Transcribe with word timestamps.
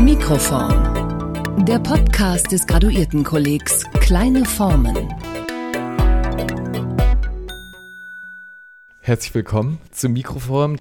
Mikroform. 0.00 1.64
Der 1.64 1.78
Podcast 1.78 2.52
des 2.52 2.66
Graduiertenkollegs 2.66 3.84
Kleine 4.00 4.44
Formen. 4.44 5.14
Herzlich 9.00 9.34
willkommen 9.34 9.78
zum 9.92 10.12
Mikroform. 10.12 10.76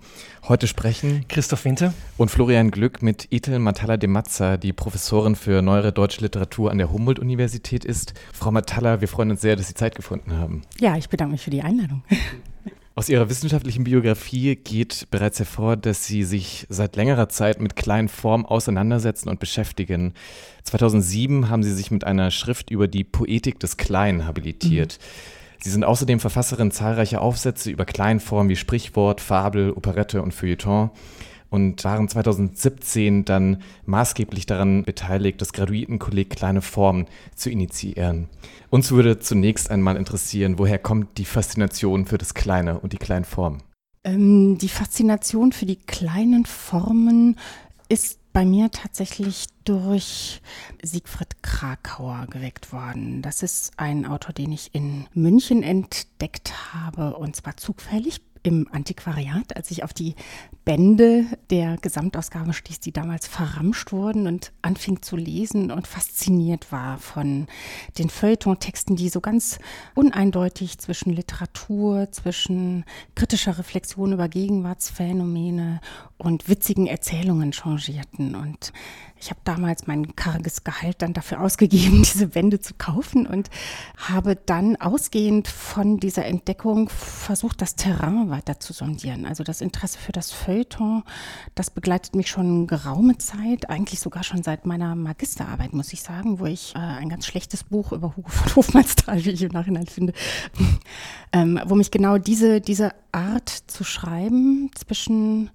Heute 0.47 0.67
sprechen 0.67 1.25
Christoph 1.29 1.63
Winter 1.63 1.93
und 2.17 2.29
Florian 2.29 2.71
Glück 2.71 3.01
mit 3.01 3.27
Ethel 3.31 3.59
Matalla 3.59 3.97
de 3.97 4.09
Mazza, 4.09 4.57
die 4.57 4.73
Professorin 4.73 5.35
für 5.35 5.61
neuere 5.61 5.93
deutsche 5.93 6.21
Literatur 6.21 6.69
an 6.71 6.77
der 6.77 6.91
Humboldt-Universität 6.91 7.85
ist. 7.85 8.13
Frau 8.33 8.51
Matalla, 8.51 8.99
wir 8.99 9.07
freuen 9.07 9.31
uns 9.31 9.41
sehr, 9.41 9.55
dass 9.55 9.69
Sie 9.69 9.75
Zeit 9.75 9.95
gefunden 9.95 10.33
haben. 10.33 10.63
Ja, 10.79 10.97
ich 10.97 11.07
bedanke 11.07 11.31
mich 11.31 11.41
für 11.41 11.51
die 11.51 11.61
Einladung. 11.61 12.03
Aus 12.97 13.09
Ihrer 13.09 13.29
wissenschaftlichen 13.29 13.83
Biografie 13.83 14.55
geht 14.55 15.07
bereits 15.11 15.39
hervor, 15.39 15.75
dass 15.75 16.05
Sie 16.05 16.23
sich 16.23 16.65
seit 16.69 16.95
längerer 16.95 17.27
Zeit 17.27 17.59
mit 17.59 17.75
kleinen 17.75 18.07
Formen 18.07 18.45
auseinandersetzen 18.45 19.27
und 19.27 19.37
beschäftigen. 19.37 20.13
2007 20.63 21.49
haben 21.49 21.61
Sie 21.61 21.73
sich 21.73 21.91
mit 21.91 22.05
einer 22.05 22.31
Schrift 22.31 22.71
über 22.71 22.87
die 22.87 23.03
Poetik 23.03 23.59
des 23.59 23.75
Kleinen 23.75 24.25
habilitiert. 24.25 24.97
Mhm. 24.97 25.61
Sie 25.61 25.71
sind 25.71 25.83
außerdem 25.83 26.21
Verfasserin 26.21 26.71
zahlreicher 26.71 27.21
Aufsätze 27.21 27.69
über 27.69 27.83
Kleinformen 27.83 28.47
wie 28.47 28.55
Sprichwort, 28.55 29.19
Fabel, 29.19 29.73
Operette 29.73 30.21
und 30.21 30.33
Feuilleton 30.33 30.89
und 31.55 31.81
waren 31.85 32.09
2017 32.09 33.23
dann 33.23 33.61
maßgeblich 33.85 34.45
daran 34.45 34.83
beteiligt, 34.83 35.39
das 35.41 35.53
Graduiertenkolleg 35.53 36.29
Kleine 36.29 36.61
Formen 36.61 37.05
zu 37.33 37.49
initiieren. 37.49 38.27
Uns 38.69 38.91
würde 38.91 39.19
zunächst 39.19 39.71
einmal 39.71 39.95
interessieren, 39.95 40.59
woher 40.59 40.77
kommt 40.77 41.17
die 41.17 41.23
Faszination 41.23 42.05
für 42.05 42.17
das 42.17 42.33
Kleine 42.33 42.81
und 42.81 42.91
die 42.91 42.97
kleinen 42.97 43.23
Formen? 43.23 43.63
Ähm, 44.03 44.57
die 44.57 44.67
Faszination 44.67 45.53
für 45.53 45.65
die 45.65 45.77
kleinen 45.77 46.45
Formen 46.45 47.37
ist 47.87 48.19
bei 48.33 48.43
mir 48.43 48.69
tatsächlich 48.69 49.45
durch 49.63 50.41
Siegfried 50.83 51.41
Krakauer 51.41 52.27
geweckt 52.29 52.73
worden. 52.73 53.21
Das 53.21 53.43
ist 53.43 53.71
ein 53.77 54.05
Autor, 54.05 54.33
den 54.33 54.51
ich 54.51 54.75
in 54.75 55.05
München 55.13 55.63
entdeckt 55.63 56.73
habe 56.73 57.15
und 57.15 57.37
zwar 57.37 57.55
zufällig 57.55 58.19
im 58.43 58.67
Antiquariat, 58.71 59.55
als 59.55 59.71
ich 59.71 59.83
auf 59.83 59.93
die 59.93 60.15
Bände 60.65 61.25
der 61.51 61.77
Gesamtausgabe 61.77 62.51
stieß, 62.51 62.79
die 62.79 62.91
damals 62.91 63.27
verramscht 63.27 63.91
wurden 63.91 64.25
und 64.25 64.51
anfing 64.63 65.03
zu 65.03 65.15
lesen 65.15 65.69
und 65.69 65.85
fasziniert 65.85 66.71
war 66.71 66.97
von 66.97 67.45
den 67.99 68.09
Feuilleton-Texten, 68.09 68.95
die 68.95 69.09
so 69.09 69.21
ganz 69.21 69.59
uneindeutig 69.93 70.79
zwischen 70.79 71.13
Literatur, 71.13 72.11
zwischen 72.11 72.83
kritischer 73.13 73.59
Reflexion 73.59 74.13
über 74.13 74.27
Gegenwartsphänomene 74.27 75.81
und 76.17 76.49
witzigen 76.49 76.87
Erzählungen 76.87 77.51
changierten. 77.51 78.33
Und 78.33 78.73
ich 79.19 79.29
habe 79.29 79.41
damals 79.43 79.85
mein 79.85 80.15
karges 80.15 80.63
Gehalt 80.63 81.01
dann 81.01 81.13
dafür 81.13 81.41
ausgegeben, 81.41 82.03
diese 82.03 82.27
Bände 82.27 82.59
zu 82.59 82.73
kaufen 82.73 83.27
und 83.27 83.51
habe 83.97 84.35
dann 84.35 84.77
ausgehend 84.77 85.47
von 85.47 85.99
dieser 85.99 86.25
Entdeckung 86.25 86.89
versucht, 86.89 87.61
das 87.61 87.75
Terrain 87.75 88.29
weiter 88.31 88.59
zu 88.59 88.73
sondieren. 88.73 89.25
Also 89.25 89.43
das 89.43 89.61
Interesse 89.61 89.99
für 89.99 90.11
das 90.11 90.31
Feuilleton, 90.31 90.54
das 90.63 91.69
begleitet 91.69 92.15
mich 92.15 92.29
schon 92.29 92.67
geraume 92.67 93.17
Zeit, 93.17 93.69
eigentlich 93.69 93.99
sogar 93.99 94.23
schon 94.23 94.43
seit 94.43 94.65
meiner 94.65 94.95
Magisterarbeit, 94.95 95.73
muss 95.73 95.93
ich 95.93 96.01
sagen, 96.01 96.39
wo 96.39 96.45
ich 96.45 96.73
äh, 96.75 96.79
ein 96.79 97.09
ganz 97.09 97.25
schlechtes 97.25 97.63
Buch 97.63 97.91
über 97.91 98.15
Hugo 98.15 98.29
von 98.29 98.55
Hofmannsthal, 98.55 99.23
wie 99.25 99.31
ich 99.31 99.41
im 99.41 99.51
Nachhinein 99.51 99.87
finde, 99.87 100.13
ähm, 101.33 101.59
wo 101.65 101.75
mich 101.75 101.91
genau 101.91 102.17
diese, 102.17 102.61
diese 102.61 102.91
Art 103.11 103.49
zu 103.49 103.83
schreiben 103.83 104.71
zwischen 104.75 105.49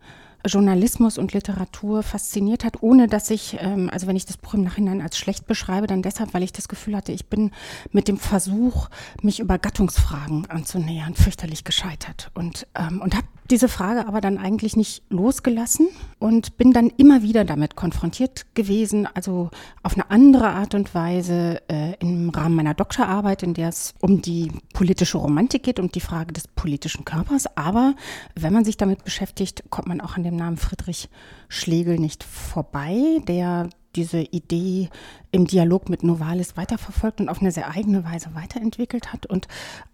Journalismus 0.47 1.19
und 1.19 1.33
Literatur 1.33 2.03
fasziniert 2.03 2.65
hat, 2.65 2.83
ohne 2.83 3.09
dass 3.09 3.31
ich, 3.31 3.59
ähm, 3.61 3.91
also 3.93 4.07
wenn 4.07 4.17
ich 4.17 4.25
das 4.25 4.37
Buch 4.37 4.55
im 4.55 4.63
Nachhinein 4.63 5.03
als 5.03 5.19
schlecht 5.19 5.47
beschreibe, 5.47 5.87
dann 5.87 6.03
deshalb, 6.03 6.33
weil 6.35 6.43
ich 6.43 6.53
das 6.53 6.69
Gefühl 6.69 6.97
hatte, 6.97 7.13
ich 7.13 7.27
bin 7.27 7.51
mit 7.93 8.09
dem 8.09 8.17
Versuch, 8.17 8.89
mich 9.23 9.41
über 9.41 9.59
Gattungsfragen 9.59 10.47
anzunähern, 10.47 11.15
fürchterlich 11.15 11.65
gescheitert. 11.65 12.31
Und, 12.35 12.67
ähm, 12.75 13.01
und 13.03 13.15
habe 13.15 13.27
diese 13.51 13.69
Frage 13.69 14.07
aber 14.07 14.21
dann 14.21 14.39
eigentlich 14.39 14.77
nicht 14.77 15.03
losgelassen 15.11 15.89
und 16.19 16.57
bin 16.57 16.73
dann 16.73 16.91
immer 16.97 17.23
wieder 17.23 17.45
damit 17.45 17.75
konfrontiert 17.75 18.47
gewesen, 18.55 19.09
also 19.13 19.51
auf 19.83 19.95
eine 19.95 20.11
andere 20.11 20.51
Art 20.51 20.75
und 20.75 20.95
Weise 20.95 21.61
äh, 21.69 21.95
im 21.99 22.31
Rahmen 22.31 22.55
meiner 22.55 22.75
Doktorarbeit, 22.75 23.43
in 23.43 23.55
der 23.55 23.69
es 23.69 23.95
um 24.01 24.23
die 24.23 24.53
politische 24.73 25.19
Romantik 25.19 25.65
geht, 25.65 25.81
um 25.81 25.91
die 25.91 26.01
Frage 26.01 26.33
des 26.33 26.47
politischen 26.49 27.05
Körpers. 27.05 27.57
Aber 27.57 27.95
wenn 28.35 28.53
man 28.53 28.65
sich 28.65 28.77
damit 28.77 29.05
beschäftigt, 29.05 29.65
kommt 29.71 29.89
man 29.89 30.01
auch 30.01 30.17
an 30.17 30.23
dem 30.23 30.37
Namen 30.37 30.57
Friedrich 30.57 31.09
Schlegel 31.49 31.99
nicht 31.99 32.23
vorbei, 32.23 33.21
der 33.27 33.69
diese 33.97 34.21
Idee 34.21 34.89
im 35.33 35.47
Dialog 35.47 35.89
mit 35.89 36.03
Novalis 36.05 36.57
weiterverfolgt 36.57 37.21
und 37.21 37.29
auf 37.29 37.41
eine 37.41 37.51
sehr 37.51 37.71
eigene 37.71 38.05
Weise 38.05 38.35
weiterentwickelt 38.35 39.13
hat 39.13 39.27
und 39.27 39.49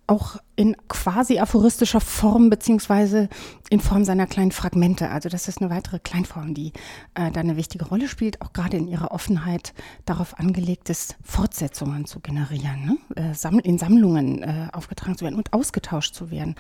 auch 0.06 0.37
in 0.55 0.77
quasi 0.89 1.39
aphoristischer 1.39 2.00
Form 2.00 2.49
beziehungsweise 2.49 3.28
in 3.71 3.81
Form 3.81 4.05
seiner 4.05 4.27
kleinen 4.27 4.53
Fragmente. 4.53 5.11
Also 5.11 5.28
das 5.28 5.49
ist 5.49 5.61
eine 5.61 5.71
weitere 5.71 5.99
Kleinform, 5.99 6.55
die 6.55 6.72
äh, 7.15 7.31
da 7.31 7.41
eine 7.41 7.56
wichtige 7.56 7.87
Rolle 7.87 8.09
spielt, 8.09 8.41
auch 8.41 8.53
gerade 8.53 8.77
in 8.77 8.87
ihrer 8.89 9.11
Offenheit 9.11 9.75
darauf 10.05 10.39
angelegt 10.39 10.89
ist, 10.89 11.16
Fortsetzungen 11.22 12.06
zu 12.06 12.21
generieren, 12.21 12.99
ne? 13.16 13.33
äh, 13.34 13.59
in 13.69 13.78
Sammlungen 13.78 14.43
äh, 14.43 14.69
aufgetragen 14.72 15.19
zu 15.19 15.25
werden 15.25 15.37
und 15.37 15.53
ausgetauscht 15.53 16.15
zu 16.15 16.31
werden. 16.31 16.55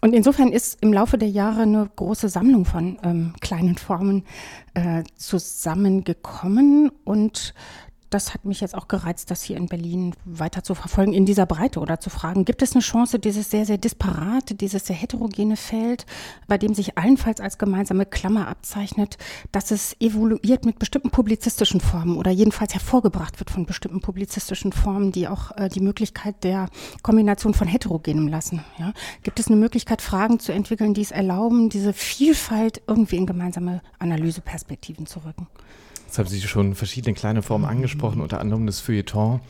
Und 0.00 0.14
insofern 0.14 0.52
ist 0.52 0.78
im 0.80 0.92
Laufe 0.92 1.18
der 1.18 1.30
Jahre 1.30 1.62
eine 1.62 1.90
große 1.96 2.28
Sammlung 2.28 2.64
von 2.64 2.98
ähm, 3.02 3.34
kleinen 3.40 3.76
Formen 3.76 4.24
äh, 4.74 5.02
zusammengekommen 5.16 6.90
und 7.04 7.54
das 8.14 8.32
hat 8.32 8.44
mich 8.44 8.60
jetzt 8.60 8.76
auch 8.76 8.86
gereizt, 8.86 9.32
das 9.32 9.42
hier 9.42 9.56
in 9.56 9.66
Berlin 9.66 10.14
weiter 10.24 10.62
zu 10.62 10.76
verfolgen 10.76 11.12
in 11.12 11.26
dieser 11.26 11.46
Breite 11.46 11.80
oder 11.80 11.98
zu 11.98 12.10
fragen, 12.10 12.44
gibt 12.44 12.62
es 12.62 12.72
eine 12.72 12.80
Chance, 12.80 13.18
dieses 13.18 13.50
sehr, 13.50 13.66
sehr 13.66 13.76
disparate, 13.76 14.54
dieses 14.54 14.86
sehr 14.86 14.94
heterogene 14.94 15.56
Feld, 15.56 16.06
bei 16.46 16.56
dem 16.56 16.74
sich 16.74 16.96
allenfalls 16.96 17.40
als 17.40 17.58
gemeinsame 17.58 18.06
Klammer 18.06 18.46
abzeichnet, 18.46 19.18
dass 19.50 19.72
es 19.72 19.96
evoluiert 20.00 20.64
mit 20.64 20.78
bestimmten 20.78 21.10
publizistischen 21.10 21.80
Formen 21.80 22.16
oder 22.16 22.30
jedenfalls 22.30 22.72
hervorgebracht 22.72 23.40
wird 23.40 23.50
von 23.50 23.66
bestimmten 23.66 24.00
publizistischen 24.00 24.72
Formen, 24.72 25.10
die 25.10 25.26
auch 25.26 25.50
äh, 25.56 25.68
die 25.68 25.80
Möglichkeit 25.80 26.44
der 26.44 26.68
Kombination 27.02 27.52
von 27.52 27.66
heterogenem 27.66 28.28
lassen. 28.28 28.64
Ja? 28.78 28.92
Gibt 29.24 29.40
es 29.40 29.48
eine 29.48 29.56
Möglichkeit, 29.56 30.00
Fragen 30.00 30.38
zu 30.38 30.52
entwickeln, 30.52 30.94
die 30.94 31.02
es 31.02 31.10
erlauben, 31.10 31.68
diese 31.68 31.92
Vielfalt 31.92 32.80
irgendwie 32.86 33.16
in 33.16 33.26
gemeinsame 33.26 33.82
Analyseperspektiven 33.98 35.06
zu 35.06 35.24
rücken? 35.24 35.48
Jetzt 36.14 36.20
haben 36.20 36.28
Sie 36.28 36.40
schon 36.42 36.76
verschiedene 36.76 37.12
kleine 37.12 37.42
Formen 37.42 37.64
angesprochen, 37.64 38.20
unter 38.20 38.38
anderem 38.38 38.66
das 38.66 38.78
Feuilleton. 38.78 39.40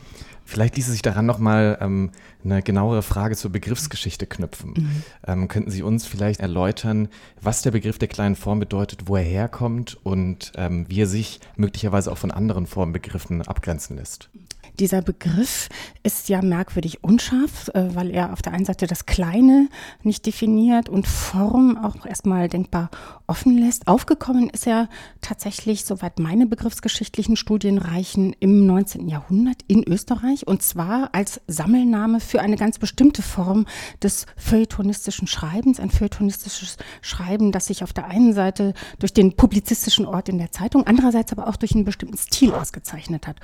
Vielleicht 0.45 0.75
ließe 0.77 0.89
sich 0.89 1.03
daran 1.03 1.27
nochmal 1.27 1.77
ähm, 1.79 2.09
eine 2.43 2.63
genauere 2.63 3.03
Frage 3.03 3.35
zur 3.35 3.51
Begriffsgeschichte 3.51 4.25
knüpfen. 4.25 4.73
Mhm. 4.75 5.03
Ähm, 5.27 5.47
könnten 5.47 5.69
Sie 5.69 5.83
uns 5.83 6.07
vielleicht 6.07 6.39
erläutern, 6.39 7.09
was 7.39 7.61
der 7.61 7.69
Begriff 7.69 7.99
der 7.99 8.07
kleinen 8.07 8.35
Form 8.35 8.59
bedeutet, 8.59 9.07
wo 9.07 9.15
er 9.15 9.21
herkommt 9.21 9.99
und 10.01 10.53
ähm, 10.55 10.87
wie 10.89 11.01
er 11.01 11.07
sich 11.07 11.39
möglicherweise 11.55 12.11
auch 12.11 12.17
von 12.17 12.31
anderen 12.31 12.65
Formbegriffen 12.65 13.43
abgrenzen 13.43 13.97
lässt? 13.97 14.31
Dieser 14.79 15.01
Begriff 15.01 15.69
ist 16.03 16.29
ja 16.29 16.41
merkwürdig 16.41 17.03
unscharf, 17.03 17.69
äh, 17.73 17.95
weil 17.95 18.11
er 18.11 18.33
auf 18.33 18.41
der 18.41 18.53
einen 18.53 18.65
Seite 18.65 18.87
das 18.87 19.05
Kleine 19.05 19.69
nicht 20.03 20.25
definiert 20.25 20.89
und 20.89 21.07
Form 21.07 21.77
auch 21.77 22.05
erstmal 22.05 22.49
denkbar 22.49 22.89
offen 23.27 23.57
lässt. 23.57 23.87
Aufgekommen 23.87 24.49
ist 24.49 24.67
er 24.67 24.89
tatsächlich, 25.21 25.85
soweit 25.85 26.19
meine 26.19 26.45
begriffsgeschichtlichen 26.45 27.37
Studien 27.37 27.77
reichen, 27.77 28.35
im 28.39 28.65
19. 28.65 29.07
Jahrhundert 29.07 29.61
in 29.67 29.83
Österreich 29.83 30.45
und 30.45 30.61
zwar 30.61 31.09
als 31.13 31.41
Sammelname 31.47 32.19
für 32.19 32.41
eine 32.41 32.55
ganz 32.57 32.77
bestimmte 32.77 33.21
Form 33.21 33.65
des 34.03 34.25
feuilletonistischen 34.35 35.27
Schreibens, 35.27 35.79
ein 35.79 35.89
feuilletonistisches 35.89 36.77
Schreiben, 37.01 37.51
das 37.51 37.67
sich 37.67 37.83
auf 37.83 37.93
der 37.93 38.07
einen 38.07 38.33
Seite 38.33 38.73
durch 38.99 39.13
den 39.13 39.35
publizistischen 39.35 40.05
Ort 40.05 40.29
in 40.29 40.37
der 40.37 40.51
Zeitung, 40.51 40.85
andererseits 40.85 41.31
aber 41.31 41.47
auch 41.47 41.55
durch 41.55 41.73
einen 41.73 41.85
bestimmten 41.85 42.17
Stil 42.17 42.53
ausgezeichnet 42.53 43.27
hat, 43.27 43.37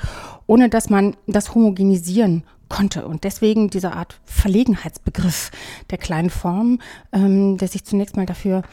ohne 0.45 0.69
dass 0.69 0.89
man 0.89 1.15
das 1.27 1.53
homogenisieren 1.55 2.43
konnte. 2.71 3.05
Und 3.05 3.25
deswegen 3.25 3.69
diese 3.69 3.91
Art 3.93 4.19
Verlegenheitsbegriff 4.25 5.51
der 5.89 5.97
kleinen 5.97 6.29
Form, 6.29 6.79
ähm, 7.11 7.57
der 7.57 7.67
sich 7.67 7.83
zunächst 7.83 8.15
mal 8.15 8.25
dafür 8.25 8.63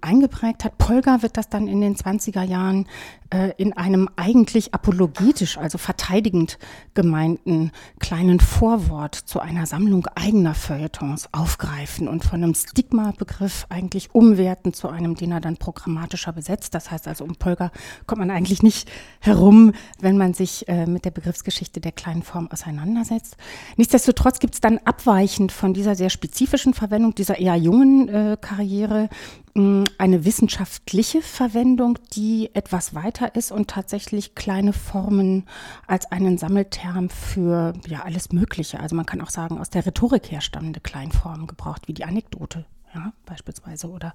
eingeprägt 0.00 0.64
hat. 0.64 0.78
Polgar 0.78 1.22
wird 1.22 1.36
das 1.36 1.48
dann 1.48 1.68
in 1.68 1.82
den 1.82 1.96
20er 1.96 2.42
Jahren 2.42 2.86
äh, 3.30 3.52
in 3.58 3.74
einem 3.74 4.08
eigentlich 4.16 4.72
apologetisch, 4.72 5.58
also 5.58 5.76
verteidigend 5.76 6.58
gemeinten 6.94 7.70
kleinen 8.00 8.40
Vorwort 8.40 9.14
zu 9.14 9.40
einer 9.40 9.66
Sammlung 9.66 10.06
eigener 10.14 10.54
Feuilletons 10.54 11.28
aufgreifen 11.32 12.08
und 12.08 12.24
von 12.24 12.42
einem 12.42 12.54
Stigma-Begriff 12.54 13.66
eigentlich 13.68 14.14
umwerten 14.14 14.72
zu 14.72 14.88
einem, 14.88 15.16
den 15.16 15.32
er 15.32 15.40
dann 15.40 15.58
programmatischer 15.58 16.32
besetzt. 16.32 16.74
Das 16.74 16.90
heißt 16.90 17.06
also, 17.08 17.24
um 17.24 17.36
Polgar 17.36 17.72
kommt 18.06 18.20
man 18.20 18.30
eigentlich 18.30 18.62
nicht 18.62 18.90
herum, 19.20 19.72
wenn 20.00 20.16
man 20.16 20.32
sich 20.32 20.66
äh, 20.68 20.86
mit 20.86 21.04
der 21.04 21.10
Begriffsgeschichte 21.10 21.80
der 21.80 21.92
kleinen 21.92 22.22
Form 22.22 22.48
auseinandersetzt. 22.50 23.34
aus. 23.34 23.76
Nichtsdestotrotz 23.76 24.38
gibt 24.38 24.54
es 24.54 24.60
dann 24.60 24.78
abweichend 24.84 25.52
von 25.52 25.74
dieser 25.74 25.94
sehr 25.94 26.10
spezifischen 26.10 26.74
Verwendung 26.74 27.14
dieser 27.14 27.38
eher 27.38 27.56
jungen 27.56 28.08
äh, 28.08 28.36
Karriere 28.40 29.08
eine 29.56 30.24
wissenschaftliche 30.24 31.22
Verwendung, 31.22 31.98
die 32.14 32.50
etwas 32.54 32.94
weiter 32.94 33.36
ist 33.36 33.52
und 33.52 33.70
tatsächlich 33.70 34.34
kleine 34.34 34.72
Formen 34.72 35.46
als 35.86 36.10
einen 36.10 36.38
Sammelterm 36.38 37.08
für 37.08 37.72
ja 37.86 38.02
alles 38.02 38.32
Mögliche. 38.32 38.80
Also 38.80 38.96
man 38.96 39.06
kann 39.06 39.20
auch 39.20 39.30
sagen, 39.30 39.58
aus 39.58 39.70
der 39.70 39.86
Rhetorik 39.86 40.30
herstammende 40.30 40.80
Kleinformen 40.80 41.46
gebraucht, 41.46 41.86
wie 41.86 41.94
die 41.94 42.04
Anekdote 42.04 42.66
ja, 42.94 43.12
beispielsweise, 43.26 43.88
oder 43.88 44.14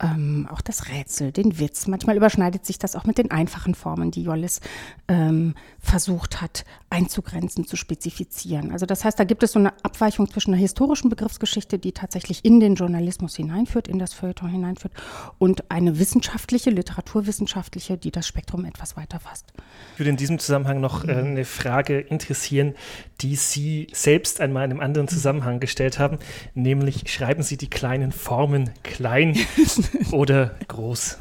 ähm, 0.00 0.48
auch 0.50 0.60
das 0.60 0.88
Rätsel, 0.88 1.32
den 1.32 1.58
Witz. 1.58 1.86
Manchmal 1.86 2.16
überschneidet 2.16 2.64
sich 2.64 2.78
das 2.78 2.94
auch 2.94 3.04
mit 3.04 3.18
den 3.18 3.30
einfachen 3.30 3.74
Formen, 3.74 4.10
die 4.10 4.22
Jollis 4.22 4.60
ähm, 5.08 5.54
versucht 5.80 6.40
hat 6.40 6.64
einzugrenzen, 6.90 7.66
zu 7.66 7.76
spezifizieren. 7.76 8.70
Also 8.70 8.86
das 8.86 9.04
heißt, 9.04 9.18
da 9.18 9.24
gibt 9.24 9.42
es 9.42 9.52
so 9.52 9.58
eine 9.58 9.72
Abweichung 9.82 10.30
zwischen 10.30 10.52
einer 10.52 10.60
historischen 10.60 11.08
Begriffsgeschichte, 11.08 11.78
die 11.78 11.92
tatsächlich 11.92 12.44
in 12.44 12.60
den 12.60 12.74
Journalismus 12.74 13.34
hineinführt, 13.34 13.88
in 13.88 13.98
das 13.98 14.12
Feuilleton 14.12 14.50
hineinführt, 14.50 14.92
und 15.38 15.70
eine 15.70 15.98
wissenschaftliche, 15.98 16.70
literaturwissenschaftliche, 16.70 17.96
die 17.96 18.10
das 18.10 18.26
Spektrum 18.26 18.64
etwas 18.66 18.96
weiter 18.96 19.20
fasst. 19.20 19.52
Ich 19.94 20.00
würde 20.00 20.10
in 20.10 20.16
diesem 20.16 20.38
Zusammenhang 20.38 20.80
noch 20.80 21.04
äh, 21.04 21.12
eine 21.12 21.44
Frage 21.44 21.98
interessieren, 21.98 22.74
die 23.22 23.36
Sie 23.36 23.88
selbst 23.92 24.40
einmal 24.40 24.64
in 24.66 24.72
einem 24.72 24.80
anderen 24.80 25.08
Zusammenhang 25.08 25.60
gestellt 25.60 25.98
haben, 25.98 26.18
nämlich 26.54 27.10
schreiben 27.10 27.42
Sie 27.42 27.56
die 27.56 27.70
kleinen 27.70 28.11
Formen 28.12 28.70
klein 28.82 29.36
oder 30.12 30.54
groß? 30.68 31.18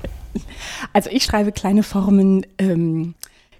Also 0.93 1.09
ich 1.09 1.23
schreibe 1.23 1.51
kleine 1.51 1.83
Formen 1.83 2.45
ähm, 2.57 3.15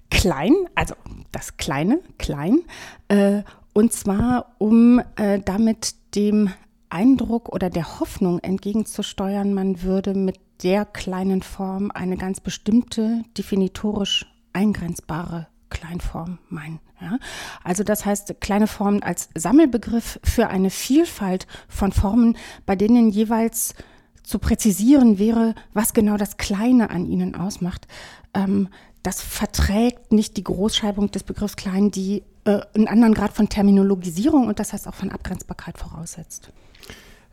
klein, 0.09 0.53
also 0.75 0.95
das 1.31 1.57
kleine, 1.57 1.99
klein, 2.17 2.59
äh, 3.07 3.43
und 3.73 3.93
zwar 3.93 4.55
um 4.57 5.01
äh, 5.15 5.39
damit 5.39 5.95
dem 6.15 6.51
Eindruck 6.89 7.49
oder 7.49 7.69
der 7.69 7.99
Hoffnung 7.99 8.39
entgegenzusteuern, 8.39 9.53
man 9.53 9.81
würde 9.81 10.13
mit 10.13 10.39
der 10.63 10.85
kleinen 10.85 11.41
Form 11.41 11.89
eine 11.91 12.17
ganz 12.17 12.39
bestimmte 12.39 13.23
definitorisch 13.37 14.25
eingrenzbare 14.53 15.47
Kleinform 15.71 16.37
meinen. 16.49 16.79
Ja? 17.01 17.17
Also 17.63 17.83
das 17.83 18.05
heißt, 18.05 18.39
kleine 18.39 18.67
Formen 18.67 19.01
als 19.01 19.29
Sammelbegriff 19.33 20.19
für 20.23 20.49
eine 20.49 20.69
Vielfalt 20.69 21.47
von 21.67 21.91
Formen, 21.91 22.37
bei 22.67 22.75
denen 22.75 23.09
jeweils 23.09 23.73
zu 24.21 24.37
präzisieren 24.37 25.17
wäre, 25.17 25.55
was 25.73 25.93
genau 25.93 26.17
das 26.17 26.37
Kleine 26.37 26.91
an 26.91 27.07
ihnen 27.07 27.33
ausmacht. 27.33 27.87
Ähm, 28.35 28.69
das 29.03 29.21
verträgt 29.21 30.11
nicht 30.11 30.37
die 30.37 30.43
Großschreibung 30.43 31.09
des 31.09 31.23
Begriffs 31.23 31.55
klein, 31.55 31.89
die 31.89 32.23
äh, 32.45 32.59
einen 32.75 32.87
anderen 32.87 33.13
Grad 33.13 33.33
von 33.33 33.49
Terminologisierung 33.49 34.47
und 34.47 34.59
das 34.59 34.73
heißt 34.73 34.87
auch 34.87 34.93
von 34.93 35.11
Abgrenzbarkeit 35.11 35.77
voraussetzt. 35.79 36.51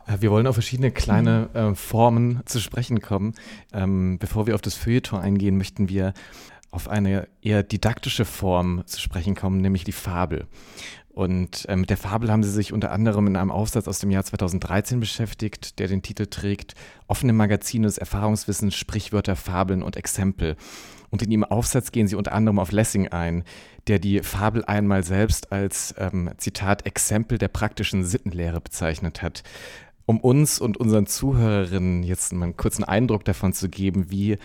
Äh, 0.07 0.21
wir 0.21 0.31
wollen 0.31 0.47
auf 0.47 0.55
verschiedene 0.55 0.91
kleine 0.91 1.49
äh, 1.53 1.75
Formen 1.75 2.41
zu 2.45 2.59
sprechen 2.59 3.01
kommen. 3.01 3.35
Ähm, 3.71 4.17
bevor 4.19 4.47
wir 4.47 4.55
auf 4.55 4.61
das 4.61 4.73
Feuilleton 4.73 5.19
eingehen, 5.19 5.57
möchten 5.57 5.89
wir 5.89 6.13
auf 6.71 6.87
eine 6.87 7.27
eher 7.41 7.63
didaktische 7.63 8.25
Form 8.25 8.83
zu 8.85 8.99
sprechen 8.99 9.35
kommen, 9.35 9.61
nämlich 9.61 9.83
die 9.83 9.91
Fabel. 9.91 10.47
Und 11.19 11.67
äh, 11.67 11.75
mit 11.75 11.89
der 11.89 11.97
Fabel 11.97 12.31
haben 12.31 12.43
sie 12.43 12.51
sich 12.51 12.71
unter 12.71 12.91
anderem 12.91 13.27
in 13.27 13.35
einem 13.35 13.51
Aufsatz 13.51 13.87
aus 13.87 13.99
dem 13.99 14.11
Jahr 14.11 14.23
2013 14.23 14.99
beschäftigt, 14.99 15.79
der 15.79 15.87
den 15.87 16.01
Titel 16.01 16.27
trägt 16.27 16.75
Offene 17.07 17.33
Magazine 17.33 17.87
des 17.87 17.97
Erfahrungswissens, 17.97 18.75
Sprichwörter, 18.75 19.35
Fabeln 19.35 19.83
und 19.83 19.97
Exempel. 19.97 20.55
Und 21.09 21.23
in 21.23 21.31
ihrem 21.31 21.43
Aufsatz 21.43 21.91
gehen 21.91 22.07
sie 22.07 22.15
unter 22.15 22.33
anderem 22.33 22.59
auf 22.59 22.71
Lessing 22.71 23.07
ein, 23.07 23.43
der 23.87 23.99
die 23.99 24.19
Fabel 24.19 24.63
einmal 24.63 25.03
selbst 25.03 25.51
als, 25.51 25.95
ähm, 25.97 26.29
Zitat, 26.37 26.85
Exempel 26.85 27.37
der 27.37 27.47
praktischen 27.47 28.05
Sittenlehre 28.05 28.61
bezeichnet 28.61 29.21
hat. 29.21 29.43
Um 30.05 30.19
uns 30.19 30.59
und 30.59 30.77
unseren 30.77 31.07
Zuhörerinnen 31.07 32.03
jetzt 32.03 32.31
mal 32.33 32.45
einen 32.45 32.57
kurzen 32.57 32.83
Eindruck 32.83 33.25
davon 33.25 33.53
zu 33.53 33.69
geben, 33.69 34.09
wie 34.09 34.37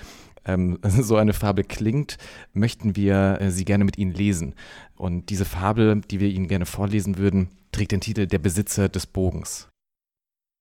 ähm, 0.45 0.79
so 0.83 1.17
eine 1.17 1.33
Fabel 1.33 1.65
klingt, 1.65 2.17
möchten 2.53 2.97
wir 2.97 3.39
äh, 3.41 3.51
sie 3.51 3.65
gerne 3.65 3.85
mit 3.85 3.99
Ihnen 3.99 4.13
lesen. 4.13 4.55
Und 4.97 5.31
diese 5.31 5.45
Fabel, 5.45 6.01
die 6.01 6.21
wir 6.21 6.29
Ihnen 6.29 6.49
gerne 6.49 6.67
vorlesen 6.67 7.19
würden, 7.19 7.49
trägt 7.73 7.93
den 7.93 8.01
Titel 8.01 8.27
Der 8.27 8.39
Besitzer 8.39 8.89
des 8.89 9.07
Bogens. 9.07 9.69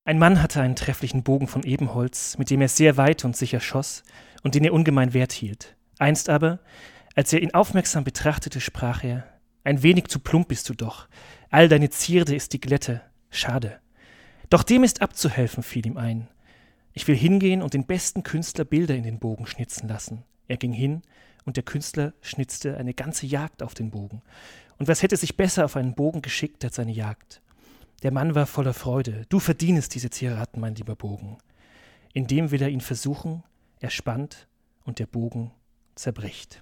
Ein 0.05 0.19
Mann 0.19 0.41
hatte 0.41 0.61
einen 0.61 0.75
trefflichen 0.75 1.23
Bogen 1.23 1.47
von 1.47 1.63
Ebenholz, 1.63 2.37
mit 2.37 2.49
dem 2.49 2.61
er 2.61 2.67
sehr 2.67 2.97
weit 2.97 3.23
und 3.23 3.37
sicher 3.37 3.61
schoss 3.61 4.03
und 4.43 4.55
den 4.55 4.65
er 4.65 4.73
ungemein 4.73 5.13
wert 5.13 5.31
hielt. 5.31 5.77
Einst 5.97 6.29
aber, 6.29 6.59
als 7.15 7.31
er 7.31 7.41
ihn 7.41 7.53
aufmerksam 7.53 8.03
betrachtete, 8.03 8.59
sprach 8.59 9.03
er: 9.03 9.25
Ein 9.63 9.81
wenig 9.81 10.07
zu 10.07 10.19
plump 10.19 10.49
bist 10.49 10.67
du 10.67 10.73
doch. 10.73 11.07
All 11.49 11.69
deine 11.69 11.89
Zierde 11.89 12.35
ist 12.35 12.51
die 12.51 12.59
Glätte. 12.59 13.01
Schade. 13.29 13.79
Doch 14.49 14.63
dem 14.63 14.83
ist 14.83 15.01
abzuhelfen, 15.01 15.63
fiel 15.63 15.85
ihm 15.85 15.97
ein. 15.97 16.27
Ich 16.93 17.07
will 17.07 17.15
hingehen 17.15 17.61
und 17.61 17.73
den 17.73 17.85
besten 17.85 18.23
Künstler 18.23 18.65
Bilder 18.65 18.95
in 18.95 19.03
den 19.03 19.19
Bogen 19.19 19.45
schnitzen 19.45 19.87
lassen. 19.87 20.23
Er 20.47 20.57
ging 20.57 20.73
hin, 20.73 21.01
und 21.45 21.57
der 21.57 21.63
Künstler 21.63 22.13
schnitzte 22.21 22.77
eine 22.77 22.93
ganze 22.93 23.25
Jagd 23.25 23.63
auf 23.63 23.73
den 23.73 23.91
Bogen. 23.91 24.21
Und 24.77 24.87
was 24.87 25.03
hätte 25.03 25.17
sich 25.17 25.37
besser 25.37 25.65
auf 25.65 25.75
einen 25.75 25.95
Bogen 25.95 26.21
geschickt 26.21 26.63
als 26.63 26.79
eine 26.79 26.91
Jagd? 26.91 27.41
Der 28.01 28.11
Mann 28.11 28.35
war 28.35 28.45
voller 28.45 28.73
Freude. 28.73 29.25
Du 29.29 29.39
verdienest 29.39 29.95
diese 29.95 30.09
Zierraten, 30.09 30.59
mein 30.59 30.75
lieber 30.75 30.95
Bogen. 30.95 31.37
Indem 32.13 32.51
will 32.51 32.61
er 32.61 32.69
ihn 32.69 32.81
versuchen, 32.81 33.43
er 33.79 33.89
spannt 33.89 34.47
und 34.83 34.99
der 34.99 35.05
Bogen 35.05 35.51
zerbricht. 35.95 36.61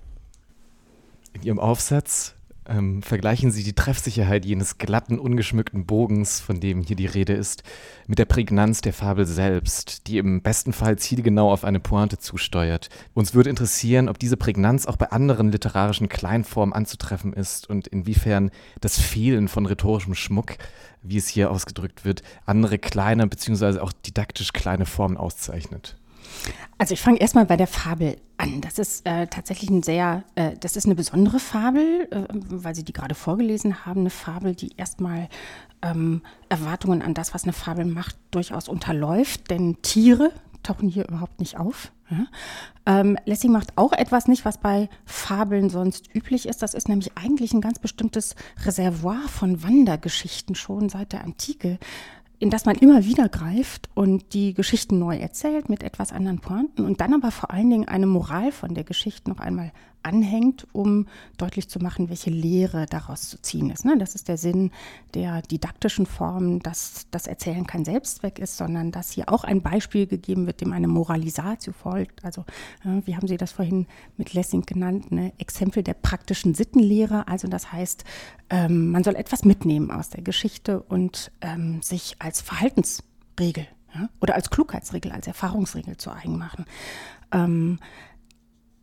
In 1.34 1.44
Ihrem 1.44 1.60
Aufsatz 1.60 2.36
ähm, 2.68 3.02
vergleichen 3.02 3.52
Sie 3.52 3.64
die 3.64 3.74
Treffsicherheit 3.74 4.46
jenes 4.46 4.78
glatten, 4.78 5.20
ungeschmückten 5.20 5.86
Bogens, 5.86 6.40
von 6.40 6.60
dem 6.60 6.82
hier 6.82 6.96
die 6.96 7.06
Rede 7.06 7.34
ist, 7.34 7.64
mit 8.08 8.20
der 8.20 8.26
Prägnanz 8.26 8.82
der 8.82 8.94
Fabel 8.94 9.26
selbst, 9.26 10.08
die 10.08 10.18
im 10.18 10.42
besten 10.42 10.74
Fall 10.74 10.98
zielgenau 10.98 11.52
auf 11.52 11.64
eine 11.64 11.80
Pointe 11.80 12.18
zusteuert. 12.20 12.90
Uns 13.14 13.34
würde 13.34 13.50
interessieren, 13.50 14.10
ob 14.10 14.20
diese 14.20 14.38
Prägnanz 14.38 14.86
auch 14.86 14.98
bei 14.98 15.12
anderen 15.12 15.52
literarischen 15.52 16.10
Kleinformen 16.10 16.74
anzutreffen 16.74 17.34
ist 17.34 17.70
und 17.70 17.88
inwiefern 17.88 18.52
das 18.80 19.00
Fehlen 19.00 19.48
von 19.48 19.66
rhetorischem 19.66 20.16
Schmuck, 20.16 20.58
wie 21.02 21.18
es 21.18 21.28
hier 21.28 21.52
ausgedrückt 21.52 22.06
wird, 22.06 22.22
andere 22.46 22.78
kleine 22.78 23.28
bzw. 23.28 23.80
auch 23.80 23.92
didaktisch 23.92 24.54
kleine 24.54 24.86
Formen 24.86 25.18
auszeichnet. 25.18 25.98
Also 26.78 26.94
ich 26.94 27.02
fange 27.02 27.20
erstmal 27.20 27.46
bei 27.46 27.58
der 27.58 27.68
Fabel 27.68 28.18
an. 28.38 28.62
Das 28.62 28.80
ist 28.80 29.06
äh, 29.06 29.28
tatsächlich 29.28 29.70
ein 29.70 29.84
sehr, 29.84 30.24
äh, 30.36 30.52
das 30.60 30.76
ist 30.76 30.86
eine 30.86 30.96
besondere 30.96 31.40
Fabel, 31.40 32.08
äh, 32.12 32.26
weil 32.32 32.76
Sie 32.76 32.84
die 32.84 32.94
gerade 32.94 33.16
vorgelesen 33.16 33.86
haben. 33.86 34.02
Eine 34.02 34.10
Fabel, 34.10 34.56
die 34.56 34.76
erstmal 34.78 35.30
ähm, 35.82 36.22
Erwartungen 36.50 37.02
an 37.02 37.14
das, 37.14 37.34
was 37.34 37.44
eine 37.44 37.54
Fabel 37.54 37.86
macht, 37.86 38.16
durchaus 38.32 38.68
unterläuft. 38.68 39.52
Denn 39.52 39.82
Tiere 39.82 40.32
tauchen 40.64 40.90
hier 40.90 41.08
überhaupt 41.08 41.40
nicht 41.40 41.58
auf. 41.58 41.92
Ja? 42.10 42.26
Ähm, 42.86 43.18
Lessing 43.26 43.52
macht 43.52 43.78
auch 43.78 43.94
etwas 43.94 44.28
nicht, 44.28 44.46
was 44.46 44.58
bei 44.58 44.90
Fabeln 45.06 45.70
sonst 45.70 46.14
üblich 46.14 46.48
ist. 46.48 46.62
Das 46.62 46.74
ist 46.74 46.90
nämlich 46.90 47.18
eigentlich 47.18 47.54
ein 47.54 47.62
ganz 47.62 47.80
bestimmtes 47.80 48.36
Reservoir 48.66 49.28
von 49.28 49.64
Wandergeschichten 49.64 50.56
schon 50.56 50.90
seit 50.90 51.14
der 51.14 51.24
Antike 51.24 51.80
in 52.42 52.50
das 52.50 52.66
man 52.66 52.76
immer 52.76 53.06
wieder 53.06 53.30
greift 53.30 53.90
und 53.94 54.34
die 54.34 54.56
Geschichten 54.56 54.98
neu 54.98 55.16
erzählt 55.16 55.70
mit 55.70 55.84
etwas 55.84 56.12
anderen 56.12 56.40
Pointen 56.40 56.86
und 56.86 57.00
dann 57.00 57.14
aber 57.14 57.30
vor 57.30 57.52
allen 57.52 57.70
Dingen 57.70 57.88
eine 57.88 58.08
Moral 58.08 58.52
von 58.52 58.74
der 58.74 58.84
Geschichte 58.84 59.30
noch 59.30 59.40
einmal 59.40 59.72
anhängt, 60.04 60.68
um 60.74 61.08
deutlich 61.38 61.70
zu 61.70 61.80
machen, 61.80 62.10
welche 62.10 62.30
Lehre 62.30 62.86
daraus 62.86 63.30
zu 63.30 63.42
ziehen 63.42 63.70
ist. 63.70 63.86
Ne? 63.86 63.98
Das 63.98 64.16
ist 64.16 64.28
der 64.28 64.38
Sinn 64.38 64.72
der 65.14 65.42
didaktischen 65.42 66.06
Form, 66.06 66.60
dass 66.60 67.08
das 67.12 67.28
Erzählen 67.28 67.66
kein 67.68 67.86
Selbstzweck 67.86 68.40
ist, 68.40 68.58
sondern 68.58 68.92
dass 68.92 69.12
hier 69.12 69.30
auch 69.30 69.44
ein 69.44 69.62
Beispiel 69.62 70.08
gegeben 70.08 70.48
wird, 70.48 70.62
dem 70.62 70.74
eine 70.74 70.88
Moralisatio 70.88 71.74
folgt. 71.74 72.24
Also, 72.26 72.46
wie 72.84 73.16
haben 73.16 73.28
Sie 73.28 73.38
das 73.38 73.52
vorhin 73.52 73.88
mit 74.18 74.34
Lessing 74.34 74.62
genannt, 74.66 75.12
ne? 75.12 75.34
Exempel 75.38 75.84
der 75.84 75.94
praktischen 75.94 76.54
Sittenlehre. 76.54 77.28
Also 77.28 77.48
das 77.48 77.72
heißt, 77.72 78.04
ähm, 78.50 78.92
man 78.92 79.04
soll 79.04 79.16
etwas 79.16 79.46
mitnehmen 79.46 79.92
aus 79.92 80.10
der 80.10 80.24
Geschichte 80.24 80.82
und 80.82 81.32
ähm, 81.42 81.82
sich 81.82 82.16
als 82.20 82.42
Verhaltensregel 82.42 83.68
oder 84.22 84.36
als 84.36 84.50
Klugheitsregel, 84.50 85.12
als 85.12 85.28
Erfahrungsregel 85.28 85.98
zu 85.98 86.12
eigen 86.12 86.38
machen. 86.38 86.66
Ähm, 87.32 87.80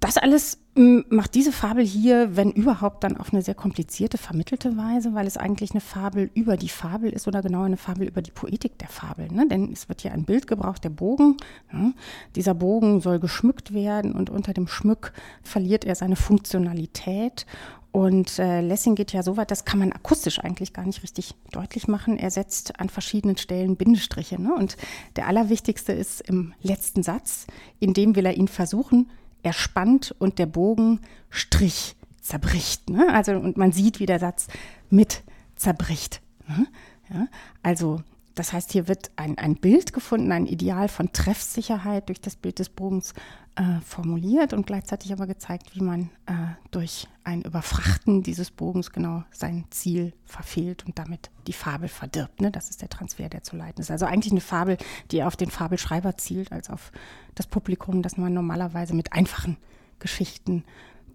das 0.00 0.16
alles 0.16 0.58
hm, 0.76 1.04
macht 1.08 1.34
diese 1.34 1.50
Fabel 1.50 1.84
hier, 1.84 2.36
wenn 2.36 2.52
überhaupt, 2.52 3.02
dann 3.02 3.16
auf 3.16 3.32
eine 3.32 3.42
sehr 3.42 3.56
komplizierte, 3.56 4.16
vermittelte 4.16 4.76
Weise, 4.76 5.12
weil 5.14 5.26
es 5.26 5.36
eigentlich 5.36 5.72
eine 5.72 5.80
Fabel 5.80 6.30
über 6.34 6.56
die 6.56 6.68
Fabel 6.68 7.10
ist 7.10 7.26
oder 7.26 7.42
genauer 7.42 7.64
eine 7.64 7.76
Fabel 7.76 8.06
über 8.06 8.22
die 8.22 8.30
Poetik 8.30 8.78
der 8.78 8.88
Fabel. 8.88 9.28
Ne? 9.32 9.48
Denn 9.48 9.72
es 9.72 9.88
wird 9.88 10.02
hier 10.02 10.12
ein 10.12 10.24
Bild 10.24 10.46
gebraucht, 10.46 10.84
der 10.84 10.90
Bogen. 10.90 11.36
Ja? 11.72 11.92
Dieser 12.36 12.54
Bogen 12.54 13.00
soll 13.00 13.18
geschmückt 13.18 13.74
werden 13.74 14.12
und 14.12 14.30
unter 14.30 14.52
dem 14.52 14.68
Schmück 14.68 15.12
verliert 15.42 15.84
er 15.84 15.96
seine 15.96 16.16
Funktionalität. 16.16 17.44
Und 17.90 18.38
äh, 18.38 18.60
Lessing 18.60 18.94
geht 18.94 19.12
ja 19.12 19.24
so 19.24 19.36
weit, 19.36 19.50
das 19.50 19.64
kann 19.64 19.80
man 19.80 19.92
akustisch 19.92 20.38
eigentlich 20.38 20.72
gar 20.74 20.86
nicht 20.86 21.02
richtig 21.02 21.34
deutlich 21.50 21.88
machen. 21.88 22.18
Er 22.18 22.30
setzt 22.30 22.78
an 22.78 22.88
verschiedenen 22.90 23.36
Stellen 23.36 23.76
Bindestriche. 23.76 24.40
Ne? 24.40 24.54
Und 24.54 24.76
der 25.16 25.26
allerwichtigste 25.26 25.92
ist 25.92 26.20
im 26.20 26.54
letzten 26.62 27.02
Satz, 27.02 27.48
in 27.80 27.94
dem 27.94 28.14
will 28.14 28.26
er 28.26 28.36
ihn 28.36 28.46
versuchen, 28.46 29.08
er 29.42 29.52
spannt 29.52 30.14
und 30.18 30.38
der 30.38 30.46
Bogen 30.46 31.00
Strich 31.30 31.96
zerbricht. 32.20 32.90
Ne? 32.90 33.12
Also, 33.12 33.32
und 33.32 33.56
man 33.56 33.72
sieht, 33.72 34.00
wie 34.00 34.06
der 34.06 34.18
Satz 34.18 34.48
mit 34.90 35.22
zerbricht. 35.56 36.20
Ne? 36.46 36.66
Ja, 37.10 37.26
also 37.62 38.02
das 38.38 38.52
heißt, 38.52 38.70
hier 38.70 38.86
wird 38.86 39.10
ein, 39.16 39.36
ein 39.36 39.56
Bild 39.56 39.92
gefunden, 39.92 40.30
ein 40.30 40.46
Ideal 40.46 40.88
von 40.88 41.12
Treffsicherheit 41.12 42.08
durch 42.08 42.20
das 42.20 42.36
Bild 42.36 42.60
des 42.60 42.68
Bogens 42.68 43.12
äh, 43.56 43.80
formuliert 43.84 44.52
und 44.52 44.64
gleichzeitig 44.64 45.12
aber 45.12 45.26
gezeigt, 45.26 45.74
wie 45.74 45.80
man 45.80 46.10
äh, 46.26 46.32
durch 46.70 47.08
ein 47.24 47.42
Überfrachten 47.42 48.22
dieses 48.22 48.52
Bogens 48.52 48.92
genau 48.92 49.24
sein 49.32 49.64
Ziel 49.70 50.12
verfehlt 50.24 50.86
und 50.86 51.00
damit 51.00 51.30
die 51.48 51.52
Fabel 51.52 51.88
verdirbt. 51.88 52.40
Ne? 52.40 52.52
Das 52.52 52.70
ist 52.70 52.80
der 52.80 52.88
Transfer, 52.88 53.28
der 53.28 53.42
zu 53.42 53.56
leiten 53.56 53.80
ist. 53.80 53.90
Also 53.90 54.06
eigentlich 54.06 54.32
eine 54.32 54.40
Fabel, 54.40 54.76
die 55.10 55.24
auf 55.24 55.34
den 55.34 55.50
Fabelschreiber 55.50 56.16
zielt, 56.16 56.52
als 56.52 56.70
auf 56.70 56.92
das 57.34 57.48
Publikum, 57.48 58.02
das 58.02 58.16
man 58.16 58.32
normalerweise 58.32 58.94
mit 58.94 59.12
einfachen 59.12 59.56
Geschichten 59.98 60.64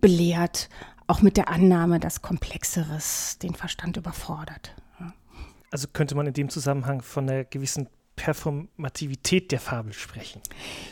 belehrt, 0.01 0.67
auch 1.07 1.21
mit 1.21 1.37
der 1.37 1.47
Annahme, 1.47 2.01
dass 2.01 2.21
Komplexeres 2.21 3.37
den 3.41 3.55
Verstand 3.55 3.95
überfordert. 3.95 4.75
Also 5.73 5.87
könnte 5.91 6.13
man 6.13 6.27
in 6.27 6.33
dem 6.33 6.49
Zusammenhang 6.49 7.01
von 7.01 7.27
einer 7.27 7.45
gewissen 7.45 7.89
Performativität 8.15 9.51
der 9.51 9.59
Fabel 9.59 9.91
sprechen. 9.91 10.39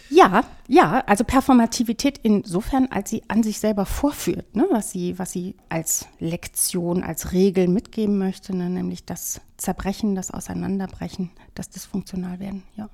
Ja, 0.10 0.44
ja, 0.68 1.04
also 1.06 1.24
Performativität 1.24 2.18
insofern, 2.24 2.88
als 2.88 3.12
sie 3.12 3.22
an 3.28 3.44
sich 3.44 3.60
selber 3.60 3.86
vorführt, 3.86 4.56
ne, 4.56 4.66
was, 4.72 4.90
sie, 4.90 5.20
was 5.20 5.34
sie 5.34 5.56
als 5.70 6.08
Lektion, 6.18 7.04
als 7.04 7.32
Regel 7.32 7.68
mitgeben 7.68 8.18
möchte, 8.18 8.58
ne, 8.58 8.72
nämlich 8.72 9.06
das 9.06 9.40
Zerbrechen, 9.56 10.16
das 10.16 10.32
Auseinanderbrechen, 10.32 11.30
das 11.54 11.70
dysfunktional 11.70 12.40
werden, 12.40 12.64
ja. 12.76 12.90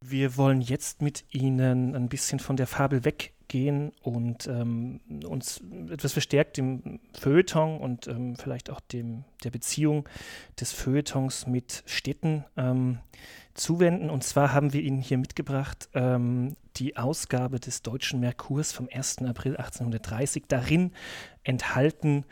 Wir 0.00 0.38
wollen 0.38 0.62
jetzt 0.62 1.02
mit 1.02 1.26
Ihnen 1.32 1.94
ein 1.94 2.08
bisschen 2.08 2.38
von 2.38 2.56
der 2.56 2.66
Fabel 2.66 3.04
weggehen 3.44 3.92
und 4.02 4.46
ähm, 4.46 5.00
uns 5.26 5.62
etwas 5.90 6.12
verstärkt 6.12 6.56
dem 6.56 7.00
Feuilleton 7.18 7.78
und 7.78 8.06
ähm, 8.08 8.36
vielleicht 8.36 8.70
auch 8.70 8.80
dem, 8.80 9.24
der 9.42 9.50
Beziehung 9.50 10.08
des 10.60 10.72
Feuilletons 10.72 11.46
mit 11.46 11.82
Städten 11.86 12.44
ähm, 12.56 12.98
zuwenden. 13.54 14.10
Und 14.10 14.24
zwar 14.24 14.52
haben 14.52 14.72
wir 14.72 14.82
Ihnen 14.82 15.00
hier 15.00 15.18
mitgebracht 15.18 15.88
ähm, 15.94 16.56
die 16.76 16.96
Ausgabe 16.96 17.60
des 17.60 17.82
Deutschen 17.82 18.20
Merkurs 18.20 18.72
vom 18.72 18.88
1. 18.92 19.18
April 19.22 19.56
1830. 19.56 20.44
Darin 20.48 20.92
enthalten 21.44 22.24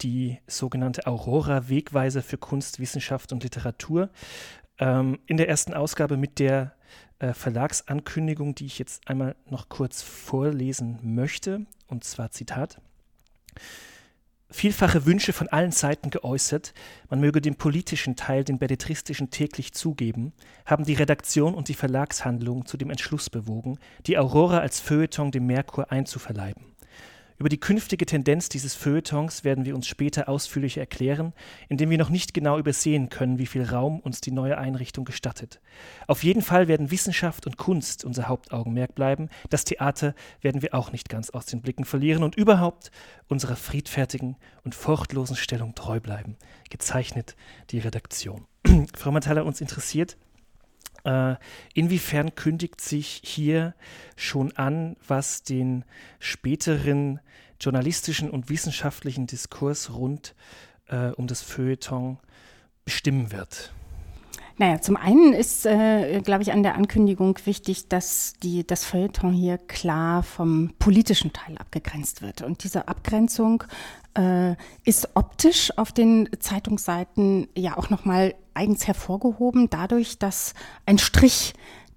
die 0.00 0.38
sogenannte 0.46 1.06
Aurora 1.06 1.68
Wegweiser 1.68 2.22
für 2.22 2.38
Kunst, 2.38 2.80
Wissenschaft 2.80 3.32
und 3.32 3.42
Literatur. 3.42 4.10
Ähm, 4.78 5.18
in 5.26 5.36
der 5.36 5.48
ersten 5.48 5.74
Ausgabe 5.74 6.16
mit 6.16 6.38
der 6.38 6.74
äh, 7.18 7.32
Verlagsankündigung, 7.32 8.54
die 8.54 8.66
ich 8.66 8.78
jetzt 8.78 9.08
einmal 9.08 9.36
noch 9.48 9.68
kurz 9.68 10.02
vorlesen 10.02 10.98
möchte. 11.02 11.66
Und 11.86 12.04
zwar 12.04 12.30
Zitat. 12.30 12.80
Vielfache 14.50 15.04
Wünsche 15.04 15.32
von 15.32 15.48
allen 15.48 15.72
Seiten 15.72 16.10
geäußert, 16.10 16.74
man 17.10 17.18
möge 17.18 17.40
den 17.40 17.56
politischen 17.56 18.14
Teil, 18.14 18.44
den 18.44 18.58
belletristischen 18.58 19.30
täglich 19.30 19.72
zugeben, 19.72 20.32
haben 20.64 20.84
die 20.84 20.94
Redaktion 20.94 21.54
und 21.54 21.66
die 21.66 21.74
Verlagshandlung 21.74 22.64
zu 22.64 22.76
dem 22.76 22.90
Entschluss 22.90 23.30
bewogen, 23.30 23.78
die 24.06 24.16
Aurora 24.16 24.58
als 24.58 24.78
Feuilleton 24.78 25.32
dem 25.32 25.46
Merkur 25.46 25.90
einzuverleiben. 25.90 26.73
Über 27.36 27.48
die 27.48 27.58
künftige 27.58 28.06
Tendenz 28.06 28.48
dieses 28.48 28.76
Feuilletons 28.76 29.42
werden 29.42 29.64
wir 29.64 29.74
uns 29.74 29.88
später 29.88 30.28
ausführlich 30.28 30.78
erklären, 30.78 31.32
indem 31.68 31.90
wir 31.90 31.98
noch 31.98 32.10
nicht 32.10 32.32
genau 32.32 32.58
übersehen 32.58 33.08
können, 33.08 33.38
wie 33.38 33.46
viel 33.46 33.64
Raum 33.64 33.98
uns 33.98 34.20
die 34.20 34.30
neue 34.30 34.56
Einrichtung 34.56 35.04
gestattet. 35.04 35.60
Auf 36.06 36.22
jeden 36.22 36.42
Fall 36.42 36.68
werden 36.68 36.92
Wissenschaft 36.92 37.46
und 37.46 37.56
Kunst 37.56 38.04
unser 38.04 38.28
Hauptaugenmerk 38.28 38.94
bleiben, 38.94 39.30
das 39.50 39.64
Theater 39.64 40.14
werden 40.42 40.62
wir 40.62 40.74
auch 40.74 40.92
nicht 40.92 41.08
ganz 41.08 41.30
aus 41.30 41.46
den 41.46 41.60
Blicken 41.60 41.84
verlieren 41.84 42.22
und 42.22 42.36
überhaupt 42.36 42.92
unserer 43.26 43.56
friedfertigen 43.56 44.36
und 44.62 44.76
furchtlosen 44.76 45.36
Stellung 45.36 45.74
treu 45.74 45.98
bleiben. 45.98 46.36
Gezeichnet 46.70 47.34
die 47.70 47.80
Redaktion. 47.80 48.46
Frau 48.94 49.10
Mantala, 49.10 49.42
uns 49.42 49.60
interessiert, 49.60 50.16
äh, 51.04 51.36
inwiefern 51.74 52.34
kündigt 52.34 52.80
sich 52.80 53.20
hier 53.24 53.74
schon 54.16 54.52
an, 54.56 54.96
was 55.06 55.42
den 55.42 55.84
späteren 56.18 57.20
journalistischen 57.60 58.30
und 58.30 58.48
wissenschaftlichen 58.48 59.26
Diskurs 59.26 59.92
rund 59.92 60.34
äh, 60.88 61.10
um 61.10 61.26
das 61.26 61.42
Feuilleton 61.42 62.18
bestimmen 62.84 63.32
wird? 63.32 63.72
Naja, 64.56 64.80
zum 64.80 64.96
einen 64.96 65.32
ist, 65.32 65.66
äh, 65.66 66.20
glaube 66.20 66.42
ich, 66.42 66.52
an 66.52 66.62
der 66.62 66.76
Ankündigung 66.76 67.36
wichtig, 67.44 67.88
dass 67.88 68.34
die, 68.42 68.64
das 68.64 68.84
Feuilleton 68.84 69.32
hier 69.32 69.58
klar 69.58 70.22
vom 70.22 70.72
politischen 70.78 71.32
Teil 71.32 71.58
abgegrenzt 71.58 72.22
wird. 72.22 72.42
Und 72.42 72.62
diese 72.62 72.86
Abgrenzung 72.86 73.64
äh, 74.16 74.54
ist 74.84 75.08
optisch 75.14 75.76
auf 75.76 75.90
den 75.90 76.28
Zeitungsseiten 76.38 77.48
ja 77.56 77.76
auch 77.76 77.90
nochmal 77.90 78.34
eigens 78.54 78.86
hervorgehoben, 78.86 79.70
dadurch, 79.70 80.18
dass 80.18 80.54
ein 80.86 80.98
Strich 80.98 81.54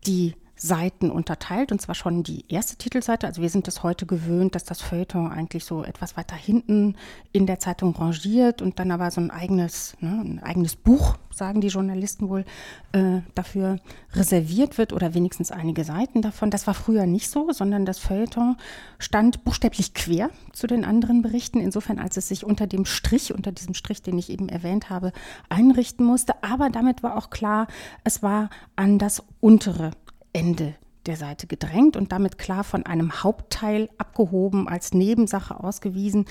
die 0.07 0.33
Seiten 0.57 1.11
unterteilt, 1.11 1.71
und 1.71 1.79
zwar 1.79 1.95
schon 1.95 2.23
die 2.23 2.45
erste 2.49 2.75
Titelseite. 2.75 3.27
Also 3.27 3.41
wir 3.41 3.49
sind 3.49 3.67
es 3.67 3.83
heute 3.83 4.05
gewöhnt, 4.05 4.55
dass 4.55 4.63
das 4.63 4.81
Feuilleton 4.81 5.31
eigentlich 5.31 5.65
so 5.65 5.83
etwas 5.83 6.17
weiter 6.17 6.35
hinten 6.35 6.95
in 7.31 7.45
der 7.45 7.59
Zeitung 7.59 7.95
rangiert 7.95 8.61
und 8.61 8.79
dann 8.79 8.91
aber 8.91 9.11
so 9.11 9.21
ein 9.21 9.31
eigenes, 9.31 9.95
ne, 9.99 10.09
ein 10.09 10.43
eigenes 10.43 10.75
Buch, 10.75 11.17
sagen 11.31 11.61
die 11.61 11.67
Journalisten 11.67 12.29
wohl, 12.29 12.43
äh, 12.91 13.21
dafür 13.35 13.77
reserviert 14.13 14.77
wird 14.79 14.91
oder 14.93 15.13
wenigstens 15.13 15.51
einige 15.51 15.83
Seiten 15.83 16.23
davon. 16.23 16.49
Das 16.49 16.65
war 16.65 16.73
früher 16.73 17.05
nicht 17.05 17.29
so, 17.29 17.51
sondern 17.51 17.85
das 17.85 17.99
Feuilleton 17.99 18.57
stand 18.97 19.43
buchstäblich 19.43 19.93
quer 19.93 20.31
zu 20.53 20.65
den 20.65 20.83
anderen 20.83 21.21
Berichten, 21.21 21.59
insofern 21.59 21.99
als 21.99 22.17
es 22.17 22.27
sich 22.27 22.43
unter 22.43 22.65
dem 22.65 22.85
Strich, 22.85 23.33
unter 23.33 23.51
diesem 23.51 23.75
Strich, 23.75 24.01
den 24.01 24.17
ich 24.17 24.31
eben 24.31 24.49
erwähnt 24.49 24.89
habe, 24.89 25.11
einrichten 25.49 26.05
musste. 26.05 26.33
Aber 26.43 26.71
damit 26.71 27.03
war 27.03 27.15
auch 27.15 27.29
klar, 27.29 27.67
es 28.03 28.23
war 28.23 28.49
an 28.75 28.97
das 28.97 29.23
untere 29.39 29.91
Ende 30.37 30.75
der 31.07 31.15
Seite 31.15 31.47
gedrängt 31.47 31.95
und 31.95 32.11
damit 32.11 32.37
klar 32.37 32.63
von 32.63 32.85
einem 32.85 33.23
Hauptteil 33.23 33.89
abgehoben, 33.97 34.67
als 34.67 34.93
Nebensache 34.93 35.59
ausgewiesen. 35.63 36.25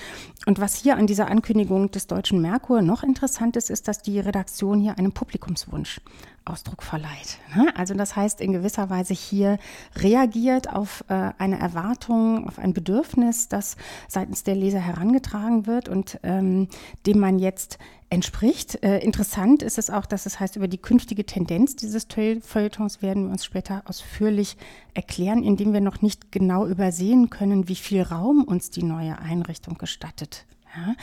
Und 0.45 0.59
was 0.59 0.75
hier 0.75 0.95
an 0.95 1.07
dieser 1.07 1.27
Ankündigung 1.27 1.91
des 1.91 2.07
Deutschen 2.07 2.41
Merkur 2.41 2.81
noch 2.81 3.03
interessant 3.03 3.57
ist, 3.57 3.69
ist, 3.69 3.87
dass 3.87 4.01
die 4.01 4.19
Redaktion 4.19 4.79
hier 4.79 4.97
einem 4.97 5.11
Publikumswunsch 5.11 5.99
Ausdruck 6.45 6.81
verleiht. 6.83 7.39
Ne? 7.55 7.73
Also 7.75 7.93
das 7.93 8.15
heißt 8.15 8.39
in 8.39 8.53
gewisser 8.53 8.89
Weise 8.89 9.13
hier 9.13 9.57
reagiert 9.97 10.73
auf 10.73 11.03
äh, 11.09 11.31
eine 11.37 11.59
Erwartung, 11.59 12.47
auf 12.47 12.57
ein 12.57 12.73
Bedürfnis, 12.73 13.49
das 13.49 13.75
seitens 14.07 14.43
der 14.43 14.55
Leser 14.55 14.79
herangetragen 14.79 15.67
wird 15.67 15.89
und 15.89 16.19
ähm, 16.23 16.69
dem 17.05 17.19
man 17.19 17.39
jetzt 17.39 17.79
entspricht. 18.09 18.83
Äh, 18.83 18.99
interessant 18.99 19.61
ist 19.61 19.77
es 19.77 19.89
auch, 19.89 20.05
dass 20.05 20.25
es 20.25 20.39
heißt, 20.39 20.55
über 20.55 20.67
die 20.67 20.77
künftige 20.77 21.25
Tendenz 21.25 21.75
dieses 21.75 22.07
Feuilletons 22.41 23.01
werden 23.01 23.25
wir 23.25 23.31
uns 23.31 23.43
später 23.43 23.83
ausführlich 23.85 24.57
erklären, 24.93 25.43
indem 25.43 25.73
wir 25.73 25.81
noch 25.81 26.01
nicht 26.01 26.31
genau 26.31 26.65
übersehen 26.65 27.29
können, 27.29 27.67
wie 27.67 27.75
viel 27.75 28.01
Raum 28.01 28.43
uns 28.43 28.69
die 28.69 28.83
neue 28.83 29.19
Einrichtung 29.19 29.77
gestattet. 29.77 30.45
Ja, 30.75 30.95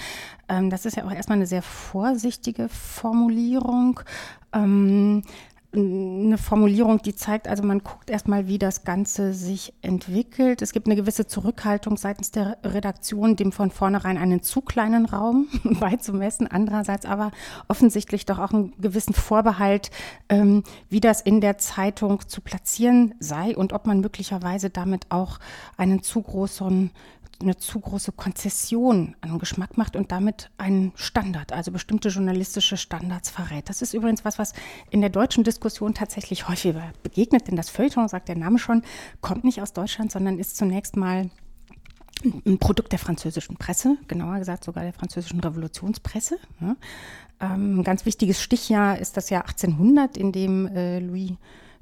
ähm, 0.49 0.71
das 0.71 0.87
ist 0.87 0.97
ja 0.97 1.05
auch 1.05 1.13
erstmal 1.13 1.39
eine 1.39 1.47
sehr 1.47 1.63
vorsichtige 1.63 2.69
Formulierung. 2.69 4.01
Ähm, 4.53 5.23
eine 5.77 6.39
Formulierung, 6.39 7.03
die 7.03 7.15
zeigt, 7.15 7.49
also 7.49 7.63
man 7.63 7.83
guckt 7.83 8.11
erstmal, 8.11 8.47
wie 8.47 8.59
das 8.59 8.85
Ganze 8.85 9.35
sich 9.35 9.75
entwickelt. 9.83 10.63
Es 10.63 10.73
gibt 10.73 10.87
eine 10.87 10.97
gewisse 10.97 11.27
Zurückhaltung 11.27 11.97
seitens 11.97 12.31
der 12.31 12.59
Redaktion, 12.65 13.37
dem 13.37 13.53
von 13.53 13.71
vornherein 13.71 14.19
einen 14.19 14.43
zu 14.43 14.61
kleinen 14.61 15.07
Raum 15.07 15.49
beizumessen. 15.65 16.47
Andererseits 16.47 17.07
aber 17.07 17.31
offensichtlich 17.69 18.27
doch 18.27 18.39
auch 18.39 18.53
einen 18.53 18.73
gewissen 18.81 19.15
Vorbehalt, 19.15 19.91
ähm, 20.29 20.63
wie 20.89 21.01
das 21.01 21.21
in 21.21 21.41
der 21.41 21.59
Zeitung 21.59 22.27
zu 22.29 22.41
platzieren 22.41 23.15
sei 23.19 23.57
und 23.57 23.73
ob 23.73 23.87
man 23.87 24.01
möglicherweise 24.01 24.71
damit 24.71 25.07
auch 25.11 25.39
einen 25.77 26.03
zu 26.03 26.23
großen 26.23 26.91
eine 27.41 27.57
zu 27.57 27.81
große 27.81 28.13
Konzession 28.13 29.17
an 29.21 29.39
Geschmack 29.39 29.77
macht 29.77 29.97
und 29.97 30.13
damit 30.13 30.51
einen 30.59 30.93
Standard, 30.95 31.53
also 31.53 31.73
bestimmte 31.73 32.09
journalistische 32.09 32.77
Standards 32.77 33.31
verrät. 33.31 33.69
Das 33.69 33.83
ist 33.83 33.95
übrigens 33.95 34.25
was, 34.25 34.39
was 34.39 34.53
in 34.91 35.01
der 35.01 35.11
deutschen 35.11 35.45
Diskussion 35.45 35.95
tatsächlich 35.95 36.49
häufiger 36.49 36.93
begegnet, 37.03 37.49
denn 37.49 37.57
das 37.57 37.71
Feuilleton, 37.71 38.09
sagt 38.09 38.29
der 38.29 38.37
Name 38.37 38.59
schon, 38.59 38.83
kommt 39.21 39.45
nicht 39.45 39.61
aus 39.61 39.73
Deutschland, 39.73 40.13
sondern 40.13 40.39
ist 40.39 40.57
zunächst 40.57 40.97
mal 40.97 41.31
ein 42.25 42.59
Produkt 42.59 42.93
der 42.93 42.99
französischen 42.99 43.57
Presse, 43.57 43.97
genauer 44.09 44.39
gesagt 44.39 44.65
sogar 44.65 44.85
der 44.85 44.93
französischen 44.93 45.41
Revolutionspresse. 45.41 46.39
Ja. 46.61 46.77
Ähm, 47.41 47.81
ein 47.81 47.85
ganz 47.85 48.07
wichtiges 48.07 48.41
Stichjahr 48.41 48.99
ist 48.99 49.17
das 49.17 49.31
Jahr 49.31 49.43
1800, 49.43 50.17
in 50.17 50.33
dem 50.33 50.67
äh, 50.69 51.01
Louis 51.01 51.33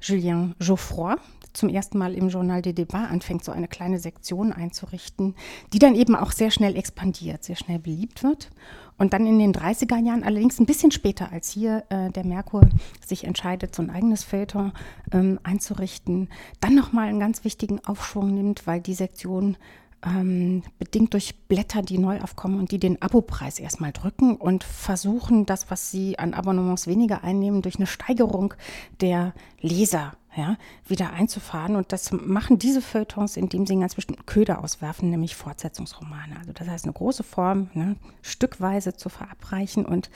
Julien 0.01 0.55
Geoffroy, 0.59 1.15
zum 1.53 1.69
ersten 1.69 1.97
Mal 1.97 2.13
im 2.13 2.29
Journal 2.29 2.61
des 2.61 2.73
Débats 2.73 3.09
anfängt, 3.09 3.43
so 3.43 3.51
eine 3.51 3.67
kleine 3.67 3.99
Sektion 3.99 4.51
einzurichten, 4.51 5.35
die 5.71 5.79
dann 5.79 5.95
eben 5.95 6.15
auch 6.15 6.31
sehr 6.31 6.51
schnell 6.51 6.75
expandiert, 6.75 7.43
sehr 7.43 7.55
schnell 7.55 7.79
beliebt 7.79 8.23
wird. 8.23 8.49
Und 8.97 9.13
dann 9.13 9.25
in 9.25 9.39
den 9.39 9.53
30er 9.53 10.03
Jahren, 10.03 10.23
allerdings 10.23 10.59
ein 10.59 10.65
bisschen 10.65 10.91
später 10.91 11.31
als 11.31 11.49
hier 11.49 11.83
äh, 11.89 12.11
der 12.11 12.25
Merkur 12.25 12.61
sich 13.05 13.23
entscheidet, 13.23 13.73
so 13.73 13.81
ein 13.81 13.89
eigenes 13.89 14.23
Feuilleton 14.23 14.71
ähm, 15.11 15.39
einzurichten, 15.43 16.29
dann 16.59 16.75
nochmal 16.75 17.07
einen 17.07 17.19
ganz 17.19 17.43
wichtigen 17.43 17.83
Aufschwung 17.85 18.33
nimmt, 18.33 18.67
weil 18.67 18.81
die 18.81 18.93
Sektion 18.93 19.57
ähm, 20.05 20.63
bedingt 20.79 21.13
durch 21.13 21.35
Blätter, 21.47 21.81
die 21.81 21.97
neu 21.97 22.21
aufkommen 22.21 22.59
und 22.59 22.71
die 22.71 22.79
den 22.79 23.01
Abopreis 23.01 23.59
erstmal 23.59 23.91
drücken 23.91 24.35
und 24.35 24.63
versuchen, 24.63 25.45
das, 25.45 25.71
was 25.71 25.91
sie 25.91 26.19
an 26.19 26.33
Abonnements 26.33 26.87
weniger 26.87 27.23
einnehmen, 27.23 27.61
durch 27.61 27.77
eine 27.77 27.87
Steigerung 27.87 28.53
der 29.01 29.33
Leser 29.59 30.13
ja, 30.35 30.57
wieder 30.87 31.13
einzufahren. 31.13 31.75
Und 31.75 31.91
das 31.91 32.11
machen 32.11 32.59
diese 32.59 32.81
Feuilletons, 32.81 33.37
indem 33.37 33.65
sie 33.65 33.73
einen 33.73 33.81
ganz 33.81 33.95
bestimmten 33.95 34.25
Köder 34.25 34.63
auswerfen, 34.63 35.09
nämlich 35.09 35.35
Fortsetzungsromane. 35.35 36.37
Also 36.39 36.53
das 36.53 36.67
heißt, 36.67 36.85
eine 36.85 36.93
große 36.93 37.23
Form 37.23 37.69
ne, 37.73 37.95
stückweise 38.21 38.95
zu 38.95 39.09
verabreichen 39.09 39.85
und 39.85 40.09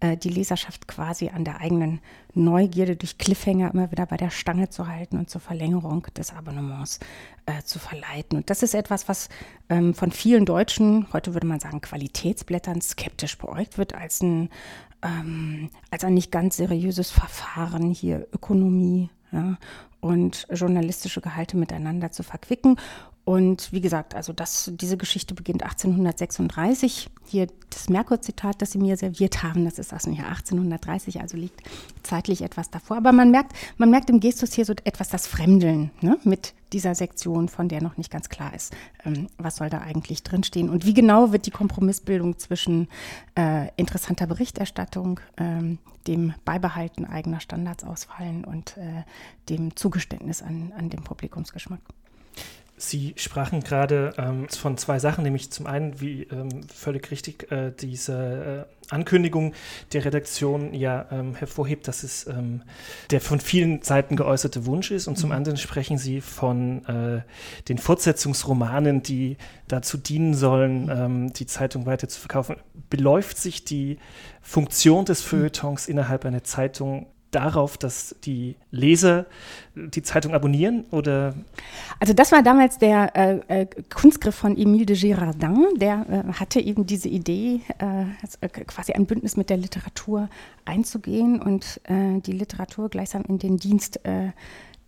äh, 0.00 0.16
die 0.16 0.28
Leserschaft 0.28 0.86
quasi 0.86 1.28
an 1.28 1.44
der 1.44 1.60
eigenen 1.60 2.00
Neugierde 2.34 2.96
durch 2.96 3.18
Cliffhanger 3.18 3.72
immer 3.72 3.90
wieder 3.90 4.06
bei 4.06 4.16
der 4.16 4.30
Stange 4.30 4.68
zu 4.68 4.86
halten 4.88 5.18
und 5.18 5.30
zur 5.30 5.40
Verlängerung 5.40 6.06
des 6.16 6.32
Abonnements 6.32 7.00
äh, 7.46 7.62
zu 7.62 7.78
verleiten. 7.78 8.38
Und 8.38 8.50
das 8.50 8.62
ist 8.62 8.74
etwas, 8.74 9.08
was 9.08 9.28
ähm, 9.68 9.94
von 9.94 10.10
vielen 10.10 10.44
Deutschen, 10.44 11.06
heute 11.12 11.34
würde 11.34 11.46
man 11.46 11.60
sagen 11.60 11.80
Qualitätsblättern, 11.80 12.80
skeptisch 12.80 13.38
beäugt 13.38 13.78
wird 13.78 13.94
als 13.94 14.20
ein, 14.20 14.50
ähm, 15.02 15.70
als 15.90 16.04
ein 16.04 16.14
nicht 16.14 16.32
ganz 16.32 16.56
seriöses 16.56 17.10
Verfahren, 17.10 17.90
hier 17.90 18.26
Ökonomie 18.32 19.10
ja, 19.34 19.58
und 20.00 20.46
journalistische 20.50 21.20
Gehalte 21.20 21.56
miteinander 21.56 22.10
zu 22.12 22.22
verquicken. 22.22 22.76
Und 23.24 23.72
wie 23.72 23.80
gesagt, 23.80 24.14
also 24.14 24.34
das, 24.34 24.70
diese 24.74 24.98
Geschichte 24.98 25.34
beginnt 25.34 25.62
1836. 25.62 27.08
Hier 27.24 27.46
das 27.70 27.88
Merkur-Zitat, 27.88 28.60
das 28.60 28.72
Sie 28.72 28.78
mir 28.78 28.98
serviert 28.98 29.42
haben, 29.42 29.64
das 29.64 29.78
ist 29.78 29.94
aus 29.94 30.02
dem 30.02 30.12
Jahr 30.12 30.28
1830, 30.28 31.22
also 31.22 31.38
liegt 31.38 31.62
zeitlich 32.02 32.42
etwas 32.42 32.70
davor. 32.70 32.98
Aber 32.98 33.12
man 33.12 33.30
merkt, 33.30 33.52
man 33.78 33.90
merkt 33.90 34.10
im 34.10 34.20
Gestus 34.20 34.52
hier 34.52 34.66
so 34.66 34.74
etwas 34.84 35.08
das 35.08 35.26
Fremdeln 35.26 35.90
ne, 36.02 36.18
mit 36.24 36.52
dieser 36.74 36.94
Sektion, 36.94 37.48
von 37.48 37.68
der 37.68 37.82
noch 37.82 37.96
nicht 37.96 38.10
ganz 38.10 38.28
klar 38.28 38.52
ist, 38.52 38.74
ähm, 39.04 39.28
was 39.38 39.56
soll 39.56 39.70
da 39.70 39.78
eigentlich 39.78 40.22
drinstehen 40.22 40.68
und 40.68 40.84
wie 40.84 40.92
genau 40.92 41.32
wird 41.32 41.46
die 41.46 41.50
Kompromissbildung 41.50 42.38
zwischen 42.38 42.88
äh, 43.38 43.68
interessanter 43.76 44.26
Berichterstattung, 44.26 45.20
ähm, 45.38 45.78
dem 46.06 46.34
Beibehalten 46.44 47.06
eigener 47.06 47.40
Standards 47.40 47.84
ausfallen 47.84 48.44
und 48.44 48.76
äh, 48.76 49.04
dem 49.48 49.74
Zugeständnis 49.76 50.42
an, 50.42 50.72
an 50.76 50.90
dem 50.90 51.02
Publikumsgeschmack. 51.02 51.80
Sie 52.76 53.14
sprachen 53.16 53.62
gerade 53.62 54.14
ähm, 54.18 54.48
von 54.48 54.76
zwei 54.76 54.98
Sachen, 54.98 55.22
nämlich 55.22 55.52
zum 55.52 55.66
einen, 55.66 56.00
wie 56.00 56.24
ähm, 56.24 56.66
völlig 56.68 57.10
richtig 57.12 57.50
äh, 57.52 57.70
diese 57.70 58.66
äh, 58.68 58.92
Ankündigung 58.92 59.54
der 59.92 60.04
Redaktion 60.04 60.74
ja 60.74 61.06
ähm, 61.12 61.36
hervorhebt, 61.36 61.86
dass 61.86 62.02
es 62.02 62.26
ähm, 62.26 62.62
der 63.10 63.20
von 63.20 63.38
vielen 63.38 63.82
Seiten 63.82 64.16
geäußerte 64.16 64.66
Wunsch 64.66 64.90
ist 64.90 65.06
und 65.06 65.16
zum 65.16 65.30
mhm. 65.30 65.36
anderen 65.36 65.56
sprechen 65.56 65.98
Sie 65.98 66.20
von 66.20 66.84
äh, 66.86 67.22
den 67.68 67.78
Fortsetzungsromanen, 67.78 69.02
die 69.02 69.36
dazu 69.68 69.96
dienen 69.96 70.34
sollen, 70.34 70.90
ähm, 70.90 71.32
die 71.32 71.46
Zeitung 71.46 71.86
weiter 71.86 72.08
zu 72.08 72.20
verkaufen. 72.20 72.56
Beläuft 72.90 73.38
sich 73.38 73.64
die 73.64 73.98
Funktion 74.42 75.04
des 75.04 75.22
Feuilletons 75.22 75.86
innerhalb 75.86 76.24
einer 76.24 76.42
Zeitung 76.44 77.06
darauf, 77.34 77.76
dass 77.76 78.14
die 78.24 78.56
Leser 78.70 79.26
die 79.74 80.02
Zeitung 80.02 80.34
abonnieren? 80.34 80.84
Oder? 80.90 81.34
Also 82.00 82.12
das 82.12 82.32
war 82.32 82.42
damals 82.42 82.78
der 82.78 83.14
äh, 83.16 83.62
äh 83.62 83.66
Kunstgriff 83.92 84.34
von 84.34 84.56
Émile 84.56 84.86
de 84.86 84.96
Girardin. 84.96 85.66
Der 85.76 86.06
äh, 86.08 86.32
hatte 86.34 86.60
eben 86.60 86.86
diese 86.86 87.08
Idee, 87.08 87.60
äh, 87.78 88.04
äh 88.40 88.48
quasi 88.48 88.92
ein 88.92 89.06
Bündnis 89.06 89.36
mit 89.36 89.50
der 89.50 89.56
Literatur 89.56 90.28
einzugehen 90.64 91.40
und 91.40 91.80
äh, 91.84 92.20
die 92.20 92.32
Literatur 92.32 92.88
gleichsam 92.88 93.22
in 93.28 93.38
den 93.38 93.56
Dienst 93.56 94.00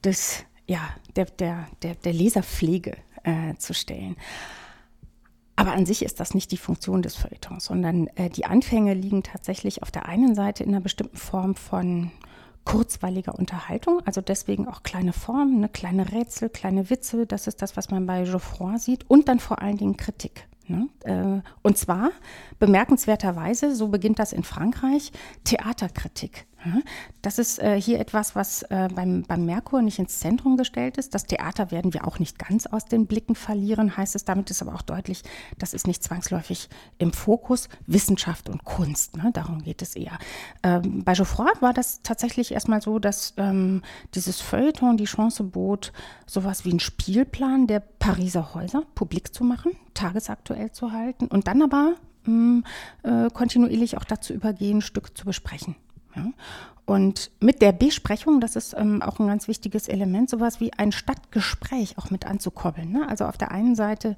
des, 0.05 0.45
ja, 0.67 0.81
der, 1.15 1.25
der, 1.27 1.67
der, 1.83 1.95
der 1.95 2.13
Leserpflege 2.13 2.97
zu 3.59 3.75
stellen. 3.75 4.17
Aber 5.57 5.73
an 5.73 5.87
sich 5.87 6.05
ist 6.05 6.21
das 6.21 6.35
nicht 6.35 6.53
die 6.53 6.59
Funktion 6.59 7.01
des 7.01 7.17
Feuilletons, 7.17 7.65
sondern 7.65 8.09
äh, 8.09 8.29
die 8.29 8.45
Anfänge 8.45 8.93
liegen 8.93 9.23
tatsächlich 9.23 9.83
auf 9.83 9.91
der 9.91 10.07
einen 10.07 10.35
Seite 10.35 10.63
in 10.63 10.69
einer 10.69 10.83
bestimmten 10.83 11.17
Form 11.17 11.55
von 11.55 12.13
kurzweiliger 12.67 13.39
Unterhaltung, 13.39 14.03
also 14.05 14.21
deswegen 14.21 14.69
auch 14.69 14.83
kleine 14.83 15.15
Formen, 15.15 15.61
ne, 15.61 15.69
kleine 15.71 16.13
Rätsel, 16.13 16.51
kleine 16.51 16.91
Witze, 16.91 17.25
das 17.25 17.47
ist 17.47 17.63
das, 17.63 17.79
was 17.79 17.91
man 17.91 18.05
bei 18.05 18.25
Geoffroy 18.25 18.79
sieht 18.79 19.09
und 19.09 19.29
dann 19.29 19.39
vor 19.39 19.63
allen 19.63 19.79
Dingen 19.79 19.97
Kritik. 19.97 20.47
Ne? 20.69 20.89
Äh, 21.05 21.41
und 21.63 21.79
zwar 21.79 22.11
bemerkenswerterweise, 22.59 23.75
so 23.75 23.89
beginnt 23.89 24.19
das 24.19 24.33
in 24.33 24.43
Frankreich, 24.43 25.13
Theaterkritik. 25.45 26.47
Das 27.23 27.39
ist 27.39 27.59
äh, 27.59 27.81
hier 27.81 28.01
etwas, 28.01 28.35
was 28.37 28.63
äh, 28.65 28.89
beim, 28.95 29.23
beim 29.23 29.45
Merkur 29.45 29.83
nicht 29.83 29.99
ins 29.99 30.19
Zentrum 30.19 30.57
gestellt 30.57 30.97
ist. 30.99 31.15
Das 31.15 31.25
Theater 31.25 31.71
werden 31.71 31.93
wir 31.95 32.07
auch 32.07 32.19
nicht 32.19 32.39
ganz 32.39 32.67
aus 32.67 32.85
den 32.85 33.07
Blicken 33.07 33.35
verlieren, 33.35 33.97
heißt 33.97 34.15
es. 34.15 34.25
Damit 34.25 34.51
ist 34.51 34.63
aber 34.63 34.75
auch 34.75 34.83
deutlich, 34.83 35.23
das 35.59 35.75
ist 35.75 35.87
nicht 35.87 36.03
zwangsläufig 36.03 36.69
im 36.99 37.13
Fokus. 37.13 37.69
Wissenschaft 37.87 38.49
und 38.49 38.65
Kunst, 38.65 39.17
ne? 39.17 39.31
darum 39.33 39.63
geht 39.63 39.83
es 39.83 39.97
eher. 39.97 40.19
Ähm, 40.63 41.05
bei 41.05 41.15
Geoffroy 41.15 41.51
war 41.61 41.73
das 41.73 42.03
tatsächlich 42.03 42.53
erstmal 42.53 42.83
so, 42.83 42.99
dass 42.99 43.35
ähm, 43.37 43.83
dieses 44.15 44.41
Feuilleton 44.41 44.97
die 44.97 45.05
Chance 45.05 45.45
bot, 45.45 45.93
sowas 46.27 46.65
wie 46.65 46.71
einen 46.71 46.81
Spielplan 46.81 47.67
der 47.67 47.81
Pariser 47.81 48.55
Häuser 48.55 48.83
publik 48.95 49.35
zu 49.35 49.45
machen, 49.45 49.73
tagesaktuell 49.95 50.73
zu 50.73 50.93
halten 50.93 51.27
und 51.27 51.49
dann 51.49 51.63
aber 51.63 51.95
mh, 52.25 52.33
mm, 52.33 52.65
äh, 53.05 53.31
kontinuierlich 53.31 53.97
auch 53.97 54.05
dazu 54.05 54.33
übergehen, 54.33 54.81
Stücke 54.81 55.15
zu 55.15 55.25
besprechen. 55.25 55.77
Ja? 56.17 56.27
Und 56.87 57.33
mit 57.41 57.63
der 57.63 57.73
Besprechung, 57.73 58.41
das 58.41 58.55
ist 58.55 58.73
ähm, 58.79 59.03
auch 59.03 59.19
ein 59.19 59.27
ganz 59.27 59.49
wichtiges 59.49 59.89
Element, 59.89 60.31
sowas 60.31 60.61
wie 60.61 60.73
ein 60.73 60.93
Stadtgespräch 60.93 61.99
auch 61.99 62.11
mit 62.11 62.25
anzukoppeln. 62.25 62.93
Ne? 62.93 63.09
Also 63.09 63.25
auf 63.25 63.37
der 63.37 63.51
einen 63.51 63.75
Seite 63.75 64.15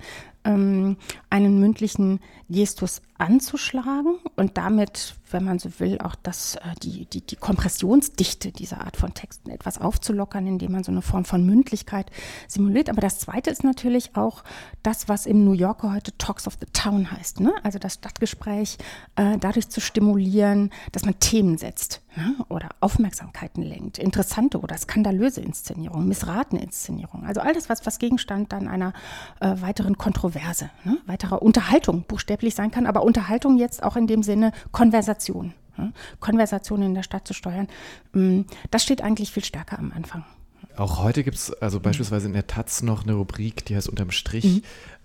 ähm, 0.49 0.97
einen 1.31 1.61
mündlichen 1.61 2.21
Gestus 2.49 3.03
anzuschlagen 3.19 4.19
und 4.37 4.57
damit, 4.57 5.17
wenn 5.31 5.45
man 5.45 5.59
so 5.59 5.81
will, 5.81 5.99
auch 5.99 6.15
das, 6.15 6.55
äh, 6.55 6.61
die, 6.83 7.05
die, 7.05 7.21
die 7.21 7.37
Kompressionsdichte 7.37 8.53
dieser 8.53 8.81
Art 8.81 8.97
von 8.97 9.13
Texten 9.13 9.51
etwas 9.51 9.79
aufzulockern, 9.79 10.47
indem 10.47 10.73
man 10.73 10.85
so 10.85 10.93
eine 10.93 11.03
Form 11.03 11.25
von 11.25 11.45
Mündlichkeit 11.45 12.11
simuliert. 12.47 12.89
Aber 12.89 13.01
das 13.01 13.19
Zweite 13.19 13.51
ist 13.51 13.65
natürlich 13.65 14.17
auch 14.17 14.45
das, 14.83 15.09
was 15.09 15.27
im 15.27 15.45
New 15.45 15.53
Yorker 15.53 15.93
heute 15.93 16.17
Talks 16.17 16.47
of 16.47 16.57
the 16.61 16.67
Town 16.73 17.11
heißt. 17.11 17.41
Ne? 17.41 17.53
Also 17.63 17.79
das 17.79 17.95
Stadtgespräch 17.95 18.79
äh, 19.17 19.37
dadurch 19.39 19.69
zu 19.69 19.81
stimulieren, 19.81 20.71
dass 20.93 21.05
man 21.05 21.19
Themen 21.19 21.59
setzt 21.59 22.01
ne? 22.17 22.37
oder 22.49 22.69
Aufmerksamkeiten 22.81 23.63
lenkt. 23.63 23.99
Interessante 23.99 24.61
oder 24.61 24.79
skandalöse 24.79 25.41
Inszenierungen, 25.41 26.09
missratene 26.09 26.63
Inszenierungen. 26.63 27.27
Also 27.27 27.41
all 27.41 27.53
das, 27.53 27.69
was, 27.69 27.85
was 27.85 27.99
Gegenstand 27.99 28.53
dann 28.53 28.69
einer 28.69 28.93
äh, 29.41 29.61
weiteren 29.61 29.99
Kontroverse 29.99 30.38
Kontroverse, 30.39 30.71
ne? 30.85 30.99
weiterer 31.07 31.43
Unterhaltung 31.43 32.05
buchstäblich 32.05 32.55
sein 32.55 32.71
kann, 32.71 32.87
aber 32.87 33.03
Unterhaltung 33.03 33.59
jetzt 33.59 33.83
auch 33.83 33.97
in 33.97 34.07
dem 34.07 34.23
Sinne 34.23 34.53
Konversation. 34.73 35.55
Ne? 35.77 35.93
Konversation 36.21 36.83
in 36.83 36.95
der 36.95 37.03
Stadt 37.03 37.27
zu 37.27 37.35
steuern, 37.35 37.69
mm, 38.13 38.43
das 38.71 38.83
steht 38.83 39.03
eigentlich 39.03 39.33
viel 39.33 39.45
stärker 39.45 39.79
am 39.79 39.93
Anfang. 39.93 40.25
Auch 40.77 41.03
heute 41.03 41.25
gibt 41.25 41.37
es 41.37 41.53
also 41.55 41.81
beispielsweise 41.81 42.29
in 42.29 42.35
der 42.35 42.47
Taz 42.47 42.83
noch 42.83 43.03
eine 43.03 43.15
Rubrik, 43.15 43.65
die 43.65 43.75
heißt 43.75 43.89
Unterm 43.89 44.13
Strich. 44.13 44.45
Mhm. 44.45 44.63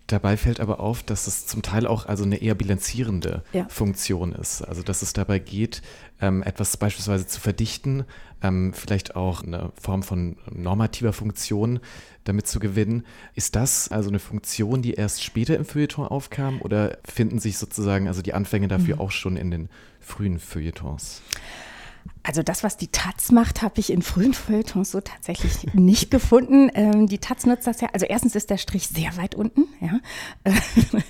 Dabei 0.08 0.36
fällt 0.36 0.60
aber 0.60 0.82
auf, 0.82 1.02
dass 1.02 1.28
es 1.28 1.48
zum 1.48 1.62
Teil 1.62 1.88
auch 1.88 2.06
also 2.06 2.26
eine 2.26 2.36
eher 2.36 2.56
bilanzierende 2.56 3.42
ja. 3.54 3.66
Funktion 3.70 4.34
ist. 4.34 4.62
Also 4.62 4.84
dass 4.84 5.02
es 5.02 5.13
dabei 5.13 5.39
geht, 5.39 5.82
ähm, 6.20 6.44
etwas 6.44 6.76
beispielsweise 6.76 7.26
zu 7.26 7.39
verdichten, 7.39 8.04
ähm, 8.42 8.74
vielleicht 8.74 9.16
auch 9.16 9.44
eine 9.44 9.72
Form 9.82 10.04
von 10.04 10.36
normativer 10.52 11.13
Funktion 11.13 11.80
damit 12.26 12.48
zu 12.48 12.60
gewinnen. 12.60 13.06
Ist 13.34 13.56
das 13.56 13.89
also 13.89 14.10
eine 14.10 14.20
Funktion, 14.20 14.82
die 14.82 14.94
erst 14.94 15.24
später 15.24 15.56
im 15.56 15.63
Feuilleton 15.63 16.06
aufkam 16.06 16.62
oder 16.62 16.98
finden 17.06 17.39
sich 17.39 17.58
sozusagen 17.58 18.10
also 18.10 18.22
die 18.22 18.34
Anfänge 18.34 18.68
dafür 18.68 18.96
mhm. 18.96 19.02
auch 19.02 19.12
schon 19.12 19.38
in 19.38 19.52
den 19.52 19.70
frühen 20.02 20.38
Feuilletons? 20.38 21.22
Also 22.25 22.41
das, 22.41 22.63
was 22.63 22.77
die 22.77 22.88
Taz 22.88 23.31
macht, 23.33 23.62
habe 23.62 23.79
ich 23.79 23.91
in 23.91 24.01
frühen 24.01 24.33
Feuilletons 24.33 24.91
so 24.91 25.01
tatsächlich 25.01 25.62
nicht 25.73 26.09
gefunden. 26.09 26.71
Ähm, 26.73 27.07
die 27.07 27.17
Taz 27.17 27.45
nutzt 27.45 27.67
das 27.67 27.81
ja, 27.81 27.89
also 27.91 28.05
erstens 28.05 28.36
ist 28.36 28.49
der 28.49 28.57
Strich 28.57 28.88
sehr 28.88 29.17
weit 29.17 29.36
unten, 29.36 29.65
ja. 29.81 29.99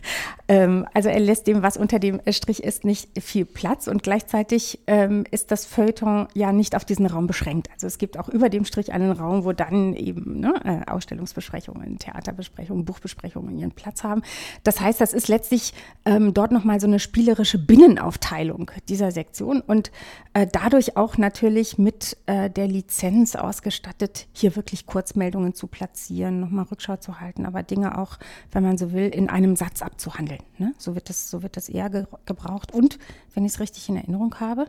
ähm, 0.48 0.88
also 0.94 1.10
er 1.10 1.20
lässt 1.20 1.46
dem, 1.46 1.62
was 1.62 1.78
unter 1.78 2.00
dem 2.00 2.20
Strich 2.30 2.64
ist, 2.64 2.84
nicht 2.84 3.10
viel 3.22 3.46
Platz 3.46 3.88
und 3.88 4.02
gleichzeitig 4.02 4.80
ähm, 4.88 5.24
ist 5.30 5.52
das 5.52 5.66
Feuilleton 5.66 6.28
ja 6.34 6.52
nicht 6.52 6.76
auf 6.76 6.84
diesen 6.84 7.06
Raum 7.06 7.28
beschränkt. 7.28 7.70
Also 7.74 7.86
es 7.86 8.00
gibt 8.00 8.18
auch 8.18 8.28
über 8.28 8.50
dem 8.50 8.66
Strich 8.66 8.92
einen 8.92 9.12
Raum, 9.12 9.44
wo 9.44 9.54
dann 9.54 9.94
eben 9.94 10.40
ne, 10.40 10.84
äh, 10.88 10.92
Ausstellungsbesprechungen, 10.92 12.00
Theaterbesprechungen, 12.00 12.86
Buchbesprechungen 12.86 13.56
ihren 13.60 13.72
Platz 13.72 14.04
haben. 14.04 14.24
Das 14.64 14.82
heißt, 14.82 15.00
das 15.00 15.14
ist 15.14 15.28
letztlich 15.28 15.76
ähm, 16.06 16.34
dort 16.34 16.52
nochmal 16.52 16.80
so 16.80 16.88
eine 16.88 17.00
spielerische 17.00 17.60
Binnenaufteilung 17.60 18.72
dieser 18.90 19.12
Sektion 19.12 19.62
und 19.62 19.92
äh, 20.34 20.48
dadurch 20.52 20.98
auch 20.98 21.03
auch 21.04 21.18
natürlich 21.18 21.78
mit 21.78 22.16
äh, 22.28 22.50
der 22.50 22.66
Lizenz 22.66 23.36
ausgestattet, 23.36 24.28
hier 24.32 24.56
wirklich 24.56 24.86
Kurzmeldungen 24.86 25.54
zu 25.54 25.68
platzieren, 25.68 26.40
nochmal 26.40 26.64
Rückschau 26.64 26.96
zu 26.96 27.20
halten, 27.20 27.46
aber 27.46 27.62
Dinge 27.62 27.98
auch, 27.98 28.18
wenn 28.54 28.64
man 28.64 28.78
so 28.78 28.94
will, 28.94 29.10
in 29.10 29.30
einem 29.30 29.58
Satz 29.58 29.82
abzuhandeln. 29.82 30.40
Ne? 30.58 30.74
So 30.78 30.96
wird 30.96 31.10
das, 31.10 31.30
so 31.30 31.44
wird 31.44 31.58
das 31.58 31.68
eher 31.68 31.90
ge 31.90 32.06
gebraucht. 32.26 32.74
Und 32.74 33.00
wenn 33.34 33.44
ich 33.44 33.52
es 33.54 33.60
richtig 33.60 33.90
in 33.90 33.98
Erinnerung 33.98 34.36
habe, 34.40 34.68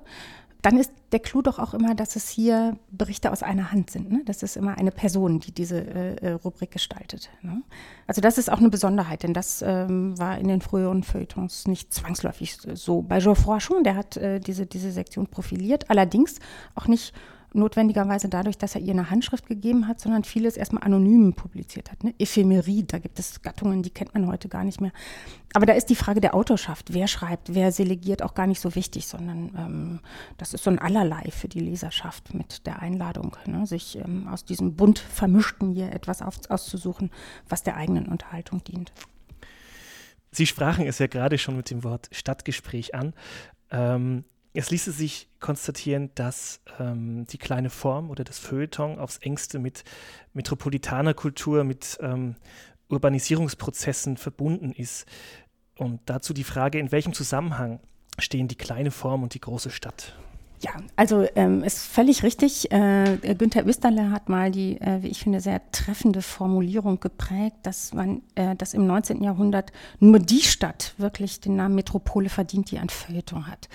dann 0.65 0.79
ist 0.79 0.93
der 1.13 1.21
Clou 1.21 1.43
doch 1.43 1.59
auch 1.59 1.75
immer, 1.75 1.95
dass 1.95 2.17
es 2.17 2.31
hier 2.31 2.79
Berichte 2.91 3.31
aus 3.31 3.43
einer 3.43 3.71
Hand 3.71 3.91
sind. 3.91 4.11
Ne? 4.11 4.23
Das 4.25 4.43
ist 4.43 4.57
immer 4.57 4.79
eine 4.79 4.93
Person, 4.93 5.39
die 5.39 5.53
diese 5.53 5.79
äh, 5.79 6.15
äh, 6.17 6.31
Rubrik 6.33 6.71
gestaltet. 6.71 7.29
Ne? 7.43 7.63
Also 8.07 8.23
das 8.23 8.39
ist 8.39 8.51
auch 8.51 8.61
eine 8.61 8.71
Besonderheit, 8.71 9.25
denn 9.25 9.35
das 9.35 9.61
ähm, 9.61 10.19
war 10.19 10.39
in 10.39 10.49
den 10.49 10.63
früheren 10.63 11.03
Feuilletons 11.03 11.67
nicht 11.67 11.93
zwangsläufig 11.93 12.57
so. 12.73 13.03
Bei 13.03 13.19
Geoffroy 13.19 13.61
schon, 13.61 13.85
der 13.85 13.95
hat 13.95 14.17
äh, 14.17 14.41
diese, 14.41 14.65
diese 14.65 14.91
Sektion 14.91 15.27
profiliert, 15.27 15.91
allerdings 15.91 16.39
auch 16.75 16.89
nicht 16.89 17.13
notwendigerweise 17.55 18.29
dadurch, 18.29 18.59
dass 18.59 18.75
er 18.75 18.81
ihr 18.81 18.93
eine 18.93 19.11
Handschrift 19.11 19.47
gegeben 19.47 19.87
hat, 19.89 20.01
sondern 20.01 20.25
vieles 20.25 20.57
erstmal 20.57 20.83
anonym 20.83 21.35
publiziert 21.35 21.91
hat. 21.91 22.03
Ne? 22.05 22.15
Ephemerie, 22.19 22.85
da 22.85 22.99
gibt 22.99 23.19
es 23.19 23.43
Gattungen, 23.43 23.83
die 23.83 23.91
kennt 23.91 24.15
man 24.15 24.27
heute 24.27 24.49
gar 24.49 24.65
nicht 24.65 24.81
mehr. 24.81 24.93
Aber 25.53 25.67
da 25.67 25.73
ist 25.73 25.87
die 25.87 25.95
Frage 25.95 26.21
der 26.21 26.35
Autorschaft, 26.35 26.93
wer 26.93 27.07
schreibt, 27.07 27.55
wer 27.55 27.71
selegiert, 27.71 28.23
auch 28.23 28.35
gar 28.35 28.47
nicht 28.47 28.61
so 28.61 28.75
wichtig, 28.75 29.07
sondern 29.07 29.51
ähm, 29.57 30.01
das 30.37 30.53
ist 30.53 30.65
so 30.65 30.71
ein 30.71 30.79
Allerlei 30.79 31.31
für 31.31 31.49
die 31.49 31.61
Leserschaft 31.61 32.35
mit 32.35 32.67
der 32.67 32.81
Einladung, 32.81 33.37
ne? 33.47 33.67
sich 33.67 33.97
ähm, 33.97 34.27
aus 34.29 34.45
diesem 34.45 34.75
bunt 34.75 34.99
vermischten 34.99 35.71
hier 35.71 35.93
etwas 35.93 36.23
auf, 36.23 36.39
auszusuchen, 36.49 37.11
was 37.49 37.63
der 37.63 37.77
eigenen 37.77 38.07
Unterhaltung 38.07 38.65
dient. 38.65 38.93
Sie 40.33 40.47
sprachen 40.47 40.85
es 40.87 40.99
ja 40.99 41.07
gerade 41.07 41.39
schon 41.39 41.57
mit 41.57 41.71
dem 41.71 41.85
Wort 41.85 42.09
Stadtgespräch 42.11 42.95
an. 42.95 43.15
Ähm, 43.71 44.25
es 44.55 44.71
ließe 44.71 44.93
sich 44.93 45.29
konstatieren, 45.41 46.11
dass 46.15 46.61
ähm, 46.79 47.27
die 47.27 47.39
kleine 47.39 47.71
Form 47.71 48.11
oder 48.11 48.25
das 48.25 48.39
Feuilleton 48.39 48.99
aufs 48.99 49.19
engste 49.19 49.59
mit 49.59 49.85
metropolitaner 50.33 51.13
Kultur, 51.13 51.65
mit 51.65 51.99
ähm, 52.01 52.37
Urbanisierungsprozessen 52.89 54.17
verbunden 54.17 54.73
ist. 54.73 55.07
Und 55.77 56.01
dazu 56.07 56.33
die 56.33 56.45
Frage, 56.45 56.79
in 56.79 56.93
welchem 56.93 57.13
Zusammenhang 57.13 57.81
stehen 58.19 58.47
die 58.47 58.55
kleine 58.55 58.93
Form 58.93 59.25
und 59.25 59.35
die 59.35 59.41
große 59.41 59.71
Stadt? 59.71 60.15
Ja, 60.61 60.71
also 60.97 61.27
ähm, 61.35 61.63
ist 61.65 61.81
völlig 61.81 62.23
richtig. 62.23 62.71
Äh, 62.73 63.19
Günther 63.37 63.67
Österle 63.67 64.11
hat 64.11 64.29
mal 64.29 64.51
die, 64.51 64.81
äh, 64.81 65.03
wie 65.03 65.09
ich 65.09 65.23
finde, 65.25 65.41
sehr 65.41 65.61
treffende 65.73 66.23
Formulierung 66.23 67.01
geprägt, 67.01 67.57
dass 67.65 67.93
man, 67.93 68.23
äh, 68.35 68.55
dass 68.57 68.73
im 68.73 68.87
19. 68.87 69.23
Jahrhundert 69.23 69.73
nur 69.99 70.21
die 70.21 70.41
Stadt 70.41 70.95
wirklich 70.97 71.41
den 71.41 71.57
Namen 71.57 71.75
Metropole 71.75 72.29
verdient, 72.29 72.71
die 72.71 72.79
ein 72.79 72.89
Feuilleton 72.89 73.47
hat. 73.47 73.69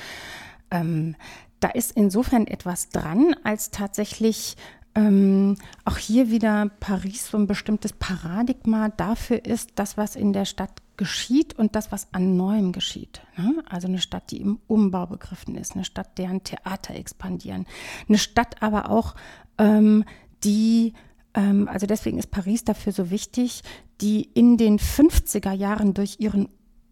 Ähm, 0.72 1.16
da 1.60 1.70
ist 1.70 1.92
insofern 1.92 2.48
etwas 2.48 2.90
dran, 2.90 3.36
als 3.44 3.72
tatsächlich 3.72 4.56
ähm, 4.96 5.56
auch 5.86 5.98
hier 5.98 6.32
wieder 6.32 6.70
Paris 6.80 7.28
so 7.30 7.38
ein 7.38 7.48
bestimmtes 7.48 7.94
Paradigma 7.94 8.90
dafür 8.90 9.46
ist, 9.46 9.72
das, 9.76 9.98
was 9.98 10.16
in 10.16 10.34
der 10.34 10.46
Stadt 10.46 10.82
geschieht 10.98 11.58
und 11.58 11.76
das, 11.76 11.92
was 11.92 12.08
an 12.14 12.36
Neuem 12.36 12.72
geschieht. 12.72 13.22
Ne? 13.38 13.64
Also 13.70 13.88
eine 13.88 14.00
Stadt, 14.00 14.32
die 14.32 14.42
im 14.42 14.60
Umbau 14.68 15.06
begriffen 15.06 15.56
ist, 15.56 15.76
eine 15.76 15.86
Stadt, 15.86 16.18
deren 16.18 16.44
Theater 16.44 16.96
expandieren, 16.96 17.66
eine 18.08 18.18
Stadt 18.18 18.62
aber 18.62 18.90
auch, 18.90 19.16
ähm, 19.58 20.04
die 20.44 20.94
ähm, 21.34 21.68
also 21.68 21.86
deswegen 21.86 22.18
ist 22.18 22.32
Paris 22.32 22.64
dafür 22.64 22.92
so 22.92 23.12
wichtig, 23.12 23.62
die 24.02 24.24
in 24.24 24.58
den 24.58 24.80
50er 24.80 25.54
Jahren 25.54 25.94
durch 25.94 26.18
ihren 26.20 26.50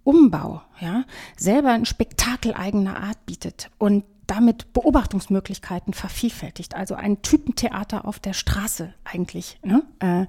Umbau, 0.07 0.61
ja, 0.79 1.03
selber 1.35 1.71
ein 1.71 1.85
Spektakel 1.85 2.53
eigener 2.53 2.97
Art 3.03 3.25
bietet 3.25 3.69
und 3.77 4.05
damit 4.25 4.71
Beobachtungsmöglichkeiten 4.71 5.93
vervielfältigt, 5.93 6.75
also 6.75 6.95
ein 6.95 7.21
Typentheater 7.21 8.05
auf 8.05 8.17
der 8.17 8.31
Straße 8.31 8.93
eigentlich 9.03 9.59
ne, 9.65 9.83
äh, 9.99 10.21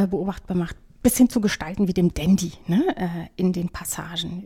äh, 0.00 0.06
beobachtbar 0.06 0.56
macht 0.56 0.76
bis 1.02 1.16
hin 1.16 1.28
zu 1.28 1.40
Gestalten 1.40 1.88
wie 1.88 1.92
dem 1.92 2.14
Dandy 2.14 2.52
ne, 2.68 2.84
äh, 2.96 3.08
in 3.34 3.52
den 3.52 3.68
Passagen. 3.68 4.44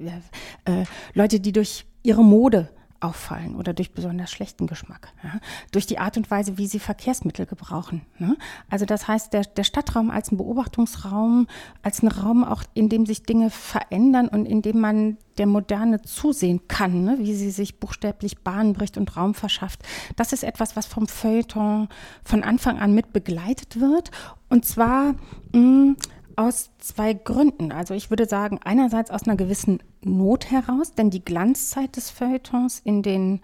Äh, 0.64 0.85
Leute, 1.12 1.40
die 1.40 1.53
durch 1.53 1.85
ihre 2.03 2.25
Mode 2.25 2.71
auffallen 3.00 3.56
oder 3.56 3.72
durch 3.72 3.92
besonders 3.92 4.30
schlechten 4.30 4.66
Geschmack, 4.66 5.08
ja? 5.24 5.40
durch 5.72 5.86
die 5.86 5.98
Art 5.98 6.16
und 6.16 6.30
Weise, 6.30 6.58
wie 6.58 6.66
sie 6.66 6.78
Verkehrsmittel 6.78 7.46
gebrauchen. 7.46 8.02
Ne? 8.18 8.36
Also 8.68 8.84
das 8.84 9.08
heißt, 9.08 9.32
der, 9.32 9.42
der 9.42 9.64
Stadtraum 9.64 10.10
als 10.10 10.30
ein 10.30 10.36
Beobachtungsraum, 10.36 11.46
als 11.82 12.02
ein 12.02 12.08
Raum 12.08 12.44
auch, 12.44 12.62
in 12.74 12.88
dem 12.88 13.06
sich 13.06 13.22
Dinge 13.22 13.50
verändern 13.50 14.28
und 14.28 14.46
in 14.46 14.62
dem 14.62 14.80
man 14.80 15.16
der 15.38 15.46
Moderne 15.46 16.02
zusehen 16.02 16.68
kann, 16.68 17.04
ne? 17.04 17.18
wie 17.18 17.34
sie 17.34 17.50
sich 17.50 17.80
buchstäblich 17.80 18.40
Bahn 18.40 18.74
bricht 18.74 18.98
und 18.98 19.16
Raum 19.16 19.34
verschafft. 19.34 19.80
Das 20.16 20.32
ist 20.32 20.44
etwas, 20.44 20.76
was 20.76 20.86
vom 20.86 21.06
Feuilleton 21.06 21.88
von 22.24 22.44
Anfang 22.44 22.78
an 22.78 22.94
mit 22.94 23.12
begleitet 23.12 23.80
wird. 23.80 24.10
Und 24.50 24.66
zwar 24.66 25.14
mh, 25.52 25.58
mm, 25.58 25.96
aus 26.40 26.70
zwei 26.79 27.12
Gründen. 27.12 27.70
Also 27.70 27.92
ich 27.92 28.09
würde 28.09 28.26
sagen, 28.26 28.59
einerseits 28.64 29.11
aus 29.11 29.24
einer 29.24 29.37
gewissen 29.37 29.83
Not 30.03 30.50
heraus, 30.50 30.94
denn 30.94 31.11
die 31.11 31.24
Glanzzeit 31.24 31.96
des 31.96 32.11
Feuilletons 32.11 32.81
in 32.83 33.03
den 33.03 33.40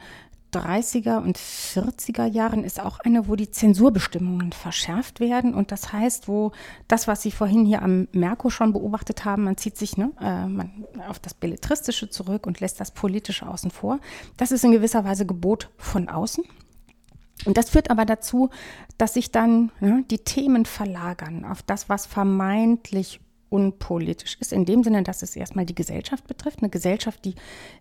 30er 0.52 1.18
und 1.18 1.37
40er 1.37 2.24
Jahren 2.24 2.64
ist 2.64 2.80
auch 2.80 2.98
eine, 3.00 3.28
wo 3.28 3.37
die 3.37 3.50
Zensurbestimmungen 3.50 4.52
verschärft 4.52 5.20
werden. 5.20 5.52
Und 5.52 5.72
das 5.72 5.92
heißt, 5.92 6.28
wo 6.28 6.52
das, 6.88 7.06
was 7.06 7.20
Sie 7.20 7.30
vorhin 7.30 7.66
hier 7.66 7.82
am 7.82 8.09
Merkur 8.12 8.50
schon 8.50 8.72
beobachtet 8.72 9.26
haben, 9.26 9.44
man 9.44 9.59
zieht 9.59 9.76
sich 9.76 9.98
ne, 9.98 10.12
äh, 10.18 10.46
man 10.46 10.87
auf 11.09 11.18
das 11.18 11.35
Belletristische 11.35 12.09
zurück 12.09 12.46
und 12.46 12.61
lässt 12.61 12.80
das 12.80 12.92
Politische 12.92 13.46
außen 13.46 13.70
vor. 13.70 13.98
Das 14.38 14.52
ist 14.52 14.64
in 14.64 14.72
gewisser 14.72 15.04
Weise 15.04 15.26
Gebot 15.26 15.68
von 15.76 16.09
außen. 16.09 16.44
Und 17.46 17.56
das 17.56 17.70
führt 17.70 17.90
aber 17.90 18.04
dazu, 18.04 18.50
dass 18.98 19.14
sich 19.14 19.30
dann 19.30 19.70
ne, 19.80 20.04
die 20.11 20.18
Themen 20.18 20.66
verlagern 20.66 21.44
auf 21.44 21.62
das, 21.62 21.88
was 21.88 22.06
vermeintlich 22.06 23.20
unpolitisch 23.48 24.37
ist, 24.40 24.52
in 24.52 24.64
dem 24.64 24.82
Sinne, 24.82 25.02
dass 25.02 25.22
es 25.22 25.37
erstmal 25.37 25.66
die 25.66 25.74
Gesellschaft 25.74 26.26
betrifft, 26.26 26.59
eine 26.61 26.68
Gesellschaft, 26.68 27.24
die 27.24 27.35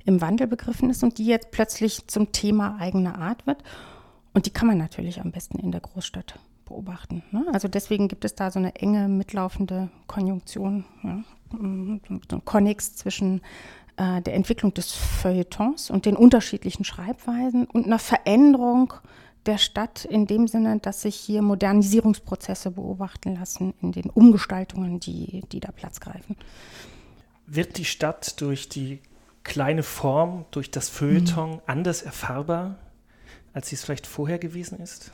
im 0.05 0.21
Wandel 0.21 0.47
begriffen 0.47 0.89
ist 0.89 1.03
und 1.03 1.17
die 1.17 1.25
jetzt 1.25 1.51
plötzlich 1.51 2.07
zum 2.07 2.31
Thema 2.31 2.77
eigener 2.79 3.17
Art 3.17 3.47
wird. 3.47 3.63
Und 4.33 4.45
die 4.45 4.51
kann 4.51 4.67
man 4.67 4.77
natürlich 4.77 5.21
am 5.21 5.31
besten 5.31 5.59
in 5.59 5.71
der 5.71 5.81
Großstadt 5.81 6.39
beobachten. 6.65 7.23
Ne? 7.31 7.45
Also 7.53 7.67
deswegen 7.67 8.07
gibt 8.07 8.25
es 8.25 8.35
da 8.35 8.51
so 8.51 8.59
eine 8.59 8.75
enge 8.75 9.07
mitlaufende 9.07 9.89
Konjunktion, 10.07 10.85
ja? 11.03 11.23
so 11.51 11.57
ein 11.57 12.45
Konnex 12.45 12.95
zwischen 12.95 13.41
äh, 13.97 14.21
der 14.21 14.33
Entwicklung 14.33 14.73
des 14.73 14.91
Feuilletons 14.93 15.89
und 15.89 16.05
den 16.05 16.17
unterschiedlichen 16.17 16.83
Schreibweisen 16.83 17.65
und 17.65 17.85
einer 17.85 17.99
Veränderung 17.99 18.93
der 19.45 19.57
Stadt 19.57 20.05
in 20.05 20.27
dem 20.27 20.47
Sinne, 20.47 20.79
dass 20.79 21.01
sich 21.01 21.15
hier 21.15 21.41
Modernisierungsprozesse 21.41 22.71
beobachten 22.71 23.35
lassen 23.35 23.73
in 23.81 23.91
den 23.91 24.09
Umgestaltungen, 24.09 24.99
die, 24.99 25.43
die 25.51 25.59
da 25.59 25.71
Platz 25.71 25.99
greifen. 25.99 26.35
Wird 27.47 27.77
die 27.77 27.85
Stadt 27.85 28.41
durch 28.41 28.69
die 28.69 28.99
kleine 29.43 29.83
Form, 29.83 30.45
durch 30.51 30.71
das 30.71 30.89
Feuilleton 30.89 31.51
mhm. 31.51 31.61
anders 31.67 32.01
erfahrbar, 32.01 32.75
als 33.53 33.69
sie 33.69 33.75
es 33.75 33.83
vielleicht 33.83 34.07
vorher 34.07 34.39
gewesen 34.39 34.79
ist? 34.79 35.11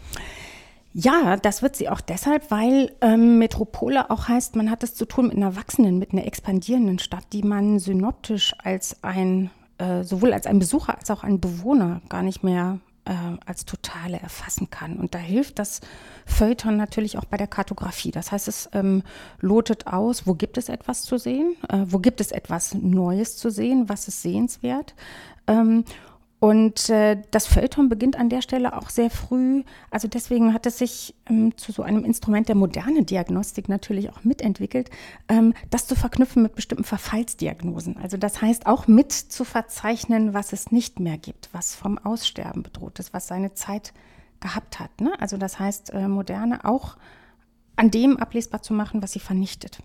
Ja, 0.94 1.38
das 1.38 1.62
wird 1.62 1.76
sie 1.76 1.88
auch 1.88 2.02
deshalb, 2.02 2.52
weil 2.52 2.94
ähm, 3.00 3.38
Metropole 3.38 4.10
auch 4.10 4.28
heißt, 4.28 4.56
man 4.56 4.70
hat 4.70 4.84
es 4.84 4.94
zu 4.94 5.06
tun 5.06 5.28
mit 5.28 5.38
einer 5.38 5.56
wachsenden, 5.56 6.00
mit 6.00 6.12
einer 6.12 6.26
expandierenden 6.26 7.00
Stadt, 7.00 7.24
die 7.32 7.44
man 7.44 7.80
synoptisch 7.80 8.54
als 8.62 9.02
ein, 9.02 9.52
äh, 9.78 10.04
sowohl 10.04 10.34
als 10.34 10.48
ein 10.48 10.60
Besucher 10.60 10.98
als 10.98 11.10
auch 11.10 11.24
ein 11.24 11.40
Bewohner 11.40 12.02
gar 12.10 12.24
nicht 12.24 12.44
mehr 12.44 12.80
äh, 13.06 13.14
als 13.46 13.66
Totale 13.66 14.20
erfassen 14.20 14.70
kann. 14.70 14.98
Und 14.98 15.16
da 15.16 15.20
hilft 15.20 15.60
das 15.60 15.82
Feuilleton 16.26 16.78
natürlich 16.78 17.18
auch 17.18 17.26
bei 17.26 17.38
der 17.38 17.48
Kartografie. 17.48 18.12
Das 18.12 18.32
heißt, 18.32 18.48
es 18.48 18.70
ähm, 18.74 19.04
lotet 19.40 19.88
aus, 19.88 20.28
wo 20.28 20.34
gibt 20.34 20.58
es 20.58 20.70
etwas 20.70 21.04
zu 21.04 21.18
sehen, 21.18 21.56
äh, 21.70 21.80
wo 21.86 22.00
gibt 22.00 22.22
es 22.22 22.32
etwas 22.32 22.74
Neues 22.74 23.38
zu 23.38 23.50
sehen, 23.50 23.90
was 23.90 24.08
ist 24.08 24.22
sehenswert. 24.22 24.94
Ähm, 25.48 25.84
und 26.42 26.90
äh, 26.90 27.22
das 27.30 27.46
Feuilleton 27.46 27.88
beginnt 27.88 28.18
an 28.18 28.28
der 28.28 28.42
Stelle 28.42 28.76
auch 28.76 28.90
sehr 28.90 29.12
früh. 29.12 29.64
Also 29.92 30.08
deswegen 30.08 30.56
hat 30.56 30.66
es 30.66 30.80
sich 30.80 31.14
ähm, 31.30 31.56
zu 31.56 31.72
so 31.72 31.84
einem 31.84 32.04
Instrument 32.04 32.50
der 32.50 32.56
modernen 32.56 33.06
Diagnostik 33.06 33.70
natürlich 33.70 34.10
auch 34.10 34.24
mitentwickelt, 34.24 34.90
ähm, 35.30 35.54
das 35.70 35.86
zu 35.86 35.96
verknüpfen 35.96 36.42
mit 36.42 36.56
bestimmten 36.56 36.84
Verfallsdiagnosen. 36.84 37.98
Also 37.98 38.18
das 38.18 38.42
heißt 38.42 38.66
auch 38.66 38.88
mit 38.88 39.12
zu 39.12 39.44
verzeichnen, 39.44 40.34
was 40.34 40.52
es 40.52 40.72
nicht 40.72 41.00
mehr 41.00 41.20
gibt, 41.20 41.48
was 41.52 41.76
vom 41.76 42.00
Aussterben 42.00 42.64
bedroht 42.64 42.98
ist, 42.98 43.14
was 43.14 43.28
seine 43.28 43.54
Zeit 43.54 43.94
gehabt 44.40 44.80
hat. 44.80 45.00
Ne? 45.00 45.14
Also 45.20 45.38
das 45.38 45.60
heißt, 45.60 45.94
äh, 45.94 46.08
moderne 46.08 46.66
auch 46.66 46.98
an 47.76 47.92
dem 47.92 48.18
ablesbar 48.18 48.64
zu 48.64 48.74
machen, 48.74 49.04
was 49.04 49.12
sie 49.12 49.20
vernichtet 49.20 49.78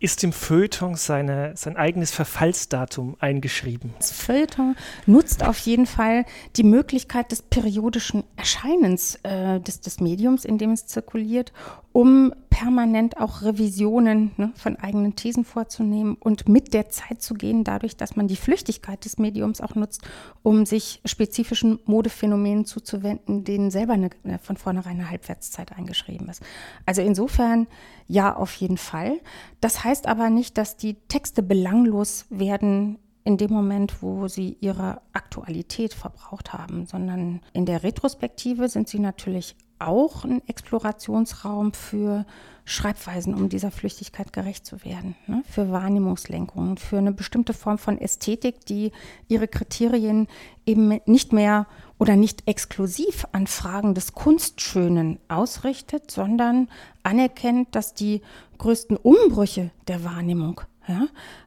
ist 0.00 0.22
im 0.24 0.32
Feuilleton 0.32 0.96
seine, 0.96 1.52
sein 1.56 1.76
eigenes 1.76 2.10
Verfallsdatum 2.10 3.16
eingeschrieben. 3.20 3.94
Das 3.98 4.10
Feuilleton 4.10 4.76
nutzt 5.06 5.44
auf 5.44 5.58
jeden 5.58 5.86
Fall 5.86 6.26
die 6.56 6.64
Möglichkeit 6.64 7.32
des 7.32 7.42
periodischen 7.42 8.24
Erscheinens 8.36 9.18
äh, 9.22 9.60
des, 9.60 9.80
des 9.80 10.00
Mediums, 10.00 10.44
in 10.44 10.58
dem 10.58 10.72
es 10.72 10.86
zirkuliert, 10.86 11.52
um 11.92 12.34
permanent 12.50 13.18
auch 13.18 13.42
Revisionen 13.42 14.32
ne, 14.36 14.52
von 14.56 14.76
eigenen 14.76 15.16
Thesen 15.16 15.44
vorzunehmen 15.44 16.16
und 16.20 16.48
mit 16.48 16.74
der 16.74 16.88
Zeit 16.88 17.22
zu 17.22 17.34
gehen, 17.34 17.64
dadurch, 17.64 17.96
dass 17.96 18.14
man 18.14 18.28
die 18.28 18.36
Flüchtigkeit 18.36 19.04
des 19.04 19.18
Mediums 19.18 19.60
auch 19.60 19.74
nutzt, 19.74 20.02
um 20.42 20.66
sich 20.66 21.00
spezifischen 21.04 21.78
Modephänomenen 21.84 22.64
zuzuwenden, 22.64 23.44
denen 23.44 23.70
selber 23.70 23.94
eine, 23.94 24.10
von 24.40 24.56
vornherein 24.56 25.00
eine 25.00 25.10
Halbwertszeit 25.10 25.72
eingeschrieben 25.72 26.28
ist. 26.28 26.42
Also 26.86 27.02
insofern 27.02 27.66
ja, 28.06 28.36
auf 28.36 28.54
jeden 28.54 28.76
Fall. 28.76 29.20
Das 29.60 29.83
heißt 29.84 30.06
aber 30.06 30.30
nicht, 30.30 30.58
dass 30.58 30.76
die 30.76 30.94
Texte 31.08 31.42
belanglos 31.42 32.26
werden 32.30 32.98
in 33.24 33.38
dem 33.38 33.52
Moment, 33.52 34.02
wo 34.02 34.28
sie 34.28 34.56
ihre 34.60 35.00
Aktualität 35.12 35.94
verbraucht 35.94 36.52
haben, 36.52 36.86
sondern 36.86 37.40
in 37.52 37.64
der 37.64 37.82
Retrospektive 37.82 38.68
sind 38.68 38.88
sie 38.88 38.98
natürlich 38.98 39.56
auch 39.78 40.24
ein 40.24 40.46
Explorationsraum 40.46 41.72
für 41.72 42.26
Schreibweisen, 42.64 43.34
um 43.34 43.48
dieser 43.48 43.70
Flüchtigkeit 43.70 44.32
gerecht 44.32 44.64
zu 44.64 44.84
werden, 44.84 45.16
ne? 45.26 45.42
für 45.48 45.70
Wahrnehmungslenkungen, 45.70 46.78
für 46.78 46.98
eine 46.98 47.12
bestimmte 47.12 47.52
Form 47.52 47.78
von 47.78 47.98
Ästhetik, 47.98 48.64
die 48.66 48.92
ihre 49.28 49.48
Kriterien 49.48 50.28
eben 50.64 51.00
nicht 51.06 51.32
mehr 51.32 51.66
oder 51.98 52.16
nicht 52.16 52.46
exklusiv 52.46 53.26
an 53.32 53.46
Fragen 53.46 53.94
des 53.94 54.12
Kunstschönen 54.12 55.18
ausrichtet, 55.28 56.10
sondern 56.10 56.68
anerkennt, 57.02 57.74
dass 57.74 57.94
die 57.94 58.22
größten 58.58 58.96
Umbrüche 58.96 59.70
der 59.88 60.04
Wahrnehmung 60.04 60.60
ja, 60.86 61.06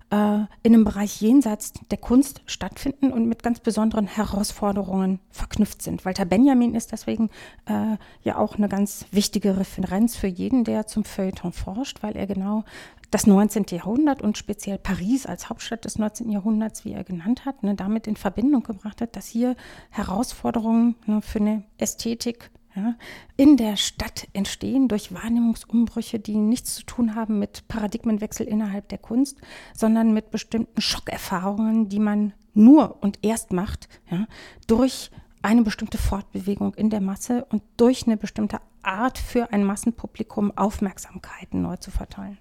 äh, 0.09 0.39
in 0.63 0.73
einem 0.73 0.83
Bereich 0.83 1.21
jenseits 1.21 1.73
der 1.91 1.97
Kunst 1.97 2.41
stattfinden 2.45 3.11
und 3.11 3.27
mit 3.27 3.43
ganz 3.43 3.59
besonderen 3.59 4.07
Herausforderungen 4.07 5.19
verknüpft 5.31 5.81
sind. 5.81 6.05
Walter 6.05 6.25
Benjamin 6.25 6.75
ist 6.75 6.91
deswegen 6.91 7.29
äh, 7.65 7.97
ja 8.23 8.37
auch 8.37 8.55
eine 8.55 8.69
ganz 8.69 9.05
wichtige 9.11 9.57
Referenz 9.57 10.15
für 10.15 10.27
jeden, 10.27 10.63
der 10.63 10.87
zum 10.87 11.03
Feuilleton 11.03 11.51
forscht, 11.51 12.03
weil 12.03 12.15
er 12.15 12.27
genau 12.27 12.63
das 13.11 13.25
19. 13.25 13.65
Jahrhundert 13.69 14.21
und 14.21 14.37
speziell 14.37 14.77
Paris 14.77 15.25
als 15.25 15.49
Hauptstadt 15.49 15.85
des 15.85 15.97
19. 15.97 16.29
Jahrhunderts, 16.29 16.83
wie 16.83 16.93
er 16.93 17.03
genannt 17.03 17.45
hat, 17.45 17.63
ne, 17.63 17.75
damit 17.75 18.07
in 18.07 18.17
Verbindung 18.17 18.63
gebracht 18.63 19.01
hat, 19.01 19.15
dass 19.15 19.27
hier 19.27 19.55
Herausforderungen 19.89 20.95
ne, 21.05 21.21
für 21.21 21.39
eine 21.39 21.63
Ästhetik 21.77 22.49
ja, 22.77 22.95
in 23.37 23.57
der 23.57 23.75
Stadt 23.75 24.27
entstehen 24.33 24.87
durch 24.87 25.11
Wahrnehmungsumbrüche, 25.11 26.19
die 26.19 26.35
nichts 26.35 26.75
zu 26.75 26.83
tun 26.85 27.15
haben 27.15 27.39
mit 27.39 27.67
Paradigmenwechsel 27.67 28.47
innerhalb 28.47 28.87
der 28.89 28.99
Kunst, 28.99 29.39
sondern 29.73 30.13
mit 30.13 30.29
bestimmten 30.29 30.79
Schockerfahrungen, 30.79 31.89
die 31.89 31.99
man 31.99 32.33
nur 32.53 33.01
und 33.01 33.19
erst 33.23 33.51
macht 33.51 33.89
ja, 34.11 34.27
durch 34.67 35.09
eine 35.41 35.63
bestimmte 35.63 35.97
Fortbewegung 35.97 36.75
in 36.75 36.91
der 36.91 37.01
Masse 37.01 37.45
und 37.45 37.63
durch 37.77 38.05
eine 38.05 38.15
bestimmte 38.15 38.59
Art 38.83 39.17
für 39.17 39.51
ein 39.51 39.63
Massenpublikum 39.63 40.55
Aufmerksamkeiten 40.55 41.63
neu 41.63 41.77
zu 41.77 41.89
verteilen. 41.89 42.37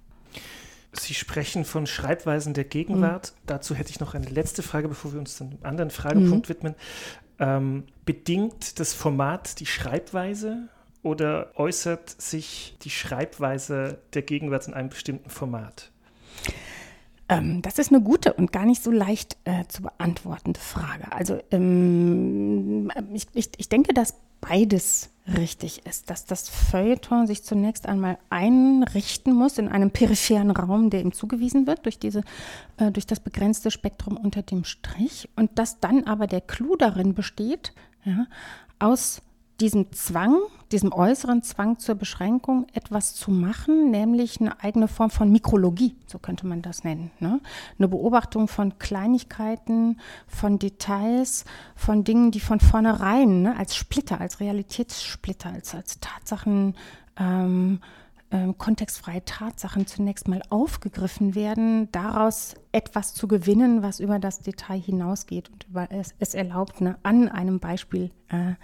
Sie 0.92 1.14
sprechen 1.14 1.64
von 1.64 1.86
Schreibweisen 1.86 2.54
der 2.54 2.64
Gegenwart. 2.64 3.32
Mhm. 3.34 3.46
Dazu 3.46 3.74
hätte 3.74 3.90
ich 3.90 4.00
noch 4.00 4.14
eine 4.14 4.26
letzte 4.26 4.62
Frage, 4.62 4.88
bevor 4.88 5.12
wir 5.12 5.18
uns 5.18 5.40
einem 5.40 5.58
anderen 5.62 5.90
Fragepunkt 5.90 6.46
mhm. 6.46 6.48
widmen. 6.48 6.74
Ähm, 7.38 7.84
bedingt 8.04 8.80
das 8.80 8.94
Format 8.94 9.60
die 9.60 9.66
Schreibweise 9.66 10.68
oder 11.02 11.52
äußert 11.56 12.10
sich 12.20 12.76
die 12.82 12.90
Schreibweise 12.90 13.98
der 14.14 14.22
Gegenwart 14.22 14.68
in 14.68 14.74
einem 14.74 14.88
bestimmten 14.88 15.30
Format? 15.30 15.90
Ähm, 17.28 17.60
das 17.62 17.78
ist 17.78 17.92
eine 17.92 18.02
gute 18.02 18.32
und 18.34 18.52
gar 18.52 18.64
nicht 18.64 18.82
so 18.82 18.90
leicht 18.90 19.36
äh, 19.44 19.64
zu 19.66 19.82
beantwortende 19.82 20.60
Frage. 20.60 21.10
Also 21.12 21.40
ähm, 21.50 22.90
ich, 23.12 23.26
ich, 23.34 23.50
ich 23.56 23.68
denke, 23.68 23.92
dass 23.92 24.14
beides 24.40 25.10
richtig 25.28 25.84
ist, 25.86 26.10
dass 26.10 26.24
das 26.24 26.48
Feuilleton 26.48 27.26
sich 27.26 27.42
zunächst 27.42 27.86
einmal 27.86 28.18
einrichten 28.30 29.32
muss 29.32 29.58
in 29.58 29.68
einem 29.68 29.90
peripheren 29.90 30.50
Raum, 30.50 30.90
der 30.90 31.00
ihm 31.00 31.12
zugewiesen 31.12 31.66
wird 31.66 31.84
durch, 31.84 31.98
diese, 31.98 32.22
äh, 32.76 32.90
durch 32.90 33.06
das 33.06 33.20
begrenzte 33.20 33.70
Spektrum 33.70 34.16
unter 34.16 34.42
dem 34.42 34.64
Strich. 34.64 35.28
Und 35.36 35.58
dass 35.58 35.80
dann 35.80 36.04
aber 36.04 36.26
der 36.26 36.40
Clou 36.40 36.76
darin 36.76 37.14
besteht, 37.14 37.72
ja, 38.04 38.26
aus 38.78 39.22
diesem 39.60 39.92
Zwang, 39.92 40.38
diesem 40.72 40.92
äußeren 40.92 41.42
Zwang 41.42 41.78
zur 41.78 41.94
Beschränkung 41.94 42.66
etwas 42.74 43.14
zu 43.14 43.30
machen, 43.30 43.90
nämlich 43.90 44.40
eine 44.40 44.62
eigene 44.62 44.88
Form 44.88 45.10
von 45.10 45.30
Mikrologie, 45.30 45.96
so 46.06 46.18
könnte 46.18 46.46
man 46.46 46.62
das 46.62 46.84
nennen. 46.84 47.10
Ne? 47.20 47.40
Eine 47.78 47.88
Beobachtung 47.88 48.48
von 48.48 48.78
Kleinigkeiten, 48.78 50.00
von 50.26 50.58
Details, 50.58 51.44
von 51.74 52.04
Dingen, 52.04 52.30
die 52.30 52.40
von 52.40 52.60
vornherein 52.60 53.42
ne, 53.42 53.56
als 53.56 53.76
Splitter, 53.76 54.20
als 54.20 54.40
Realitätssplitter, 54.40 55.50
als, 55.50 55.74
als 55.74 56.00
Tatsachen, 56.00 56.74
ähm, 57.18 57.80
äh, 58.30 58.52
kontextfreie 58.58 59.24
Tatsachen 59.24 59.86
zunächst 59.86 60.26
mal 60.26 60.42
aufgegriffen 60.50 61.34
werden, 61.34 61.90
daraus 61.92 62.54
etwas 62.72 63.14
zu 63.14 63.28
gewinnen, 63.28 63.82
was 63.82 64.00
über 64.00 64.18
das 64.18 64.40
Detail 64.40 64.80
hinausgeht 64.80 65.48
und 65.48 65.66
über 65.68 65.90
es, 65.92 66.14
es 66.18 66.34
erlaubt, 66.34 66.80
ne, 66.80 66.98
an 67.04 67.28
einem 67.28 67.60
Beispiel 67.60 68.10
äh, 68.28 68.54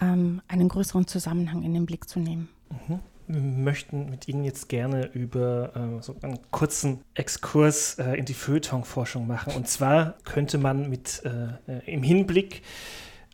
ähm, 0.00 0.42
einen 0.48 0.68
größeren 0.68 1.06
Zusammenhang 1.06 1.62
in 1.62 1.74
den 1.74 1.86
Blick 1.86 2.08
zu 2.08 2.20
nehmen. 2.20 2.48
Mhm. 2.70 3.00
Wir 3.28 3.40
möchten 3.40 4.10
mit 4.10 4.28
Ihnen 4.28 4.44
jetzt 4.44 4.68
gerne 4.68 5.06
über 5.06 5.72
äh, 5.74 6.02
so 6.02 6.16
einen 6.22 6.38
kurzen 6.50 7.00
Exkurs 7.14 7.98
äh, 7.98 8.14
in 8.14 8.24
die 8.24 8.34
Feuilleton-Forschung 8.34 9.26
machen. 9.26 9.54
Und 9.54 9.68
zwar 9.68 10.16
könnte 10.24 10.58
man 10.58 10.90
mit 10.90 11.22
äh, 11.24 11.72
äh, 11.72 11.92
im 11.92 12.02
Hinblick 12.02 12.62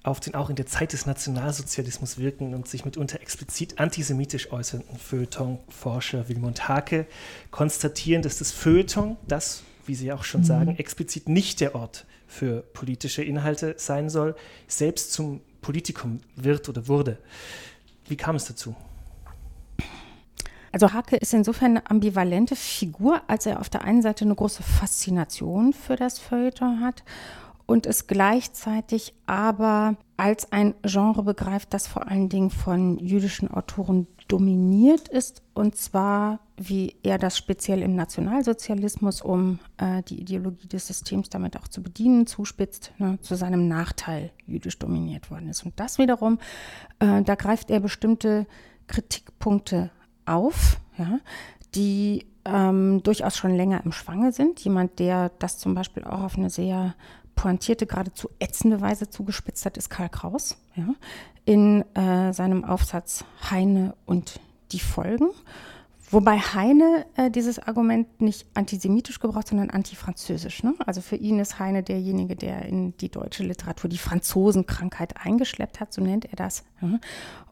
auf 0.04 0.20
den 0.20 0.34
auch 0.34 0.50
in 0.50 0.56
der 0.56 0.66
Zeit 0.66 0.92
des 0.92 1.06
Nationalsozialismus 1.06 2.18
wirken 2.18 2.54
und 2.54 2.68
sich 2.68 2.84
mitunter 2.84 3.20
explizit 3.20 3.80
antisemitisch 3.80 4.52
äußernden 4.52 4.98
Feuilleton-Forscher 4.98 6.28
Wilmund 6.28 6.68
Hake 6.68 7.06
konstatieren, 7.50 8.22
dass 8.22 8.38
das 8.38 8.52
Feuilleton, 8.52 9.16
das, 9.26 9.62
wie 9.86 9.94
Sie 9.94 10.12
auch 10.12 10.24
schon 10.24 10.42
mhm. 10.42 10.46
sagen, 10.46 10.76
explizit 10.76 11.28
nicht 11.28 11.60
der 11.60 11.74
Ort 11.74 12.06
für 12.26 12.62
politische 12.72 13.22
Inhalte 13.24 13.74
sein 13.78 14.10
soll, 14.10 14.36
selbst 14.66 15.12
zum 15.12 15.40
Politikum 15.68 16.20
wird 16.34 16.66
oder 16.70 16.88
wurde. 16.88 17.18
Wie 18.06 18.16
kam 18.16 18.36
es 18.36 18.46
dazu? 18.46 18.74
Also 20.72 20.94
Hake 20.94 21.16
ist 21.18 21.34
insofern 21.34 21.72
eine 21.72 21.90
ambivalente 21.90 22.56
Figur, 22.56 23.20
als 23.26 23.44
er 23.44 23.60
auf 23.60 23.68
der 23.68 23.82
einen 23.82 24.00
Seite 24.00 24.24
eine 24.24 24.34
große 24.34 24.62
Faszination 24.62 25.74
für 25.74 25.96
das 25.96 26.18
Feuilleton 26.18 26.80
hat 26.80 27.02
und 27.68 27.84
es 27.84 28.06
gleichzeitig 28.06 29.12
aber 29.26 29.96
als 30.16 30.50
ein 30.52 30.74
Genre 30.82 31.22
begreift, 31.22 31.74
das 31.74 31.86
vor 31.86 32.08
allen 32.08 32.30
Dingen 32.30 32.48
von 32.48 32.98
jüdischen 32.98 33.50
Autoren 33.50 34.06
dominiert 34.26 35.08
ist, 35.08 35.42
und 35.52 35.76
zwar, 35.76 36.40
wie 36.56 36.96
er 37.02 37.18
das 37.18 37.36
speziell 37.36 37.82
im 37.82 37.94
Nationalsozialismus, 37.94 39.20
um 39.20 39.58
äh, 39.76 40.02
die 40.02 40.18
Ideologie 40.18 40.66
des 40.66 40.86
Systems 40.86 41.28
damit 41.28 41.58
auch 41.58 41.68
zu 41.68 41.82
bedienen, 41.82 42.26
zuspitzt, 42.26 42.92
ne, 42.96 43.18
zu 43.20 43.34
seinem 43.34 43.68
Nachteil 43.68 44.30
jüdisch 44.46 44.78
dominiert 44.78 45.30
worden 45.30 45.50
ist. 45.50 45.62
Und 45.66 45.78
das 45.78 45.98
wiederum, 45.98 46.38
äh, 47.00 47.22
da 47.22 47.34
greift 47.34 47.70
er 47.70 47.80
bestimmte 47.80 48.46
Kritikpunkte 48.86 49.90
auf, 50.24 50.80
ja, 50.96 51.20
die 51.74 52.24
ähm, 52.46 53.02
durchaus 53.02 53.36
schon 53.36 53.54
länger 53.54 53.84
im 53.84 53.92
Schwange 53.92 54.32
sind. 54.32 54.60
Jemand, 54.60 54.98
der 54.98 55.30
das 55.38 55.58
zum 55.58 55.74
Beispiel 55.74 56.04
auch 56.04 56.22
auf 56.22 56.38
eine 56.38 56.48
sehr 56.48 56.94
pointierte, 57.38 57.86
geradezu 57.86 58.28
ätzende 58.40 58.80
Weise 58.80 59.08
zugespitzt 59.10 59.64
hat, 59.64 59.76
ist 59.76 59.90
Karl 59.90 60.08
Kraus. 60.08 60.56
Ja, 60.74 60.88
in 61.44 61.82
äh, 61.94 62.32
seinem 62.32 62.64
Aufsatz 62.64 63.24
Heine 63.48 63.94
und 64.06 64.40
die 64.72 64.80
Folgen. 64.80 65.28
Wobei 66.10 66.38
Heine 66.38 67.06
äh, 67.16 67.30
dieses 67.30 67.58
Argument 67.58 68.20
nicht 68.20 68.46
antisemitisch 68.54 69.20
gebraucht, 69.20 69.48
sondern 69.48 69.70
antifranzösisch. 69.70 70.62
Ne? 70.62 70.74
Also 70.84 71.00
für 71.00 71.16
ihn 71.16 71.38
ist 71.38 71.58
Heine 71.58 71.82
derjenige, 71.82 72.34
der 72.34 72.64
in 72.64 72.96
die 72.96 73.10
deutsche 73.10 73.44
Literatur 73.44 73.88
die 73.88 73.98
Franzosenkrankheit 73.98 75.24
eingeschleppt 75.24 75.80
hat, 75.80 75.92
so 75.92 76.02
nennt 76.02 76.24
er 76.24 76.36
das. 76.36 76.64
Ja? 76.82 76.98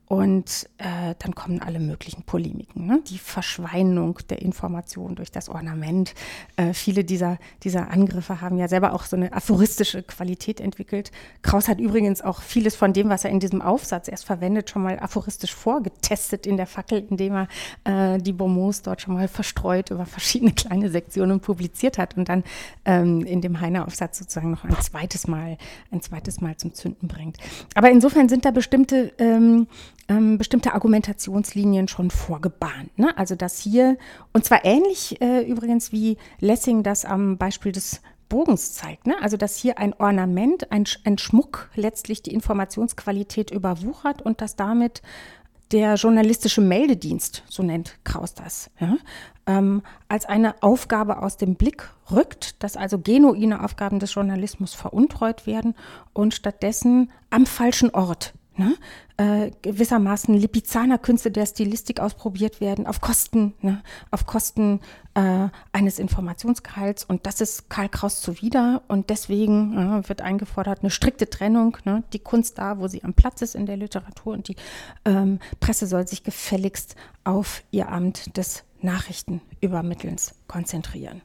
Und 0.08 0.68
äh, 0.78 1.16
dann 1.18 1.34
kommen 1.34 1.60
alle 1.60 1.80
möglichen 1.80 2.22
Polemiken. 2.22 2.86
Ne? 2.86 3.02
Die 3.08 3.18
Verschweinung 3.18 4.18
der 4.30 4.40
Information 4.40 5.16
durch 5.16 5.32
das 5.32 5.48
Ornament. 5.48 6.14
Äh, 6.54 6.74
viele 6.74 7.02
dieser, 7.02 7.38
dieser 7.64 7.90
Angriffe 7.90 8.40
haben 8.40 8.56
ja 8.56 8.68
selber 8.68 8.92
auch 8.92 9.02
so 9.02 9.16
eine 9.16 9.32
aphoristische 9.32 10.04
Qualität 10.04 10.60
entwickelt. 10.60 11.10
Kraus 11.42 11.66
hat 11.66 11.80
übrigens 11.80 12.22
auch 12.22 12.40
vieles 12.40 12.76
von 12.76 12.92
dem, 12.92 13.08
was 13.08 13.24
er 13.24 13.30
in 13.30 13.40
diesem 13.40 13.60
Aufsatz 13.60 14.06
erst 14.06 14.26
verwendet, 14.26 14.70
schon 14.70 14.82
mal 14.82 14.96
aphoristisch 15.00 15.52
vorgetestet 15.52 16.46
in 16.46 16.56
der 16.56 16.66
Fackel, 16.66 17.04
indem 17.10 17.34
er 17.34 18.14
äh, 18.14 18.18
die 18.18 18.32
Bonmots 18.32 18.82
dort 18.82 19.02
schon 19.02 19.14
mal 19.14 19.26
verstreut 19.26 19.90
über 19.90 20.06
verschiedene 20.06 20.52
kleine 20.52 20.88
Sektionen 20.88 21.40
publiziert 21.40 21.98
hat 21.98 22.16
und 22.16 22.28
dann 22.28 22.44
ähm, 22.84 23.24
in 23.24 23.40
dem 23.40 23.60
Heine-Aufsatz 23.60 24.18
sozusagen 24.18 24.52
noch 24.52 24.62
ein 24.62 24.80
zweites 24.80 25.26
Mal, 25.26 25.58
ein 25.90 26.00
zweites 26.00 26.40
Mal 26.40 26.56
zum 26.56 26.74
Zünden 26.74 27.08
bringt. 27.08 27.38
Aber 27.74 27.90
insofern 27.90 28.28
sind 28.28 28.44
da 28.44 28.52
bestimmte 28.52 29.12
ähm, 29.18 29.66
ähm, 30.08 30.38
bestimmte 30.38 30.74
Argumentationslinien 30.74 31.88
schon 31.88 32.10
vorgebahnt. 32.10 32.98
Ne? 32.98 33.16
Also 33.16 33.34
dass 33.34 33.58
hier, 33.58 33.96
und 34.32 34.44
zwar 34.44 34.64
ähnlich 34.64 35.20
äh, 35.20 35.42
übrigens 35.42 35.92
wie 35.92 36.16
Lessing 36.40 36.82
das 36.82 37.04
am 37.04 37.38
Beispiel 37.38 37.72
des 37.72 38.00
Bogens 38.28 38.74
zeigt. 38.74 39.06
Ne? 39.06 39.16
Also 39.20 39.36
dass 39.36 39.56
hier 39.56 39.78
ein 39.78 39.94
Ornament, 39.94 40.72
ein, 40.72 40.84
ein 41.04 41.18
Schmuck 41.18 41.70
letztlich 41.74 42.22
die 42.22 42.34
Informationsqualität 42.34 43.50
überwuchert 43.50 44.22
und 44.22 44.40
dass 44.40 44.56
damit 44.56 45.02
der 45.72 45.94
journalistische 45.94 46.60
Meldedienst, 46.60 47.42
so 47.48 47.62
nennt 47.62 47.98
Kraus 48.04 48.34
das, 48.34 48.70
ja, 48.78 48.96
ähm, 49.46 49.82
als 50.08 50.24
eine 50.24 50.62
Aufgabe 50.62 51.22
aus 51.22 51.36
dem 51.36 51.56
Blick 51.56 51.90
rückt, 52.10 52.62
dass 52.62 52.76
also 52.76 52.98
genuine 52.98 53.64
Aufgaben 53.64 53.98
des 53.98 54.14
Journalismus 54.14 54.74
veruntreut 54.74 55.46
werden 55.46 55.74
und 56.12 56.34
stattdessen 56.34 57.10
am 57.30 57.46
falschen 57.46 57.90
Ort 57.90 58.34
ne, 58.56 58.76
äh, 59.16 59.50
gewissermaßen 59.62 60.34
Lipizzaner 60.34 60.98
Künste 60.98 61.30
der 61.30 61.46
Stilistik 61.46 62.00
ausprobiert 62.00 62.60
werden, 62.60 62.86
auf 62.86 63.00
Kosten, 63.00 63.54
ne, 63.60 63.82
auf 64.10 64.26
Kosten 64.26 64.80
äh, 65.14 65.48
eines 65.72 65.98
Informationsgehalts. 65.98 67.04
Und 67.04 67.26
das 67.26 67.40
ist 67.40 67.70
Karl 67.70 67.88
Kraus 67.88 68.20
zuwider. 68.20 68.82
Und 68.88 69.10
deswegen 69.10 69.76
äh, 69.76 70.08
wird 70.08 70.20
eingefordert 70.20 70.80
eine 70.80 70.90
strikte 70.90 71.30
Trennung, 71.30 71.78
ne? 71.84 72.02
die 72.12 72.18
Kunst 72.18 72.58
da, 72.58 72.78
wo 72.78 72.88
sie 72.88 73.02
am 73.02 73.14
Platz 73.14 73.42
ist 73.42 73.54
in 73.54 73.66
der 73.66 73.76
Literatur. 73.76 74.34
Und 74.34 74.48
die 74.48 74.56
ähm, 75.04 75.38
Presse 75.60 75.86
soll 75.86 76.06
sich 76.06 76.22
gefälligst 76.22 76.96
auf 77.24 77.62
ihr 77.70 77.90
Amt 77.90 78.36
des 78.36 78.64
Nachrichtenübermittelns 78.82 80.34
konzentrieren. 80.48 81.22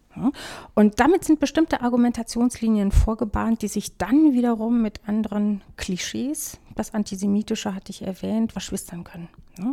Und 0.73 0.99
damit 0.99 1.25
sind 1.25 1.39
bestimmte 1.39 1.81
Argumentationslinien 1.81 2.91
vorgebahnt, 2.91 3.61
die 3.61 3.67
sich 3.67 3.97
dann 3.97 4.33
wiederum 4.33 4.81
mit 4.81 5.01
anderen 5.05 5.61
Klischees, 5.75 6.59
das 6.75 6.93
Antisemitische 6.93 7.73
hatte 7.75 7.91
ich 7.91 8.01
erwähnt, 8.01 8.51
verschwistern 8.51 9.03
können. 9.03 9.29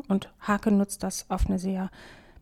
Und 0.08 0.32
Hake 0.40 0.70
nutzt 0.70 1.02
das 1.02 1.26
auf 1.28 1.46
eine 1.46 1.58
sehr 1.58 1.90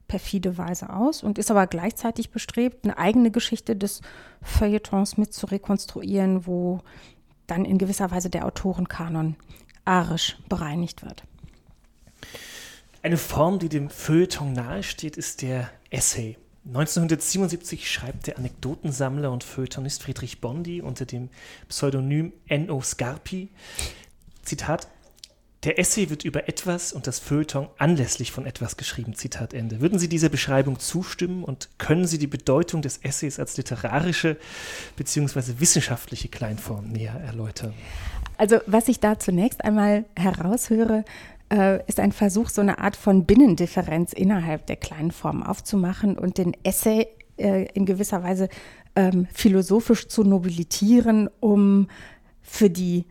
perfide 0.09 0.57
Weise 0.57 0.91
aus 0.91 1.23
und 1.23 1.39
ist 1.39 1.51
aber 1.51 1.67
gleichzeitig 1.67 2.31
bestrebt, 2.31 2.85
eine 2.85 2.99
eigene 2.99 3.31
Geschichte 3.31 3.75
des 3.77 4.03
Feuilletons 4.41 5.17
mit 5.17 5.35
zu 5.35 5.47
rekonstruieren, 5.47 6.47
wo 6.47 6.81
dann 7.47 7.65
in 7.65 7.79
gewisser 7.79 8.11
Weise 8.11 8.31
der 8.31 8.47
Autorenkanon 8.47 9.37
arisch 9.85 10.39
bereinigt 10.49 11.05
wird. 11.05 11.25
Eine 13.03 13.17
Form, 13.17 13.59
die 13.59 13.69
dem 13.69 13.89
Feuilleton 13.89 14.53
nahesteht, 14.53 15.17
ist 15.17 15.43
der 15.43 15.71
Essay. 15.91 16.37
1977 16.67 17.89
schreibt 17.89 18.27
der 18.27 18.39
Anekdotensammler 18.39 19.31
und 19.31 19.45
Feuilletonist 19.45 20.03
Friedrich 20.03 20.41
Bondi 20.41 20.83
unter 20.83 21.05
dem 21.05 21.29
Pseudonym 21.69 22.33
N.O. 22.49 22.81
Scarpi, 22.83 23.51
Zitat, 24.47 24.89
der 25.65 25.79
Essay 25.79 26.11
wird 26.11 26.25
über 26.25 26.49
etwas 26.49 26.93
und 26.93 27.07
das 27.07 27.19
Feuilleton 27.19 27.69
anlässlich 27.77 28.31
von 28.31 28.47
etwas 28.47 28.77
geschrieben. 28.77 29.15
Zitat 29.15 29.53
Ende. 29.53 29.81
Würden 29.81 29.99
Sie 29.99 30.09
dieser 30.09 30.29
Beschreibung 30.29 30.79
zustimmen 30.79 31.43
und 31.43 31.69
können 31.79 32.07
Sie 32.07 32.19
die 32.19 32.29
Bedeutung 32.29 32.83
des 32.83 32.99
Essays 32.99 33.41
als 33.41 33.57
literarische 33.57 34.37
bzw. 34.97 35.55
wissenschaftliche 35.59 36.29
Kleinform 36.29 36.89
näher 36.89 37.15
erläutern? 37.15 37.75
Also 38.39 38.59
was 38.67 38.87
ich 38.87 39.01
da 39.01 39.19
zunächst 39.19 39.65
einmal 39.65 40.05
heraushöre, 40.15 41.05
äh, 41.53 41.85
ist 41.87 41.99
ein 41.99 42.13
Versuch, 42.13 42.49
so 42.49 42.61
eine 42.61 42.79
Art 42.79 42.95
von 42.95 43.25
Binnendifferenz 43.25 44.13
innerhalb 44.13 44.67
der 44.67 44.77
kleinen 44.77 45.11
Form 45.11 45.43
aufzumachen 45.43 46.17
und 46.17 46.39
den 46.39 46.57
Essay 46.63 47.09
äh, 47.39 47.67
in 47.73 47.87
gewisser 47.87 48.23
Weise 48.23 48.49
ähm, 48.95 49.27
philosophisch 49.33 50.07
zu 50.07 50.23
nobilitieren, 50.23 51.29
um 51.41 51.89
für 52.43 52.71
die 52.71 53.07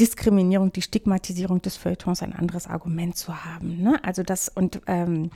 Diskriminierung, 0.00 0.72
die 0.72 0.82
Stigmatisierung 0.82 1.62
des 1.62 1.76
Feuilletons 1.76 2.22
ein 2.22 2.32
anderes 2.32 2.66
Argument 2.66 3.16
zu 3.16 3.44
haben. 3.44 3.82
Ne? 3.82 4.02
Also 4.02 4.22
das 4.22 4.48
und 4.48 4.80
ähm, 4.86 5.30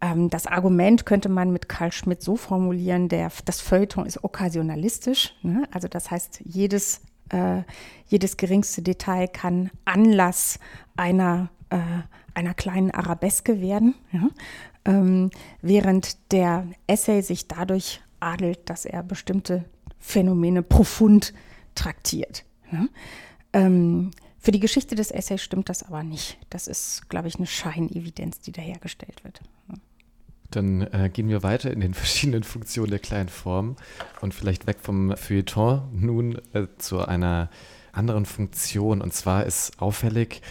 ähm, 0.00 0.30
das 0.30 0.46
Argument 0.46 1.06
könnte 1.06 1.28
man 1.28 1.52
mit 1.52 1.68
Karl 1.68 1.92
Schmidt 1.92 2.22
so 2.22 2.36
formulieren, 2.36 3.08
der, 3.08 3.30
das 3.44 3.60
Feuilleton 3.60 4.06
ist 4.06 4.22
okkasionalistisch. 4.22 5.34
Ne? 5.42 5.64
Also 5.72 5.88
das 5.88 6.10
heißt, 6.10 6.42
jedes, 6.44 7.02
äh, 7.30 7.62
jedes 8.06 8.36
geringste 8.36 8.82
Detail 8.82 9.26
kann 9.28 9.70
Anlass 9.84 10.58
einer 10.96 11.50
äh, 11.70 11.78
einer 12.34 12.54
kleinen 12.54 12.90
Arabeske 12.90 13.60
werden, 13.60 13.94
ja? 14.12 14.28
ähm, 14.84 15.30
während 15.62 16.32
der 16.32 16.66
Essay 16.86 17.22
sich 17.22 17.48
dadurch 17.48 18.00
adelt, 18.20 18.70
dass 18.70 18.84
er 18.84 19.02
bestimmte 19.02 19.64
Phänomene 19.98 20.62
profund 20.62 21.34
traktiert. 21.74 22.44
Ja? 22.72 22.86
Ähm, 23.52 24.10
für 24.38 24.52
die 24.52 24.60
Geschichte 24.60 24.94
des 24.94 25.10
Essays 25.10 25.42
stimmt 25.42 25.68
das 25.68 25.82
aber 25.82 26.02
nicht. 26.02 26.38
Das 26.48 26.66
ist, 26.66 27.08
glaube 27.08 27.28
ich, 27.28 27.36
eine 27.36 27.46
Scheinevidenz, 27.46 28.40
die 28.40 28.52
dahergestellt 28.52 29.22
wird. 29.22 29.40
Dann 30.50 30.82
äh, 30.92 31.10
gehen 31.12 31.28
wir 31.28 31.42
weiter 31.42 31.70
in 31.70 31.80
den 31.80 31.94
verschiedenen 31.94 32.42
Funktionen 32.42 32.90
der 32.90 32.98
kleinen 32.98 33.28
Form 33.28 33.76
und 34.20 34.34
vielleicht 34.34 34.66
weg 34.66 34.78
vom 34.80 35.16
Feuilleton 35.16 35.82
nun 35.92 36.40
äh, 36.54 36.66
zu 36.78 37.04
einer 37.04 37.50
anderen 37.92 38.24
Funktion. 38.24 39.00
Und 39.02 39.12
zwar 39.12 39.44
ist 39.44 39.80
auffällig, 39.80 40.42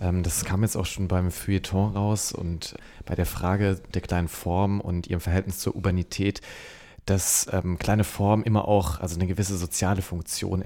ähm, 0.00 0.22
das 0.22 0.44
kam 0.44 0.62
jetzt 0.62 0.76
auch 0.76 0.86
schon 0.86 1.08
beim 1.08 1.30
Feuilleton 1.30 1.94
raus 1.94 2.32
und 2.32 2.76
bei 3.04 3.14
der 3.14 3.26
Frage 3.26 3.80
der 3.92 4.00
kleinen 4.00 4.28
Form 4.28 4.80
und 4.80 5.06
ihrem 5.06 5.20
Verhältnis 5.20 5.58
zur 5.58 5.76
Urbanität, 5.76 6.40
dass 7.06 7.46
ähm, 7.52 7.78
kleine 7.78 8.04
Formen 8.04 8.44
immer 8.44 8.66
auch 8.66 9.00
also 9.00 9.16
eine 9.16 9.26
gewisse 9.26 9.56
soziale 9.56 10.02
Funktion 10.02 10.60
mhm. 10.60 10.64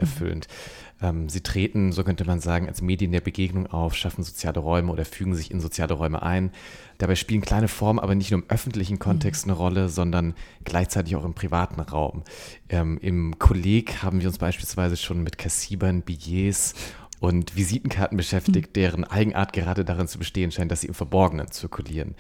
Ähm, 1.01 1.29
sie 1.29 1.43
treten, 1.43 1.93
so 1.93 2.03
könnte 2.03 2.25
man 2.25 2.41
sagen, 2.41 2.67
als 2.67 2.83
Medien 2.83 3.13
der 3.13 3.21
Begegnung 3.21 3.67
auf, 3.69 3.95
schaffen 3.95 4.25
soziale 4.25 4.61
Räume 4.61 4.93
oder 4.93 5.05
fügen 5.05 5.35
sich 5.35 5.51
in 5.51 5.61
soziale 5.61 5.95
Räume 5.95 6.23
ein. 6.23 6.51
Dabei 6.99 7.15
spielen 7.15 7.41
kleine 7.41 7.69
Formen 7.69 8.01
aber 8.01 8.15
nicht 8.15 8.31
nur 8.31 8.41
im 8.41 8.49
öffentlichen 8.49 8.99
Kontext 8.99 9.47
mhm. 9.47 9.53
eine 9.53 9.59
Rolle, 9.59 9.89
sondern 9.89 10.35
gleichzeitig 10.65 11.15
auch 11.17 11.25
im 11.25 11.35
privaten 11.35 11.81
Raum. 11.81 12.25
Ähm, 12.69 12.99
Im 13.01 13.39
Kolleg 13.39 14.03
haben 14.03 14.21
wir 14.21 14.29
uns 14.29 14.39
beispielsweise 14.39 14.97
schon 14.97 15.23
mit 15.23 15.39
Kassibern, 15.39 16.03
Billets 16.03 16.75
und 17.21 17.57
Visitenkarten 17.57 18.17
beschäftigt, 18.17 18.77
deren 18.77 19.05
Eigenart 19.05 19.53
gerade 19.53 19.85
darin 19.85 20.09
zu 20.09 20.19
bestehen 20.19 20.51
scheint, 20.51 20.71
dass 20.71 20.81
sie 20.83 20.89
im 20.89 20.95
Verborgenen 20.95 21.51
zirkulieren. 21.51 22.15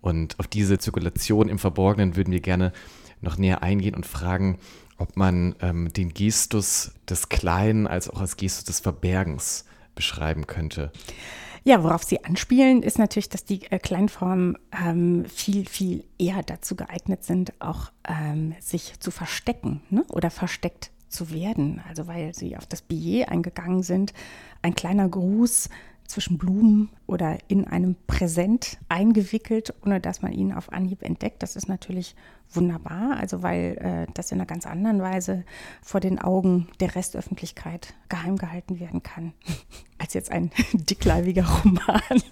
Und 0.00 0.38
auf 0.38 0.46
diese 0.48 0.78
Zirkulation 0.78 1.48
im 1.48 1.58
Verborgenen 1.58 2.16
würden 2.16 2.32
wir 2.32 2.40
gerne 2.40 2.72
noch 3.22 3.38
näher 3.38 3.62
eingehen 3.62 3.94
und 3.94 4.04
fragen, 4.04 4.58
ob 4.98 5.16
man 5.16 5.54
ähm, 5.60 5.92
den 5.92 6.14
Gestus 6.14 6.92
des 7.08 7.28
Kleinen 7.28 7.86
als 7.86 8.08
auch 8.08 8.20
als 8.20 8.36
Gestus 8.36 8.64
des 8.64 8.80
Verbergens 8.80 9.64
beschreiben 9.94 10.46
könnte. 10.46 10.92
Ja, 11.66 11.82
worauf 11.82 12.02
Sie 12.02 12.22
anspielen, 12.22 12.82
ist 12.82 12.98
natürlich, 12.98 13.30
dass 13.30 13.44
die 13.44 13.62
äh, 13.70 13.78
Kleinformen 13.78 14.58
ähm, 14.84 15.24
viel, 15.24 15.66
viel 15.66 16.04
eher 16.18 16.42
dazu 16.42 16.76
geeignet 16.76 17.24
sind, 17.24 17.54
auch 17.58 17.90
ähm, 18.06 18.54
sich 18.60 19.00
zu 19.00 19.10
verstecken 19.10 19.80
ne? 19.88 20.04
oder 20.10 20.30
versteckt 20.30 20.90
zu 21.08 21.30
werden. 21.30 21.80
Also 21.88 22.06
weil 22.06 22.34
sie 22.34 22.56
auf 22.56 22.66
das 22.66 22.82
Billet 22.82 23.28
eingegangen 23.28 23.82
sind, 23.82 24.12
ein 24.60 24.74
kleiner 24.74 25.08
Gruß 25.08 25.70
zwischen 26.14 26.38
Blumen 26.38 26.90
oder 27.08 27.38
in 27.48 27.66
einem 27.66 27.96
Präsent 28.06 28.78
eingewickelt, 28.88 29.74
ohne 29.84 30.00
dass 30.00 30.22
man 30.22 30.32
ihn 30.32 30.52
auf 30.52 30.72
Anhieb 30.72 31.02
entdeckt. 31.02 31.42
Das 31.42 31.56
ist 31.56 31.68
natürlich 31.68 32.14
wunderbar, 32.52 33.16
also 33.16 33.42
weil 33.42 33.76
äh, 33.80 34.12
das 34.14 34.30
in 34.30 34.38
einer 34.38 34.46
ganz 34.46 34.64
anderen 34.64 35.00
Weise 35.00 35.42
vor 35.82 35.98
den 35.98 36.20
Augen 36.20 36.68
der 36.78 36.94
Restöffentlichkeit 36.94 37.94
geheim 38.08 38.36
gehalten 38.36 38.78
werden 38.78 39.02
kann, 39.02 39.32
als 39.98 40.14
jetzt 40.14 40.30
ein 40.30 40.52
dickleibiger 40.72 41.46
Roman. 41.46 42.00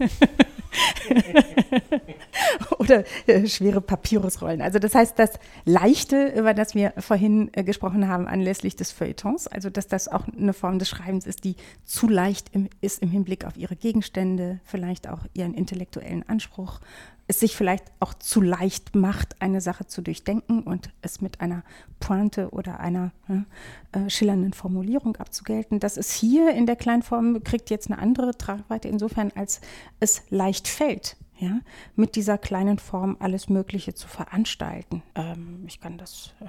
oder 2.78 3.04
äh, 3.26 3.46
schwere 3.46 3.80
Papyrusrollen. 3.80 4.62
Also 4.62 4.78
das 4.78 4.94
heißt, 4.94 5.18
das 5.18 5.32
Leichte, 5.64 6.28
über 6.36 6.54
das 6.54 6.74
wir 6.74 6.92
vorhin 6.98 7.50
äh, 7.52 7.64
gesprochen 7.64 8.08
haben, 8.08 8.26
anlässlich 8.26 8.76
des 8.76 8.92
Feuilletons, 8.92 9.46
also 9.46 9.70
dass 9.70 9.88
das 9.88 10.08
auch 10.08 10.26
eine 10.28 10.52
Form 10.52 10.78
des 10.78 10.88
Schreibens 10.88 11.26
ist, 11.26 11.44
die 11.44 11.56
zu 11.84 12.08
leicht 12.08 12.48
im, 12.52 12.68
ist 12.80 13.02
im 13.02 13.10
Hinblick 13.10 13.44
auf 13.44 13.56
ihre 13.56 13.76
Gegenstände, 13.76 14.60
vielleicht 14.64 15.08
auch 15.08 15.20
ihren 15.34 15.54
intellektuellen 15.54 16.28
Anspruch, 16.28 16.80
es 17.28 17.40
sich 17.40 17.56
vielleicht 17.56 17.84
auch 18.00 18.14
zu 18.14 18.40
leicht 18.40 18.94
macht, 18.94 19.40
eine 19.40 19.60
Sache 19.60 19.86
zu 19.86 20.02
durchdenken 20.02 20.62
und 20.62 20.90
es 21.02 21.20
mit 21.20 21.40
einer 21.40 21.62
Pointe 22.00 22.50
oder 22.50 22.80
einer 22.80 23.12
ne, 23.28 23.46
äh, 23.92 24.10
schillernden 24.10 24.52
Formulierung 24.52 25.16
abzugelten. 25.16 25.80
Das 25.80 25.96
ist 25.96 26.12
hier 26.12 26.52
in 26.52 26.66
der 26.66 26.76
Kleinform, 26.76 27.42
kriegt 27.44 27.70
jetzt 27.70 27.90
eine 27.90 28.00
andere 28.00 28.36
Tragweite 28.36 28.88
insofern, 28.88 29.32
als 29.34 29.60
es 30.00 30.22
leicht 30.30 30.68
fällt, 30.68 31.16
ja, 31.42 31.58
mit 31.96 32.14
dieser 32.14 32.38
kleinen 32.38 32.78
Form 32.78 33.16
alles 33.18 33.48
Mögliche 33.48 33.94
zu 33.94 34.06
veranstalten. 34.06 35.02
Ähm, 35.16 35.64
ich 35.66 35.80
kann 35.80 35.98
das 35.98 36.34
äh, 36.40 36.46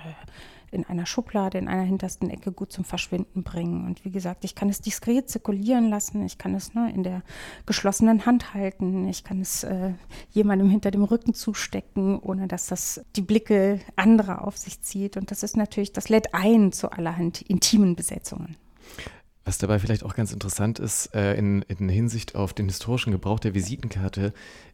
in 0.72 0.86
einer 0.86 1.08
Schublade, 1.08 1.58
in 1.58 1.68
einer 1.68 1.82
hintersten 1.82 2.30
Ecke 2.30 2.52
gut 2.52 2.72
zum 2.72 2.84
Verschwinden 2.84 3.44
bringen. 3.44 3.86
Und 3.86 4.06
wie 4.06 4.12
gesagt, 4.12 4.46
ich 4.46 4.54
kann 4.54 4.70
es 4.70 4.82
diskret 4.82 5.30
zirkulieren 5.30 5.90
lassen, 5.90 6.24
ich 6.24 6.38
kann 6.38 6.54
es 6.54 6.76
ne, 6.76 6.92
in 6.94 7.04
der 7.04 7.24
geschlossenen 7.66 8.28
Hand 8.28 8.54
halten, 8.54 9.08
ich 9.08 9.24
kann 9.24 9.42
es 9.42 9.64
äh, 9.64 9.94
jemandem 10.30 10.70
hinter 10.70 10.92
dem 10.92 11.04
Rücken 11.04 11.34
zustecken, 11.34 12.20
ohne 12.20 12.48
dass 12.48 12.68
das 12.68 13.04
die 13.16 13.22
Blicke 13.22 13.80
anderer 13.96 14.46
auf 14.46 14.58
sich 14.58 14.82
zieht. 14.82 15.18
Und 15.18 15.32
das 15.32 15.42
ist 15.42 15.58
natürlich, 15.58 15.92
das 15.92 16.10
lädt 16.10 16.36
ein 16.36 16.72
zu 16.72 16.92
allerhand 16.92 17.42
intimen 17.42 17.96
Besetzungen. 17.96 18.58
Was 19.46 19.58
dabei 19.58 19.78
vielleicht 19.78 20.04
auch 20.04 20.16
ganz 20.16 20.32
interessant 20.32 20.80
ist, 20.80 21.14
äh, 21.14 21.36
in, 21.36 21.64
in, 21.64 21.90
Hinsicht 21.90 22.34
auf 22.34 22.54
den 22.54 22.68
historischen 22.68 23.12
Gebrauch 23.12 23.42
der 23.42 23.54
Visitenkarte, 23.54 24.34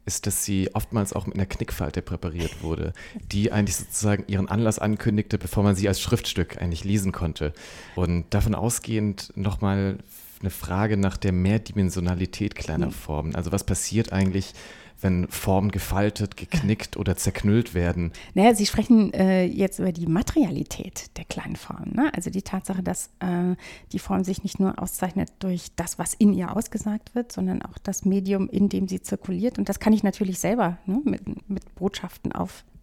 ist, 0.09 0.25
dass 0.25 0.43
sie 0.43 0.71
oftmals 0.73 1.13
auch 1.13 1.27
mit 1.27 1.35
einer 1.35 1.45
Knickfalte 1.45 2.01
präpariert 2.01 2.63
wurde, 2.63 2.93
die 3.31 3.51
eigentlich 3.51 3.75
sozusagen 3.75 4.23
ihren 4.25 4.49
Anlass 4.49 4.79
ankündigte, 4.79 5.37
bevor 5.37 5.61
man 5.61 5.75
sie 5.75 5.87
als 5.87 6.01
Schriftstück 6.01 6.59
eigentlich 6.59 6.83
lesen 6.83 7.11
konnte. 7.11 7.53
Und 7.95 8.25
davon 8.31 8.55
ausgehend 8.55 9.31
nochmal 9.35 9.99
eine 10.41 10.49
Frage 10.49 10.97
nach 10.97 11.17
der 11.17 11.31
Mehrdimensionalität 11.31 12.55
kleiner 12.55 12.87
mhm. 12.87 12.91
Formen. 12.91 13.35
Also 13.35 13.51
was 13.51 13.63
passiert 13.63 14.11
eigentlich, 14.11 14.53
wenn 15.01 15.27
Formen 15.27 15.71
gefaltet, 15.71 16.37
geknickt 16.37 16.97
oder 16.97 17.15
zerknüllt 17.15 17.73
werden? 17.73 18.11
Naja, 18.33 18.53
Sie 18.53 18.65
sprechen 18.65 19.13
äh, 19.13 19.45
jetzt 19.45 19.79
über 19.79 19.91
die 19.91 20.07
Materialität 20.07 21.17
der 21.17 21.25
kleinen 21.25 21.55
Form. 21.55 21.91
Ne? 21.93 22.11
Also 22.15 22.29
die 22.29 22.41
Tatsache, 22.41 22.83
dass 22.83 23.07
äh, 23.19 23.55
die 23.91 23.99
Form 23.99 24.23
sich 24.23 24.43
nicht 24.43 24.59
nur 24.59 24.81
auszeichnet 24.81 25.31
durch 25.39 25.67
das, 25.75 25.99
was 25.99 26.13
in 26.13 26.33
ihr 26.33 26.55
ausgesagt 26.55 27.15
wird, 27.15 27.31
sondern 27.31 27.61
auch 27.61 27.77
das 27.83 28.05
Medium, 28.05 28.49
in 28.49 28.69
dem 28.69 28.87
sie 28.87 29.01
zirkuliert. 29.01 29.57
Und 29.57 29.69
das 29.69 29.79
kann 29.79 29.93
ich 29.93 30.03
natürlich 30.03 30.39
selber 30.39 30.77
ne, 30.85 31.01
mit, 31.03 31.49
mit 31.49 31.75
Botschaften 31.75 32.31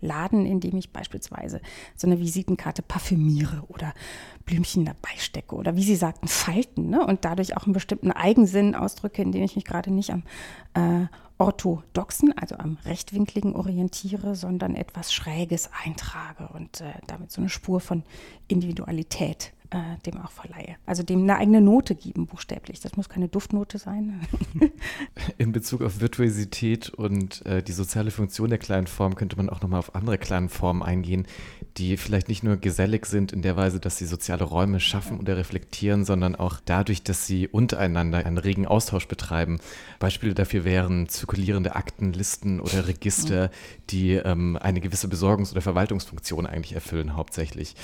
aufladen, 0.06 0.46
indem 0.46 0.76
ich 0.76 0.92
beispielsweise 0.92 1.60
so 1.96 2.06
eine 2.06 2.20
Visitenkarte 2.20 2.82
parfümiere 2.82 3.64
oder 3.68 3.92
Blümchen 4.44 4.84
dabei 4.84 5.16
stecke 5.16 5.56
oder 5.56 5.76
wie 5.76 5.82
Sie 5.82 5.96
sagten, 5.96 6.28
falten 6.28 6.90
ne? 6.90 7.04
und 7.04 7.24
dadurch 7.24 7.56
auch 7.56 7.64
einen 7.64 7.72
bestimmten 7.72 8.12
Eigensinn 8.12 8.74
ausdrücke, 8.74 9.22
indem 9.22 9.42
ich 9.42 9.56
mich 9.56 9.64
gerade 9.64 9.90
nicht 9.90 10.10
am 10.10 10.22
äh, 10.74 11.06
orthodoxen, 11.38 12.36
also 12.36 12.56
am 12.56 12.78
rechtwinkligen 12.84 13.54
orientiere, 13.54 14.34
sondern 14.34 14.74
etwas 14.74 15.12
Schräges 15.12 15.70
eintrage 15.84 16.48
und 16.54 16.80
äh, 16.80 16.92
damit 17.06 17.30
so 17.30 17.40
eine 17.40 17.50
Spur 17.50 17.80
von 17.80 18.04
Individualität 18.48 19.52
äh, 19.70 19.98
dem 20.04 20.20
auch 20.20 20.30
verleihe. 20.30 20.76
Also 20.86 21.02
dem 21.02 21.22
eine 21.22 21.36
eigene 21.36 21.60
Note 21.60 21.94
geben, 21.94 22.26
buchstäblich. 22.26 22.80
Das 22.80 22.96
muss 22.96 23.08
keine 23.08 23.28
Duftnote 23.28 23.78
sein. 23.78 24.20
In 25.38 25.52
Bezug 25.52 25.82
auf 25.82 26.00
Virtuosität 26.00 26.90
und 26.90 27.44
äh, 27.46 27.62
die 27.62 27.72
soziale 27.72 28.10
Funktion 28.10 28.48
der 28.48 28.58
kleinen 28.58 28.86
Form 28.86 29.14
könnte 29.14 29.36
man 29.36 29.48
auch 29.50 29.60
nochmal 29.60 29.80
auf 29.80 29.94
andere 29.94 30.18
kleinen 30.18 30.48
Formen 30.48 30.82
eingehen, 30.82 31.26
die 31.78 31.96
vielleicht 31.96 32.28
nicht 32.28 32.42
nur 32.42 32.56
gesellig 32.56 33.06
sind 33.06 33.32
in 33.32 33.42
der 33.42 33.56
Weise, 33.56 33.80
dass 33.80 33.98
sie 33.98 34.06
soziale 34.06 34.44
Räume 34.44 34.80
schaffen 34.80 35.18
oder 35.18 35.36
reflektieren, 35.36 36.04
sondern 36.04 36.36
auch 36.36 36.60
dadurch, 36.64 37.02
dass 37.02 37.26
sie 37.26 37.48
untereinander 37.48 38.24
einen 38.24 38.38
regen 38.38 38.66
Austausch 38.66 39.08
betreiben. 39.08 39.58
Beispiele 39.98 40.34
dafür 40.34 40.64
wären 40.64 41.08
zirkulierende 41.08 41.74
Aktenlisten 41.74 42.60
oder 42.60 42.86
Register, 42.86 43.50
die 43.90 44.12
ähm, 44.12 44.56
eine 44.60 44.80
gewisse 44.80 45.08
Besorgungs- 45.08 45.52
oder 45.52 45.60
Verwaltungsfunktion 45.60 46.46
eigentlich 46.46 46.74
erfüllen 46.74 47.16
hauptsächlich. 47.16 47.74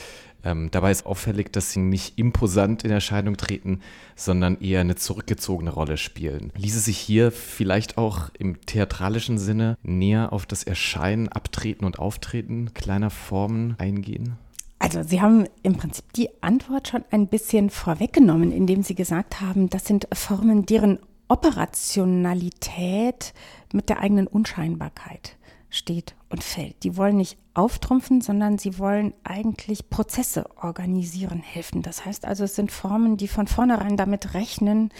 Ähm, 0.45 0.70
dabei 0.70 0.90
ist 0.90 1.07
auffällig, 1.07 1.53
dass 1.53 1.72
sie 1.72 1.80
nicht 1.80 2.18
imposant 2.18 2.84
in 2.84 2.90
Erscheinung 2.90 3.36
treten, 3.36 3.80
sondern 4.16 4.61
eher 4.61 4.80
eine 4.80 4.97
zurückgezogene 4.97 5.70
Rolle 5.70 5.97
spielen. 5.97 6.53
Ließe 6.57 6.80
sich 6.80 6.99
hier 6.99 7.30
vielleicht 7.30 7.99
auch 7.99 8.30
im 8.38 8.61
theatralischen 8.66 9.38
Sinne 9.38 9.76
näher 9.82 10.32
auf 10.32 10.47
das 10.47 10.64
Erscheinen, 10.64 11.28
Abtreten 11.28 11.84
und 11.84 11.99
Auftreten 11.99 12.74
kleiner 12.74 13.11
Formen 13.11 13.76
eingehen? 13.78 14.36
Also 14.78 15.03
Sie 15.05 15.20
haben 15.20 15.47
im 15.62 15.76
Prinzip 15.76 16.12
die 16.14 16.30
Antwort 16.43 16.88
schon 16.88 17.05
ein 17.12 17.28
bisschen 17.28 17.70
vorweggenommen, 17.70 18.51
indem 18.51 18.82
Sie 18.82 18.97
gesagt 18.97 19.40
haben, 19.40 19.70
das 19.70 19.84
sind 19.84 20.09
Formen, 20.12 20.66
deren 20.66 20.99
Operationalität 21.28 23.32
mit 23.72 23.88
der 23.88 24.01
eigenen 24.01 24.26
Unscheinbarkeit 24.26 25.36
steht 25.73 26.14
und 26.29 26.45
fällt. 26.45 26.85
Die 26.85 26.97
wollen 26.97 27.16
nicht 27.16 27.37
auftrumpfen, 27.55 28.20
sondern 28.20 28.59
sie 28.59 28.79
wollen 28.79 29.12
eigentlich 29.25 29.91
Prozesse 29.91 30.49
organisieren, 30.57 31.41
helfen. 31.41 31.83
Das 31.83 32.05
heißt 32.05 32.25
also, 32.25 32.45
es 32.45 32.55
sind 32.55 32.70
Formen, 32.70 33.16
die 33.16 33.27
von 33.27 33.49
vornherein 33.49 33.97
damit 33.97 34.35
rechnen, 34.35 34.91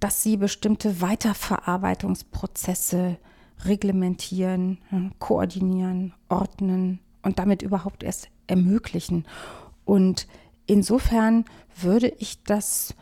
dass 0.00 0.22
sie 0.22 0.36
bestimmte 0.36 1.00
Weiterverarbeitungsprozesse 1.00 3.16
reglementieren, 3.64 4.78
koordinieren, 5.18 6.14
ordnen 6.28 7.00
und 7.22 7.38
damit 7.38 7.62
überhaupt 7.62 8.02
erst 8.02 8.28
ermöglichen. 8.46 9.24
Und 9.84 10.26
insofern 10.66 11.44
würde 11.80 12.12
ich 12.18 12.42
das 12.42 12.94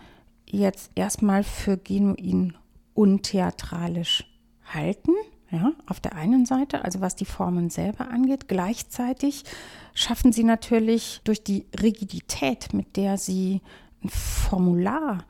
jetzt 0.47 0.91
erstmal 0.95 1.43
für 1.45 1.79
genuin 1.79 2.57
untheatralisch 2.95 4.25
halten. 4.65 5.13
Ja, 5.53 5.73
auf 5.87 5.99
der 5.99 6.15
einen 6.15 6.47
Seite, 6.47 6.85
also 6.85 7.01
was 7.01 7.17
die 7.17 7.25
Formen 7.25 7.71
selber 7.71 8.09
angeht, 8.09 8.47
gleichzeitig 8.47 9.45
schaffen 9.95 10.33
sie 10.33 10.45
natürlich 10.45 11.21
durch 11.25 11.43
die 11.43 11.67
Rigidität, 11.83 12.73
mit 12.73 12.97
der 12.97 13.19
sie 13.19 13.61
ein 14.05 14.11
Formular 14.11 15.25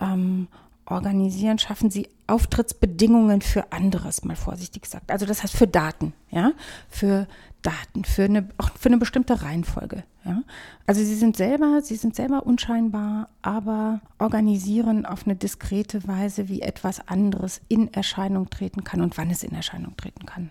ähm, 0.00 0.48
organisieren, 0.84 1.58
schaffen 1.58 1.90
sie 1.90 2.08
Auftrittsbedingungen 2.26 3.40
für 3.40 3.72
anderes, 3.72 4.24
mal 4.24 4.36
vorsichtig 4.36 4.82
gesagt. 4.82 5.10
Also 5.12 5.26
das 5.26 5.42
heißt 5.42 5.56
für 5.56 5.68
Daten, 5.68 6.12
ja, 6.30 6.52
für 6.88 7.28
Daten, 7.62 8.04
für 8.04 8.24
eine, 8.24 8.48
auch 8.58 8.70
für 8.78 8.88
eine 8.88 8.98
bestimmte 8.98 9.42
Reihenfolge. 9.42 10.04
Ja? 10.24 10.42
Also 10.86 11.02
sie 11.02 11.14
sind 11.14 11.36
selber, 11.36 11.80
sie 11.82 11.96
sind 11.96 12.14
selber 12.14 12.44
unscheinbar, 12.44 13.28
aber 13.40 14.00
organisieren 14.18 15.06
auf 15.06 15.24
eine 15.24 15.36
diskrete 15.36 16.06
Weise, 16.06 16.48
wie 16.48 16.62
etwas 16.62 17.08
anderes 17.08 17.60
in 17.68 17.92
Erscheinung 17.94 18.50
treten 18.50 18.84
kann 18.84 19.00
und 19.00 19.16
wann 19.16 19.30
es 19.30 19.42
in 19.42 19.54
Erscheinung 19.54 19.96
treten 19.96 20.26
kann. 20.26 20.50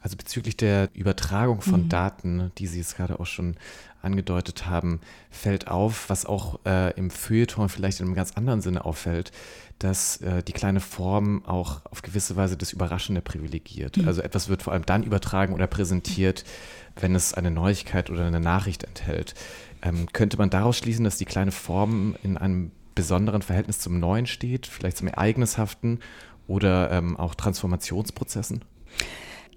Also 0.00 0.16
bezüglich 0.16 0.56
der 0.56 0.90
Übertragung 0.94 1.62
von 1.62 1.84
mhm. 1.84 1.88
Daten, 1.88 2.52
die 2.58 2.66
Sie 2.66 2.78
jetzt 2.78 2.96
gerade 2.96 3.18
auch 3.18 3.26
schon 3.26 3.56
angedeutet 4.04 4.66
haben, 4.66 5.00
fällt 5.30 5.68
auf, 5.68 6.08
was 6.10 6.26
auch 6.26 6.60
äh, 6.66 6.92
im 6.98 7.10
Feuilleton 7.10 7.68
vielleicht 7.68 8.00
in 8.00 8.06
einem 8.06 8.14
ganz 8.14 8.32
anderen 8.32 8.60
Sinne 8.60 8.84
auffällt, 8.84 9.32
dass 9.78 10.18
äh, 10.18 10.42
die 10.42 10.52
kleine 10.52 10.80
Form 10.80 11.44
auch 11.46 11.80
auf 11.90 12.02
gewisse 12.02 12.36
Weise 12.36 12.56
das 12.56 12.72
Überraschende 12.72 13.20
privilegiert. 13.20 13.96
Mhm. 13.96 14.08
Also 14.08 14.22
etwas 14.22 14.48
wird 14.48 14.62
vor 14.62 14.72
allem 14.72 14.86
dann 14.86 15.02
übertragen 15.02 15.54
oder 15.54 15.66
präsentiert, 15.66 16.44
wenn 16.96 17.14
es 17.14 17.34
eine 17.34 17.50
Neuigkeit 17.50 18.10
oder 18.10 18.26
eine 18.26 18.40
Nachricht 18.40 18.84
enthält. 18.84 19.34
Ähm, 19.82 20.08
könnte 20.12 20.36
man 20.36 20.50
daraus 20.50 20.78
schließen, 20.78 21.04
dass 21.04 21.18
die 21.18 21.24
kleine 21.24 21.52
Form 21.52 22.14
in 22.22 22.36
einem 22.36 22.70
besonderen 22.94 23.42
Verhältnis 23.42 23.80
zum 23.80 23.98
Neuen 23.98 24.26
steht, 24.26 24.66
vielleicht 24.66 24.96
zum 24.96 25.08
Ereignishaften 25.08 26.00
oder 26.46 26.90
ähm, 26.92 27.16
auch 27.16 27.34
Transformationsprozessen? 27.34 28.64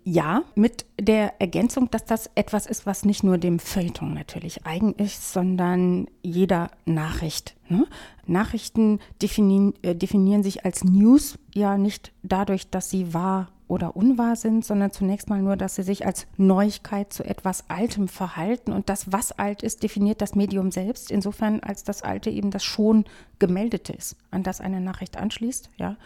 Ja, 0.09 0.43
mit 0.55 0.85
der 0.97 1.33
Ergänzung, 1.41 1.91
dass 1.91 2.05
das 2.05 2.29
etwas 2.33 2.65
ist, 2.65 2.85
was 2.85 3.03
nicht 3.03 3.25
nur 3.25 3.37
dem 3.37 3.59
Feuilleton 3.59 4.13
natürlich 4.13 4.65
eigen 4.65 4.93
ist, 4.93 5.33
sondern 5.33 6.07
jeder 6.23 6.71
Nachricht. 6.85 7.57
Ne? 7.67 7.85
Nachrichten 8.25 8.99
definieren, 9.21 9.73
äh, 9.81 9.95
definieren 9.95 10.43
sich 10.43 10.63
als 10.63 10.85
News 10.85 11.37
ja 11.53 11.77
nicht 11.77 12.13
dadurch, 12.23 12.69
dass 12.69 12.89
sie 12.89 13.13
wahr 13.13 13.49
oder 13.67 13.97
unwahr 13.97 14.37
sind, 14.37 14.63
sondern 14.63 14.93
zunächst 14.93 15.29
mal 15.29 15.41
nur, 15.41 15.57
dass 15.57 15.75
sie 15.75 15.83
sich 15.83 16.05
als 16.05 16.25
Neuigkeit 16.37 17.11
zu 17.11 17.25
etwas 17.25 17.69
Altem 17.69 18.07
verhalten. 18.07 18.71
Und 18.71 18.87
das, 18.87 19.11
was 19.11 19.33
alt 19.33 19.61
ist, 19.61 19.83
definiert 19.83 20.21
das 20.21 20.35
Medium 20.35 20.71
selbst, 20.71 21.11
insofern 21.11 21.59
als 21.59 21.83
das 21.83 22.01
Alte 22.01 22.29
eben 22.29 22.49
das 22.49 22.63
schon 22.63 23.03
Gemeldete 23.39 23.91
ist, 23.91 24.15
an 24.31 24.43
das 24.43 24.61
eine 24.61 24.79
Nachricht 24.79 25.17
anschließt, 25.17 25.69
ja, 25.75 25.97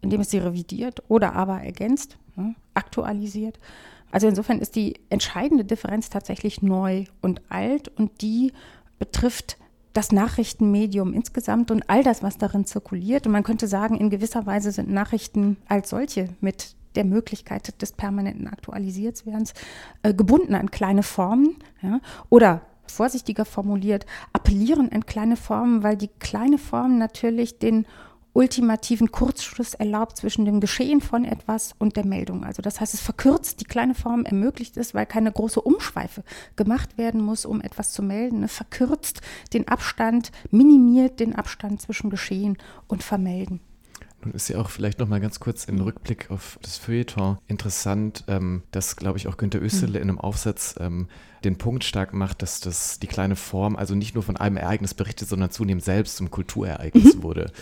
indem 0.00 0.20
es 0.20 0.30
sie 0.30 0.38
revidiert 0.38 1.02
oder 1.08 1.34
aber 1.34 1.60
ergänzt 1.60 2.18
ne, 2.38 2.54
aktualisiert. 2.74 3.58
Also 4.10 4.26
insofern 4.26 4.58
ist 4.58 4.74
die 4.76 4.94
entscheidende 5.10 5.64
Differenz 5.64 6.08
tatsächlich 6.08 6.62
neu 6.62 7.04
und 7.20 7.42
alt 7.50 7.88
und 7.88 8.22
die 8.22 8.52
betrifft 8.98 9.58
das 9.92 10.12
Nachrichtenmedium 10.12 11.12
insgesamt 11.12 11.70
und 11.70 11.88
all 11.90 12.02
das, 12.02 12.22
was 12.22 12.38
darin 12.38 12.64
zirkuliert. 12.64 13.26
Und 13.26 13.32
man 13.32 13.42
könnte 13.42 13.66
sagen, 13.66 13.96
in 13.96 14.10
gewisser 14.10 14.46
Weise 14.46 14.70
sind 14.70 14.90
Nachrichten 14.90 15.56
als 15.68 15.90
solche 15.90 16.28
mit 16.40 16.76
der 16.94 17.04
Möglichkeit 17.04 17.80
des 17.82 17.92
permanenten 17.92 18.48
Aktualisiertwerdens 18.48 19.54
äh, 20.02 20.14
gebunden 20.14 20.54
an 20.54 20.70
kleine 20.70 21.02
Formen 21.02 21.56
ja, 21.82 22.00
oder 22.28 22.62
vorsichtiger 22.86 23.44
formuliert, 23.44 24.06
appellieren 24.32 24.90
an 24.92 25.04
kleine 25.04 25.36
Formen, 25.36 25.82
weil 25.82 25.96
die 25.96 26.10
kleine 26.18 26.58
Form 26.58 26.98
natürlich 26.98 27.58
den 27.58 27.86
ultimativen 28.38 29.10
Kurzschluss 29.10 29.74
erlaubt 29.74 30.16
zwischen 30.16 30.44
dem 30.44 30.60
Geschehen 30.60 31.00
von 31.00 31.24
etwas 31.24 31.74
und 31.78 31.96
der 31.96 32.06
Meldung. 32.06 32.44
Also 32.44 32.62
das 32.62 32.80
heißt, 32.80 32.94
es 32.94 33.00
verkürzt, 33.00 33.60
die 33.60 33.64
kleine 33.64 33.96
Form 33.96 34.24
ermöglicht 34.24 34.76
es, 34.76 34.94
weil 34.94 35.06
keine 35.06 35.32
große 35.32 35.60
Umschweife 35.60 36.22
gemacht 36.54 36.96
werden 36.96 37.20
muss, 37.20 37.44
um 37.44 37.60
etwas 37.60 37.90
zu 37.90 38.00
melden. 38.00 38.44
Es 38.44 38.54
verkürzt 38.54 39.22
den 39.54 39.66
Abstand, 39.66 40.30
minimiert 40.52 41.18
den 41.18 41.34
Abstand 41.34 41.82
zwischen 41.82 42.10
Geschehen 42.10 42.56
und 42.86 43.02
Vermelden. 43.02 43.58
Nun 44.22 44.34
ist 44.34 44.48
ja 44.48 44.58
auch 44.58 44.70
vielleicht 44.70 44.98
noch 44.98 45.08
mal 45.08 45.20
ganz 45.20 45.38
kurz 45.38 45.64
im 45.64 45.80
Rückblick 45.80 46.30
auf 46.30 46.58
das 46.62 46.76
Feuilleton 46.76 47.38
interessant, 47.46 48.24
ähm, 48.26 48.62
dass, 48.72 48.96
glaube 48.96 49.18
ich, 49.18 49.28
auch 49.28 49.36
Günter 49.36 49.62
Österle 49.62 49.98
mhm. 49.98 50.02
in 50.02 50.08
einem 50.10 50.18
Aufsatz 50.18 50.74
ähm, 50.80 51.08
den 51.44 51.56
Punkt 51.56 51.84
stark 51.84 52.12
macht, 52.14 52.42
dass 52.42 52.58
das 52.58 52.98
die 52.98 53.06
kleine 53.06 53.36
Form 53.36 53.76
also 53.76 53.94
nicht 53.94 54.14
nur 54.14 54.24
von 54.24 54.36
einem 54.36 54.56
Ereignis 54.56 54.94
berichtet, 54.94 55.28
sondern 55.28 55.52
zunehmend 55.52 55.84
selbst 55.84 56.16
zum 56.16 56.32
Kulturereignis 56.32 57.16
mhm. 57.16 57.22
wurde. 57.22 57.52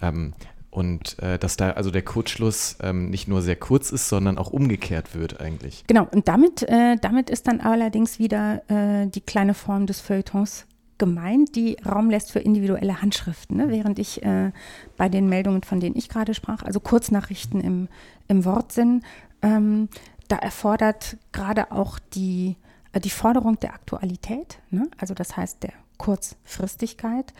Ähm, 0.00 0.34
und 0.70 1.18
äh, 1.20 1.38
dass 1.38 1.56
da 1.56 1.70
also 1.70 1.90
der 1.90 2.02
Kurzschluss 2.02 2.76
ähm, 2.82 3.08
nicht 3.08 3.28
nur 3.28 3.40
sehr 3.40 3.56
kurz 3.56 3.90
ist, 3.90 4.10
sondern 4.10 4.36
auch 4.36 4.50
umgekehrt 4.50 5.14
wird 5.14 5.40
eigentlich. 5.40 5.84
Genau, 5.86 6.06
und 6.12 6.28
damit, 6.28 6.62
äh, 6.64 6.96
damit 7.00 7.30
ist 7.30 7.48
dann 7.48 7.60
allerdings 7.60 8.18
wieder 8.18 8.62
äh, 8.68 9.06
die 9.06 9.22
kleine 9.22 9.54
Form 9.54 9.86
des 9.86 10.02
Feuilletons 10.02 10.66
gemeint, 10.98 11.56
die 11.56 11.76
Raum 11.84 12.10
lässt 12.10 12.32
für 12.32 12.40
individuelle 12.40 13.00
Handschriften. 13.00 13.56
Ne? 13.56 13.68
Während 13.68 13.98
ich 13.98 14.22
äh, 14.22 14.52
bei 14.96 15.08
den 15.08 15.28
Meldungen, 15.28 15.62
von 15.62 15.80
denen 15.80 15.96
ich 15.96 16.08
gerade 16.08 16.34
sprach, 16.34 16.62
also 16.62 16.80
Kurznachrichten 16.80 17.60
im, 17.60 17.88
im 18.28 18.44
Wortsinn, 18.44 19.02
ähm, 19.42 19.88
da 20.28 20.36
erfordert 20.36 21.16
gerade 21.32 21.72
auch 21.72 21.98
die, 22.14 22.56
äh, 22.92 23.00
die 23.00 23.10
Forderung 23.10 23.58
der 23.60 23.74
Aktualität, 23.74 24.58
ne? 24.70 24.88
also 24.98 25.14
das 25.14 25.36
heißt 25.36 25.62
der 25.62 25.72
Kurzfristigkeit, 25.98 27.32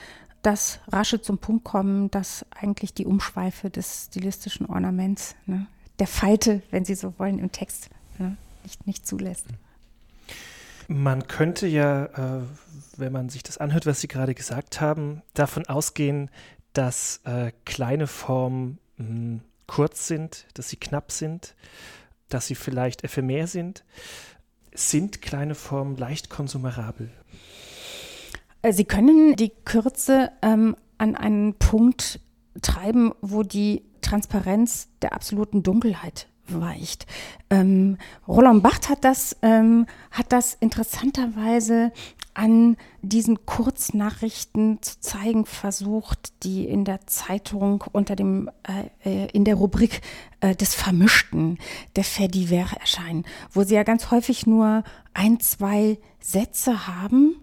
das 0.46 0.78
rasche 0.88 1.20
zum 1.20 1.38
Punkt 1.38 1.64
kommen, 1.64 2.10
dass 2.10 2.46
eigentlich 2.50 2.94
die 2.94 3.04
Umschweife 3.04 3.68
des 3.68 4.04
stilistischen 4.06 4.66
Ornaments, 4.66 5.34
ne, 5.46 5.66
der 5.98 6.06
Falte, 6.06 6.62
wenn 6.70 6.84
Sie 6.84 6.94
so 6.94 7.18
wollen, 7.18 7.38
im 7.38 7.50
Text 7.50 7.90
ne, 8.18 8.36
nicht, 8.62 8.86
nicht 8.86 9.06
zulässt. 9.06 9.46
Man 10.88 11.26
könnte 11.26 11.66
ja, 11.66 12.04
äh, 12.04 12.42
wenn 12.96 13.12
man 13.12 13.28
sich 13.28 13.42
das 13.42 13.58
anhört, 13.58 13.86
was 13.86 14.00
Sie 14.00 14.08
gerade 14.08 14.34
gesagt 14.34 14.80
haben, 14.80 15.22
davon 15.34 15.66
ausgehen, 15.66 16.30
dass 16.72 17.22
äh, 17.24 17.50
kleine 17.64 18.06
Formen 18.06 18.78
mh, 18.98 19.06
hm, 19.06 19.40
kurz 19.66 20.06
sind, 20.06 20.46
dass 20.54 20.68
sie 20.68 20.76
knapp 20.76 21.10
sind, 21.10 21.54
dass 22.28 22.46
sie 22.46 22.54
vielleicht 22.54 23.04
ephemer 23.04 23.46
sind. 23.46 23.84
Sind 24.72 25.22
kleine 25.22 25.54
Formen 25.54 25.96
leicht 25.96 26.30
konsumerabel? 26.30 27.10
Äh, 28.66 28.72
sie 28.72 28.84
können 28.84 29.36
die 29.36 29.50
Kürze 29.64 30.32
ähm, 30.42 30.76
an 30.98 31.14
einen 31.14 31.54
Punkt 31.54 32.20
treiben, 32.62 33.12
wo 33.20 33.42
die 33.42 33.82
Transparenz 34.00 34.88
der 35.02 35.12
absoluten 35.12 35.62
Dunkelheit 35.62 36.28
weicht. 36.48 37.06
Ähm, 37.50 37.98
Roland 38.26 38.62
Barth 38.62 38.88
hat 38.88 39.04
das, 39.04 39.36
ähm, 39.42 39.86
hat 40.10 40.32
das 40.32 40.54
interessanterweise 40.54 41.92
an 42.34 42.76
diesen 43.02 43.46
Kurznachrichten 43.46 44.80
zu 44.82 45.00
zeigen 45.00 45.46
versucht, 45.46 46.44
die 46.44 46.66
in 46.66 46.84
der 46.84 47.06
Zeitung 47.06 47.84
unter 47.92 48.14
dem, 48.14 48.50
äh, 48.62 49.24
äh 49.24 49.28
in 49.32 49.44
der 49.44 49.56
Rubrik 49.56 50.02
äh, 50.40 50.54
des 50.54 50.74
Vermischten, 50.74 51.58
der 51.96 52.04
Fediver 52.04 52.66
erscheinen, 52.78 53.24
wo 53.52 53.64
sie 53.64 53.74
ja 53.74 53.82
ganz 53.84 54.10
häufig 54.10 54.46
nur 54.46 54.84
ein, 55.14 55.40
zwei 55.40 55.98
Sätze 56.26 56.88
haben, 56.88 57.36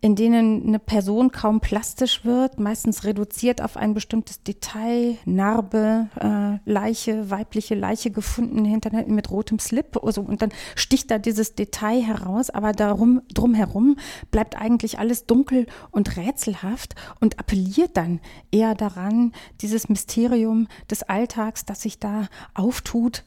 in 0.00 0.16
denen 0.16 0.66
eine 0.66 0.80
Person 0.80 1.30
kaum 1.30 1.60
plastisch 1.60 2.24
wird, 2.24 2.58
meistens 2.58 3.04
reduziert 3.04 3.62
auf 3.62 3.76
ein 3.76 3.94
bestimmtes 3.94 4.42
Detail, 4.42 5.16
Narbe, 5.24 6.08
äh, 6.20 6.58
Leiche, 6.68 7.30
weibliche 7.30 7.76
Leiche 7.76 8.10
gefunden 8.10 8.64
hinter, 8.64 8.90
mit 9.06 9.30
rotem 9.30 9.60
Slip 9.60 9.96
also, 10.02 10.22
und 10.22 10.42
dann 10.42 10.50
sticht 10.74 11.12
da 11.12 11.18
dieses 11.18 11.54
Detail 11.54 12.02
heraus, 12.02 12.50
aber 12.50 12.72
darum, 12.72 13.22
drumherum 13.32 13.96
bleibt 14.32 14.60
eigentlich 14.60 14.98
alles 14.98 15.26
dunkel 15.26 15.66
und 15.92 16.16
rätselhaft 16.16 16.96
und 17.20 17.38
appelliert 17.38 17.96
dann 17.96 18.18
eher 18.50 18.74
daran, 18.74 19.32
dieses 19.60 19.88
Mysterium 19.88 20.66
des 20.90 21.04
Alltags, 21.04 21.66
das 21.66 21.82
sich 21.82 22.00
da 22.00 22.26
auftut, 22.54 23.22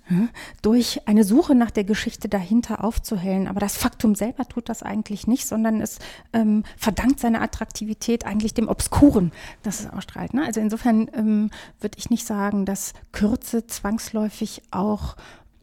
durch 0.62 1.08
eine 1.08 1.24
Suche 1.24 1.56
nach 1.56 1.72
der 1.72 1.86
Geschichte 1.86 2.28
dahinter 2.28 2.84
aufzuhellen. 2.84 3.48
Aber 3.48 3.62
das 3.62 3.78
Faktum 3.78 4.16
selber 4.16 4.44
tut 4.44 4.68
das 4.68 4.81
eigentlich 4.84 5.28
nicht, 5.28 5.48
sondern 5.48 5.82
es 5.82 6.00
ähm, 6.34 6.64
verdankt 6.78 7.20
seine 7.20 7.42
Attraktivität 7.42 8.26
eigentlich 8.26 8.54
dem 8.54 8.68
Obskuren, 8.68 9.32
das 9.64 9.82
es 9.82 9.90
ausstrahlt. 9.90 10.34
Ne? 10.34 10.46
Also 10.46 10.60
insofern 10.60 11.10
ähm, 11.14 11.50
würde 11.80 11.98
ich 11.98 12.10
nicht 12.10 12.26
sagen, 12.26 12.66
dass 12.66 12.94
Kürze 13.12 13.68
zwangsläufig 13.68 14.62
auch 14.72 15.16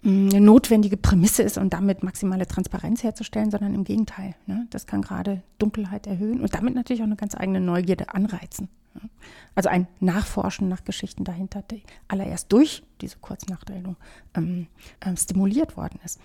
mm, 0.02 0.28
eine 0.30 0.40
notwendige 0.40 0.96
Prämisse 0.96 1.42
ist 1.42 1.58
und 1.58 1.72
damit 1.72 2.02
maximale 2.02 2.46
Transparenz 2.46 3.02
herzustellen, 3.02 3.50
sondern 3.50 3.74
im 3.74 3.84
Gegenteil. 3.84 4.34
Ne? 4.46 4.66
Das 4.70 4.86
kann 4.86 5.02
gerade 5.02 5.42
Dunkelheit 5.58 6.06
erhöhen 6.06 6.40
und 6.40 6.54
damit 6.54 6.74
natürlich 6.74 7.02
auch 7.02 7.06
eine 7.06 7.16
ganz 7.16 7.34
eigene 7.34 7.60
Neugierde 7.60 8.14
anreizen. 8.14 8.68
Also 9.54 9.68
ein 9.68 9.86
Nachforschen 10.00 10.68
nach 10.68 10.84
Geschichten 10.84 11.24
dahinter, 11.24 11.62
die 11.62 11.82
allererst 12.06 12.52
durch 12.52 12.82
diese 13.00 13.18
Kurznachteilung 13.18 13.96
ähm, 14.34 14.68
ähm, 15.00 15.16
stimuliert 15.16 15.76
worden 15.76 16.00
ist. 16.04 16.20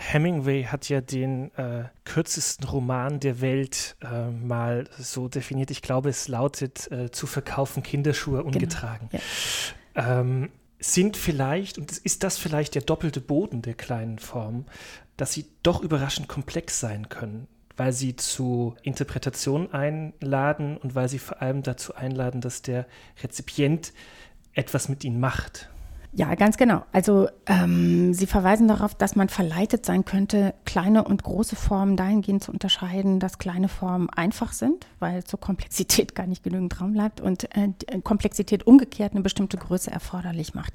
Hemingway 0.00 0.64
hat 0.64 0.88
ja 0.88 1.00
den 1.00 1.54
äh, 1.56 1.84
kürzesten 2.04 2.66
Roman 2.66 3.20
der 3.20 3.40
Welt 3.40 3.96
äh, 4.00 4.30
mal 4.30 4.88
so 4.98 5.28
definiert. 5.28 5.70
Ich 5.70 5.82
glaube, 5.82 6.08
es 6.08 6.26
lautet 6.26 6.90
äh, 6.90 7.10
Zu 7.10 7.26
verkaufen 7.26 7.82
Kinderschuhe 7.82 8.38
genau, 8.38 8.46
ungetragen. 8.46 9.08
Genau. 9.10 9.22
Ja. 9.94 10.20
Ähm, 10.20 10.50
sind 10.78 11.18
vielleicht, 11.18 11.76
und 11.76 11.92
ist 11.98 12.24
das 12.24 12.38
vielleicht 12.38 12.74
der 12.74 12.82
doppelte 12.82 13.20
Boden 13.20 13.60
der 13.60 13.74
kleinen 13.74 14.18
Form, 14.18 14.64
dass 15.18 15.34
sie 15.34 15.46
doch 15.62 15.82
überraschend 15.82 16.26
komplex 16.28 16.80
sein 16.80 17.10
können, 17.10 17.46
weil 17.76 17.92
sie 17.92 18.16
zu 18.16 18.74
Interpretationen 18.82 19.72
einladen 19.72 20.78
und 20.78 20.94
weil 20.94 21.10
sie 21.10 21.18
vor 21.18 21.42
allem 21.42 21.62
dazu 21.62 21.94
einladen, 21.94 22.40
dass 22.40 22.62
der 22.62 22.86
Rezipient 23.22 23.92
etwas 24.54 24.88
mit 24.88 25.04
ihnen 25.04 25.20
macht. 25.20 25.68
Ja, 26.12 26.34
ganz 26.34 26.56
genau. 26.56 26.82
Also 26.90 27.28
ähm, 27.46 28.12
Sie 28.12 28.26
verweisen 28.26 28.66
darauf, 28.66 28.94
dass 28.94 29.14
man 29.14 29.28
verleitet 29.28 29.86
sein 29.86 30.04
könnte, 30.04 30.54
kleine 30.64 31.04
und 31.04 31.22
große 31.22 31.54
Formen 31.54 31.96
dahingehend 31.96 32.42
zu 32.42 32.50
unterscheiden, 32.50 33.20
dass 33.20 33.38
kleine 33.38 33.68
Formen 33.68 34.10
einfach 34.10 34.52
sind, 34.52 34.86
weil 34.98 35.22
zur 35.22 35.38
Komplexität 35.38 36.16
gar 36.16 36.26
nicht 36.26 36.42
genügend 36.42 36.80
Raum 36.80 36.94
bleibt 36.94 37.20
und 37.20 37.48
äh, 37.56 37.68
Komplexität 38.02 38.66
umgekehrt 38.66 39.12
eine 39.12 39.22
bestimmte 39.22 39.56
Größe 39.56 39.90
erforderlich 39.90 40.54
macht. 40.54 40.72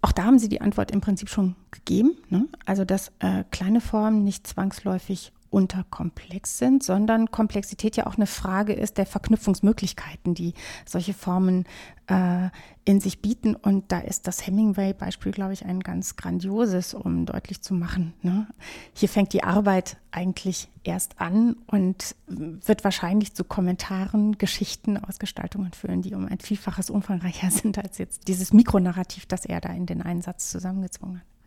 Auch 0.00 0.12
da 0.12 0.24
haben 0.24 0.38
Sie 0.38 0.48
die 0.48 0.62
Antwort 0.62 0.90
im 0.90 1.02
Prinzip 1.02 1.28
schon 1.28 1.56
gegeben. 1.70 2.12
Ne? 2.30 2.46
Also, 2.64 2.86
dass 2.86 3.12
äh, 3.18 3.44
kleine 3.50 3.82
Formen 3.82 4.24
nicht 4.24 4.46
zwangsläufig 4.46 5.32
unterkomplex 5.50 6.58
sind, 6.58 6.82
sondern 6.82 7.30
Komplexität 7.30 7.96
ja 7.96 8.06
auch 8.06 8.16
eine 8.16 8.26
Frage 8.26 8.72
ist 8.72 8.98
der 8.98 9.06
Verknüpfungsmöglichkeiten, 9.06 10.34
die 10.34 10.54
solche 10.86 11.12
Formen 11.12 11.64
äh, 12.06 12.50
in 12.84 13.00
sich 13.00 13.20
bieten. 13.20 13.56
Und 13.56 13.90
da 13.90 13.98
ist 13.98 14.28
das 14.28 14.46
Hemingway-Beispiel, 14.46 15.32
glaube 15.32 15.52
ich, 15.52 15.66
ein 15.66 15.80
ganz 15.80 16.16
grandioses, 16.16 16.94
um 16.94 17.26
deutlich 17.26 17.62
zu 17.62 17.74
machen. 17.74 18.14
Ne? 18.22 18.46
Hier 18.94 19.08
fängt 19.08 19.32
die 19.32 19.42
Arbeit 19.42 19.96
eigentlich 20.12 20.68
erst 20.84 21.20
an 21.20 21.56
und 21.66 22.14
wird 22.26 22.84
wahrscheinlich 22.84 23.34
zu 23.34 23.44
Kommentaren, 23.44 24.38
Geschichten, 24.38 24.96
Ausgestaltungen 24.96 25.72
führen, 25.72 26.02
die 26.02 26.14
um 26.14 26.26
ein 26.26 26.38
Vielfaches 26.38 26.90
umfangreicher 26.90 27.50
sind 27.50 27.76
als 27.78 27.98
jetzt 27.98 28.28
dieses 28.28 28.52
Mikronarrativ, 28.52 29.26
das 29.26 29.44
er 29.44 29.60
da 29.60 29.70
in 29.70 29.86
den 29.86 30.00
Einsatz 30.00 30.50
zusammengezwungen 30.50 31.18
hat. 31.18 31.39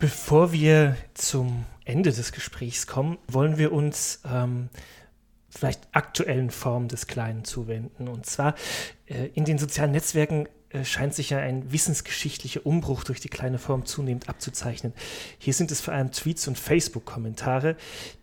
Bevor 0.00 0.50
wir 0.52 0.96
zum 1.12 1.66
Ende 1.84 2.10
des 2.10 2.32
Gesprächs 2.32 2.86
kommen, 2.86 3.18
wollen 3.28 3.58
wir 3.58 3.70
uns 3.70 4.22
ähm, 4.24 4.70
vielleicht 5.50 5.88
aktuellen 5.92 6.48
Formen 6.48 6.88
des 6.88 7.06
Kleinen 7.06 7.44
zuwenden. 7.44 8.08
Und 8.08 8.24
zwar 8.24 8.54
äh, 9.04 9.26
in 9.34 9.44
den 9.44 9.58
sozialen 9.58 9.92
Netzwerken 9.92 10.48
äh, 10.70 10.86
scheint 10.86 11.12
sich 11.12 11.28
ja 11.28 11.38
ein 11.38 11.70
wissensgeschichtlicher 11.70 12.64
Umbruch 12.64 13.04
durch 13.04 13.20
die 13.20 13.28
kleine 13.28 13.58
Form 13.58 13.84
zunehmend 13.84 14.30
abzuzeichnen. 14.30 14.94
Hier 15.38 15.52
sind 15.52 15.70
es 15.70 15.82
vor 15.82 15.92
allem 15.92 16.12
Tweets 16.12 16.48
und 16.48 16.58
Facebook-Kommentare, 16.58 17.76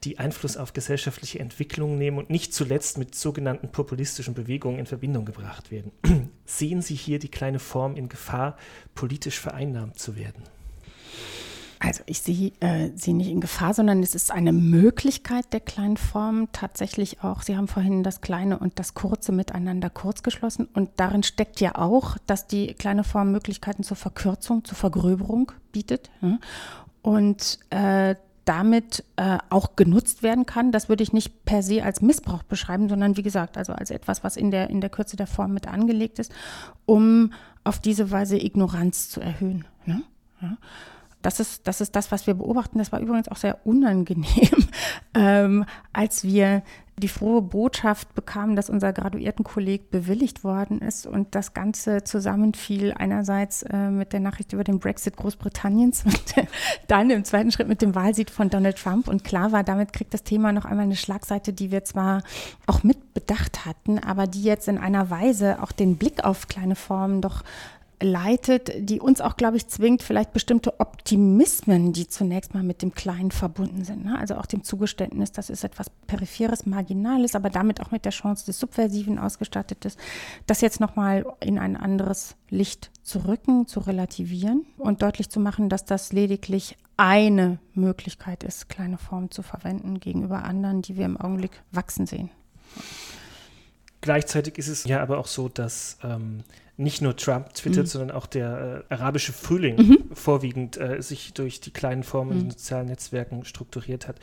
die 0.03 0.17
Einfluss 0.17 0.57
auf 0.57 0.73
gesellschaftliche 0.73 1.37
Entwicklungen 1.37 1.99
nehmen 1.99 2.17
und 2.17 2.31
nicht 2.31 2.55
zuletzt 2.55 2.97
mit 2.97 3.13
sogenannten 3.13 3.71
populistischen 3.71 4.33
Bewegungen 4.33 4.79
in 4.79 4.87
Verbindung 4.87 5.25
gebracht 5.25 5.69
werden. 5.69 5.91
Sehen 6.47 6.81
Sie 6.81 6.95
hier 6.95 7.19
die 7.19 7.29
kleine 7.29 7.59
Form 7.59 7.95
in 7.95 8.09
Gefahr, 8.09 8.57
politisch 8.95 9.39
vereinnahmt 9.39 9.99
zu 9.99 10.15
werden? 10.15 10.56
Also 11.79 12.03
ich 12.07 12.21
sehe 12.21 12.51
äh, 12.59 12.89
sie 12.95 13.13
nicht 13.13 13.29
in 13.29 13.41
Gefahr, 13.41 13.73
sondern 13.73 14.01
es 14.01 14.15
ist 14.15 14.31
eine 14.31 14.51
Möglichkeit 14.51 15.53
der 15.53 15.59
kleinen 15.59 15.97
Form 15.97 16.47
tatsächlich 16.51 17.23
auch. 17.23 17.43
Sie 17.43 17.55
haben 17.55 17.67
vorhin 17.67 18.03
das 18.03 18.21
Kleine 18.21 18.57
und 18.57 18.79
das 18.79 18.93
Kurze 18.93 19.31
miteinander 19.31 19.89
kurz 19.89 20.23
geschlossen 20.23 20.67
und 20.73 20.89
darin 20.97 21.23
steckt 21.23 21.61
ja 21.61 21.75
auch, 21.75 22.17
dass 22.25 22.47
die 22.47 22.73
kleine 22.73 23.03
Form 23.03 23.31
Möglichkeiten 23.31 23.83
zur 23.83 23.97
Verkürzung, 23.97 24.63
zur 24.65 24.77
Vergröberung 24.77 25.51
bietet 25.71 26.09
ja? 26.21 26.39
und 27.03 27.59
äh, 27.69 28.15
damit 28.47 29.03
äh, 29.17 29.39
auch 29.49 29.75
genutzt 29.75 30.23
werden 30.23 30.45
kann. 30.45 30.71
Das 30.71 30.87
würde 30.87 31.03
ich 31.03 31.11
nicht 31.11 31.43
per 31.43 31.61
se 31.61 31.83
als 31.83 32.01
Missbrauch 32.01 32.43
beschreiben, 32.43 32.87
sondern 32.87 33.17
wie 33.17 33.23
gesagt, 33.23 33.57
also 33.57 33.73
als 33.73 33.91
etwas, 33.91 34.23
was 34.23 34.37
in 34.37 34.51
der, 34.51 34.69
in 34.69 34.79
der 34.79 34.89
Kürze 34.89 35.17
der 35.17 35.27
Form 35.27 35.53
mit 35.53 35.67
angelegt 35.67 36.17
ist, 36.17 36.31
um 36.85 37.33
auf 37.65 37.79
diese 37.79 38.09
Weise 38.09 38.37
Ignoranz 38.37 39.09
zu 39.09 39.19
erhöhen. 39.19 39.65
Ne? 39.85 40.03
Ja? 40.41 40.57
Das 41.27 41.41
ist, 41.41 41.67
das 41.67 41.81
ist 41.81 41.93
das, 41.93 42.09
was 42.13 42.25
wir 42.25 42.35
beobachten. 42.35 42.77
Das 42.77 42.93
war 42.93 43.01
übrigens 43.01 43.27
auch 43.27 43.35
sehr 43.35 43.67
unangenehm, 43.67 44.69
ähm, 45.13 45.65
als 45.91 46.23
wir 46.23 46.63
die 46.99 47.09
frohe 47.09 47.41
Botschaft 47.41 48.15
bekamen, 48.15 48.55
dass 48.55 48.69
unser 48.69 48.93
Graduiertenkolleg 48.93 49.91
bewilligt 49.91 50.45
worden 50.45 50.79
ist 50.79 51.05
und 51.05 51.35
das 51.35 51.53
Ganze 51.53 52.05
zusammenfiel 52.05 52.93
einerseits 52.97 53.63
äh, 53.63 53.89
mit 53.89 54.13
der 54.13 54.21
Nachricht 54.21 54.53
über 54.53 54.63
den 54.63 54.79
Brexit 54.79 55.17
Großbritanniens 55.17 56.05
und 56.05 56.47
dann 56.87 57.09
im 57.09 57.25
zweiten 57.25 57.51
Schritt 57.51 57.67
mit 57.67 57.81
dem 57.81 57.93
Wahlsieg 57.93 58.31
von 58.31 58.49
Donald 58.49 58.77
Trump. 58.77 59.09
Und 59.09 59.25
klar 59.25 59.51
war, 59.51 59.65
damit 59.65 59.91
kriegt 59.91 60.13
das 60.13 60.23
Thema 60.23 60.53
noch 60.53 60.63
einmal 60.63 60.85
eine 60.85 60.95
Schlagseite, 60.95 61.51
die 61.51 61.71
wir 61.71 61.83
zwar 61.83 62.23
auch 62.67 62.83
mitbedacht 62.83 63.65
hatten, 63.65 63.99
aber 63.99 64.27
die 64.27 64.43
jetzt 64.43 64.69
in 64.69 64.77
einer 64.77 65.09
Weise 65.09 65.61
auch 65.61 65.73
den 65.73 65.97
Blick 65.97 66.23
auf 66.23 66.47
kleine 66.47 66.75
Formen 66.75 67.21
doch 67.21 67.43
leitet, 67.99 68.71
die 68.89 68.99
uns 68.99 69.21
auch, 69.21 69.37
glaube 69.37 69.57
ich, 69.57 69.67
zwingt, 69.67 70.03
vielleicht 70.03 70.31
bestimmte 70.31 70.79
Optimismen, 70.79 71.93
die 71.93 72.07
zunächst 72.07 72.53
mal 72.53 72.63
mit 72.63 72.81
dem 72.81 72.93
Kleinen 72.93 73.31
verbunden 73.31 73.83
sind. 73.83 74.05
Ne? 74.05 74.17
Also 74.17 74.35
auch 74.35 74.45
dem 74.45 74.63
Zugeständnis, 74.63 75.31
das 75.31 75.49
ist 75.49 75.63
etwas 75.63 75.89
Peripheres, 76.05 76.65
Marginales, 76.65 77.35
aber 77.35 77.49
damit 77.49 77.81
auch 77.81 77.91
mit 77.91 78.05
der 78.05 78.11
Chance 78.11 78.45
des 78.45 78.59
Subversiven 78.59 79.17
ausgestattet 79.17 79.83
ist, 79.85 79.99
das 80.45 80.61
jetzt 80.61 80.79
nochmal 80.79 81.25
in 81.39 81.57
ein 81.57 81.75
anderes 81.75 82.35
Licht 82.49 82.91
zu 83.01 83.25
rücken, 83.25 83.65
zu 83.65 83.79
relativieren 83.79 84.65
und 84.77 85.01
deutlich 85.01 85.29
zu 85.29 85.39
machen, 85.39 85.69
dass 85.69 85.85
das 85.85 86.13
lediglich 86.13 86.77
eine 86.97 87.59
Möglichkeit 87.73 88.43
ist, 88.43 88.69
kleine 88.69 88.97
Formen 88.97 89.31
zu 89.31 89.41
verwenden 89.41 89.99
gegenüber 89.99 90.43
anderen, 90.43 90.81
die 90.81 90.97
wir 90.97 91.05
im 91.05 91.17
Augenblick 91.17 91.63
wachsen 91.71 92.05
sehen. 92.05 92.29
Gleichzeitig 94.01 94.57
ist 94.57 94.67
es 94.67 94.83
ja 94.85 95.01
aber 95.01 95.17
auch 95.17 95.27
so, 95.27 95.49
dass 95.49 95.97
ähm, 96.03 96.43
nicht 96.77 97.01
nur 97.01 97.15
Trump 97.15 97.53
twittert, 97.53 97.85
mhm. 97.85 97.89
sondern 97.89 98.11
auch 98.11 98.27
der 98.27 98.85
äh, 98.89 98.93
arabische 98.93 99.33
Frühling 99.33 99.77
mhm. 99.77 99.97
vorwiegend 100.13 100.77
äh, 100.77 101.01
sich 101.01 101.33
durch 101.33 101.59
die 101.59 101.71
kleinen 101.71 102.03
Formen 102.03 102.31
in 102.31 102.45
mhm. 102.45 102.51
sozialen 102.51 102.87
Netzwerken 102.87 103.45
strukturiert 103.45 104.07
hat. 104.07 104.19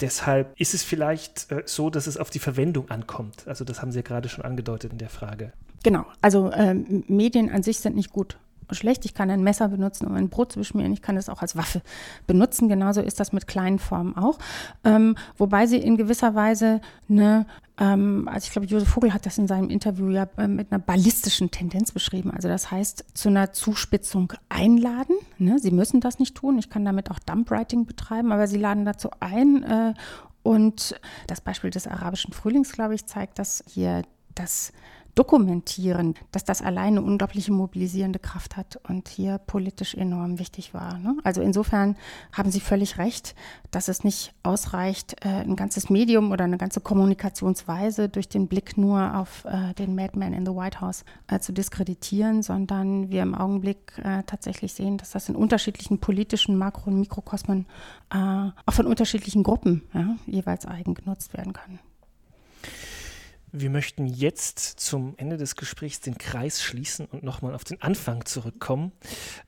Deshalb 0.00 0.58
ist 0.60 0.74
es 0.74 0.84
vielleicht 0.84 1.50
äh, 1.50 1.62
so, 1.66 1.90
dass 1.90 2.06
es 2.06 2.16
auf 2.16 2.30
die 2.30 2.38
Verwendung 2.38 2.90
ankommt. 2.90 3.46
Also 3.48 3.64
das 3.64 3.82
haben 3.82 3.90
Sie 3.90 3.98
ja 3.98 4.02
gerade 4.02 4.28
schon 4.28 4.44
angedeutet 4.44 4.92
in 4.92 4.98
der 4.98 5.08
Frage. 5.08 5.52
Genau, 5.82 6.06
also 6.20 6.52
ähm, 6.52 7.04
Medien 7.08 7.50
an 7.50 7.62
sich 7.62 7.78
sind 7.78 7.96
nicht 7.96 8.12
gut 8.12 8.38
schlecht. 8.74 9.04
Ich 9.04 9.14
kann 9.14 9.30
ein 9.30 9.42
Messer 9.42 9.68
benutzen, 9.68 10.06
um 10.06 10.14
ein 10.14 10.28
Brot 10.28 10.52
zu 10.52 10.58
beschmieren. 10.58 10.92
Ich 10.92 11.02
kann 11.02 11.16
es 11.16 11.28
auch 11.28 11.42
als 11.42 11.56
Waffe 11.56 11.82
benutzen. 12.26 12.68
Genauso 12.68 13.00
ist 13.00 13.20
das 13.20 13.32
mit 13.32 13.46
kleinen 13.46 13.78
Formen 13.78 14.16
auch. 14.16 14.38
Ähm, 14.84 15.16
wobei 15.36 15.66
sie 15.66 15.78
in 15.78 15.96
gewisser 15.96 16.34
Weise 16.34 16.80
eine, 17.08 17.46
ähm, 17.78 18.28
also 18.30 18.46
ich 18.46 18.52
glaube, 18.52 18.66
Josef 18.66 18.88
Vogel 18.88 19.14
hat 19.14 19.26
das 19.26 19.38
in 19.38 19.46
seinem 19.46 19.70
Interview 19.70 20.08
ja 20.10 20.28
äh, 20.36 20.48
mit 20.48 20.72
einer 20.72 20.80
ballistischen 20.80 21.50
Tendenz 21.50 21.92
beschrieben. 21.92 22.30
Also 22.30 22.48
das 22.48 22.70
heißt, 22.70 23.04
zu 23.14 23.28
einer 23.28 23.52
Zuspitzung 23.52 24.32
einladen. 24.48 25.16
Ne? 25.38 25.58
Sie 25.58 25.70
müssen 25.70 26.00
das 26.00 26.18
nicht 26.18 26.36
tun. 26.36 26.58
Ich 26.58 26.70
kann 26.70 26.84
damit 26.84 27.10
auch 27.10 27.18
Dumpwriting 27.18 27.86
betreiben, 27.86 28.32
aber 28.32 28.46
sie 28.46 28.58
laden 28.58 28.84
dazu 28.84 29.10
ein. 29.20 29.62
Äh, 29.62 29.94
und 30.42 30.98
das 31.26 31.40
Beispiel 31.40 31.70
des 31.70 31.86
arabischen 31.86 32.32
Frühlings, 32.32 32.72
glaube 32.72 32.94
ich, 32.94 33.06
zeigt, 33.06 33.38
dass 33.38 33.62
hier 33.68 34.02
das 34.34 34.72
dokumentieren, 35.18 36.14
dass 36.30 36.44
das 36.44 36.62
alleine 36.62 37.02
unglaubliche 37.02 37.50
mobilisierende 37.52 38.20
Kraft 38.20 38.56
hat 38.56 38.78
und 38.88 39.08
hier 39.08 39.38
politisch 39.38 39.94
enorm 39.94 40.38
wichtig 40.38 40.74
war. 40.74 40.98
Ne? 40.98 41.16
Also 41.24 41.40
insofern 41.40 41.96
haben 42.32 42.52
Sie 42.52 42.60
völlig 42.60 42.98
recht, 42.98 43.34
dass 43.72 43.88
es 43.88 44.04
nicht 44.04 44.32
ausreicht, 44.44 45.16
äh, 45.24 45.28
ein 45.28 45.56
ganzes 45.56 45.90
Medium 45.90 46.30
oder 46.30 46.44
eine 46.44 46.56
ganze 46.56 46.80
Kommunikationsweise 46.80 48.08
durch 48.08 48.28
den 48.28 48.46
Blick 48.46 48.78
nur 48.78 49.16
auf 49.16 49.44
äh, 49.44 49.74
den 49.74 49.96
Madman 49.96 50.32
in 50.32 50.46
the 50.46 50.52
White 50.52 50.80
House 50.80 51.04
äh, 51.26 51.40
zu 51.40 51.52
diskreditieren, 51.52 52.42
sondern 52.42 53.10
wir 53.10 53.22
im 53.22 53.34
Augenblick 53.34 53.78
tatsächlich 54.26 54.74
sehen, 54.74 54.98
dass 54.98 55.10
das 55.10 55.28
in 55.28 55.36
unterschiedlichen 55.36 55.98
politischen 55.98 56.56
Makro- 56.56 56.90
und 56.90 57.00
Mikrokosmen 57.00 57.66
auch 58.10 58.72
von 58.72 58.86
unterschiedlichen 58.86 59.42
Gruppen 59.42 59.82
ja, 59.92 60.16
jeweils 60.26 60.66
eigen 60.66 60.94
genutzt 60.94 61.36
werden 61.36 61.52
kann. 61.52 61.78
Wir 63.52 63.70
möchten 63.70 64.06
jetzt 64.06 64.58
zum 64.58 65.14
Ende 65.16 65.38
des 65.38 65.56
Gesprächs 65.56 66.00
den 66.00 66.18
Kreis 66.18 66.62
schließen 66.62 67.06
und 67.06 67.22
nochmal 67.22 67.54
auf 67.54 67.64
den 67.64 67.80
Anfang 67.80 68.26
zurückkommen. 68.26 68.92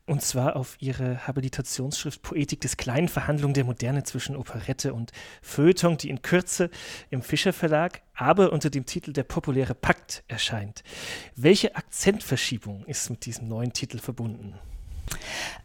Und 0.06 0.22
zwar 0.22 0.56
auf 0.56 0.76
Ihre 0.80 1.26
Habilitationsschrift 1.26 2.22
Poetik 2.22 2.62
des 2.62 2.78
kleinen 2.78 3.08
Verhandlungen 3.08 3.52
der 3.52 3.64
Moderne 3.64 4.02
zwischen 4.02 4.36
Operette 4.36 4.94
und 4.94 5.12
Feuilleton, 5.42 5.98
die 5.98 6.08
in 6.08 6.22
Kürze 6.22 6.70
im 7.10 7.20
Fischer 7.20 7.52
Verlag, 7.52 8.00
aber 8.14 8.52
unter 8.52 8.70
dem 8.70 8.86
Titel 8.86 9.12
Der 9.12 9.24
populäre 9.24 9.74
Pakt 9.74 10.24
erscheint. 10.28 10.82
Welche 11.36 11.76
Akzentverschiebung 11.76 12.86
ist 12.86 13.10
mit 13.10 13.26
diesem 13.26 13.48
neuen 13.48 13.74
Titel 13.74 13.98
verbunden? 13.98 14.58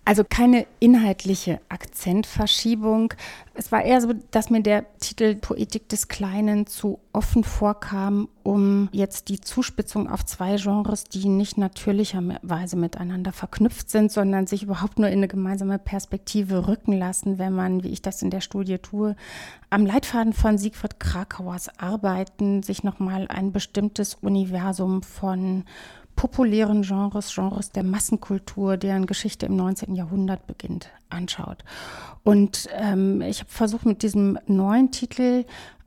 Also 0.08 0.24
keine 0.24 0.68
inhaltliche 0.80 1.60
Akzentverschiebung. 1.68 3.16
Es 3.56 3.72
war 3.72 3.84
eher 3.84 4.02
so, 4.02 4.14
dass 4.30 4.52
mir 4.52 4.62
der 4.62 4.86
Titel 5.00 5.34
Poetik 5.36 5.90
des 5.90 6.08
Kleinen 6.08 6.68
zu 6.68 7.00
offen 7.12 7.44
vorkam, 7.44 8.30
um 8.44 8.88
jetzt 8.92 9.30
die 9.30 9.42
Zuspitzung 9.42 10.08
auf 10.08 10.24
zwei 10.24 10.58
Genres, 10.58 11.06
die 11.06 11.28
nicht 11.28 11.58
natürlicherweise 11.58 12.76
miteinander 12.76 13.32
verknüpft 13.32 13.90
sind, 13.90 14.12
sondern 14.12 14.46
sich 14.46 14.62
überhaupt 14.62 15.00
nur 15.00 15.08
in 15.08 15.18
eine 15.18 15.28
gemeinsame 15.28 15.80
Perspektive 15.80 16.68
rücken 16.68 16.94
lassen, 16.94 17.40
wenn 17.40 17.54
man, 17.54 17.84
wie 17.84 17.90
ich 17.90 18.04
das 18.04 18.22
in 18.22 18.30
der 18.30 18.42
Studie 18.42 18.78
tue, 18.78 19.16
am 19.72 19.88
Leitfaden 19.88 20.34
von 20.34 20.60
Siegfried 20.60 21.00
Krakauers 21.00 21.80
Arbeiten 21.80 22.62
sich 22.62 22.84
nochmal 22.84 23.28
ein 23.28 23.52
bestimmtes 23.52 24.14
Universum 24.14 25.02
von 25.02 25.64
populären 26.16 26.82
Genres, 26.82 27.34
Genres 27.34 27.72
der 27.72 27.84
Massenkultur, 27.84 28.78
deren 28.78 29.06
Geschichte 29.06 29.46
im 29.46 29.56
19. 29.56 29.96
Jahrhundert 29.96 30.48
beginnt, 30.48 30.90
anschaut. 31.10 31.64
Und 32.24 32.68
ähm, 32.74 33.22
ich 33.22 33.40
habe 33.40 33.50
versucht, 33.50 33.86
mit 33.86 34.02
diesem 34.02 34.40
neuen 34.48 34.92
Titel 34.92 35.46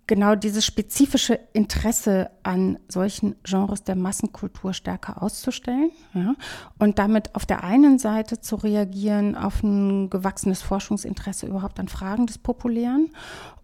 genau 0.09 0.35
dieses 0.35 0.65
spezifische 0.65 1.39
Interesse 1.53 2.31
an 2.43 2.79
solchen 2.89 3.37
Genres 3.45 3.85
der 3.85 3.95
Massenkultur 3.95 4.73
stärker 4.73 5.23
auszustellen 5.23 5.91
ja, 6.15 6.35
und 6.79 6.99
damit 6.99 7.37
auf 7.37 7.47
der 7.47 7.63
einen 7.63 7.99
Seite 8.01 8.41
zu 8.41 8.57
reagieren 8.57 9.37
auf 9.37 9.63
ein 9.63 10.11
gewachsenes 10.11 10.63
Forschungsinteresse 10.63 11.47
überhaupt 11.47 11.79
an 11.79 11.89
Fragen 11.89 12.27
des 12.27 12.39
Populären 12.39 13.11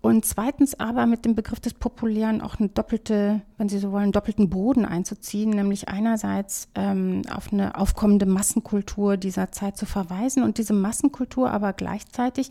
und 0.05 0.26
zweitens 0.26 0.78
aber 0.78 1.07
mit 1.07 1.24
dem 1.24 1.34
Begriff 1.34 1.61
des 1.61 1.72
Populären 1.72 2.42
auch 2.42 2.61
eine 2.61 2.68
doppelte, 2.68 3.40
wenn 3.57 3.70
Sie 3.70 3.78
so 3.78 3.90
wollen, 3.90 4.12
doppelten 4.12 4.51
Boden 4.51 4.84
einzuziehen, 4.84 5.49
nämlich 5.49 5.88
einerseits 5.88 6.68
ähm, 6.74 7.22
auf 7.34 7.51
eine 7.51 7.78
aufkommende 7.78 8.26
Massenkultur 8.26 9.16
dieser 9.16 9.51
Zeit 9.51 9.78
zu 9.78 9.86
verweisen 9.86 10.42
und 10.42 10.59
diese 10.59 10.74
Massenkultur 10.74 11.51
aber 11.51 11.72
gleichzeitig 11.72 12.51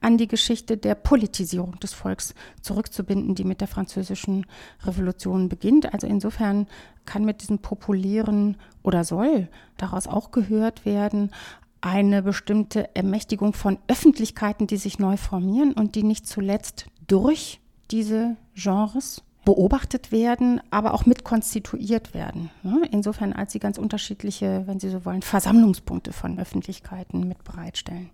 an 0.00 0.16
die 0.16 0.28
Geschichte 0.28 0.76
der 0.76 0.94
Politisierung 0.94 1.80
des 1.80 1.92
Volks 1.92 2.36
zurückzubinden, 2.60 3.31
die 3.34 3.44
mit 3.44 3.60
der 3.60 3.68
französischen 3.68 4.46
Revolution 4.84 5.48
beginnt. 5.48 5.92
Also 5.92 6.06
insofern 6.06 6.66
kann 7.06 7.24
mit 7.24 7.42
diesem 7.42 7.58
populären 7.58 8.56
oder 8.82 9.04
soll 9.04 9.48
daraus 9.76 10.06
auch 10.06 10.30
gehört 10.30 10.84
werden, 10.84 11.30
eine 11.80 12.22
bestimmte 12.22 12.94
Ermächtigung 12.94 13.52
von 13.52 13.78
Öffentlichkeiten, 13.88 14.66
die 14.66 14.76
sich 14.76 14.98
neu 14.98 15.16
formieren 15.16 15.72
und 15.72 15.94
die 15.96 16.04
nicht 16.04 16.26
zuletzt 16.26 16.86
durch 17.08 17.60
diese 17.90 18.36
Genres 18.54 19.22
beobachtet 19.44 20.12
werden, 20.12 20.60
aber 20.70 20.94
auch 20.94 21.04
mit 21.04 21.24
konstituiert 21.24 22.14
werden. 22.14 22.50
Ne? 22.62 22.88
Insofern 22.92 23.32
als 23.32 23.52
sie 23.52 23.58
ganz 23.58 23.76
unterschiedliche, 23.76 24.62
wenn 24.66 24.78
Sie 24.78 24.88
so 24.88 25.04
wollen, 25.04 25.22
Versammlungspunkte 25.22 26.12
von 26.12 26.38
Öffentlichkeiten 26.38 27.26
mit 27.26 27.42
bereitstellen. 27.42 28.10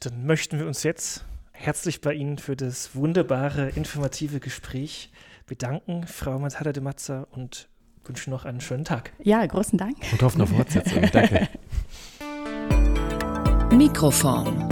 Dann 0.00 0.24
möchten 0.24 0.58
wir 0.58 0.66
uns 0.66 0.84
jetzt 0.84 1.24
herzlich 1.56 2.00
bei 2.00 2.14
Ihnen 2.14 2.38
für 2.38 2.56
das 2.56 2.94
wunderbare, 2.94 3.70
informative 3.70 4.40
Gespräch 4.40 5.10
bedanken, 5.46 6.06
Frau 6.06 6.38
Matada 6.38 6.72
de 6.72 6.82
Mazza, 6.82 7.26
und 7.30 7.68
wünschen 8.04 8.30
noch 8.30 8.44
einen 8.44 8.60
schönen 8.60 8.84
Tag. 8.84 9.12
Ja, 9.22 9.44
großen 9.44 9.78
Dank. 9.78 9.96
Und 10.12 10.22
hoffen 10.22 10.42
auf 10.42 10.50
Fortsetzung. 10.50 11.02
Danke. 11.12 11.48
Mikroform. 13.72 14.68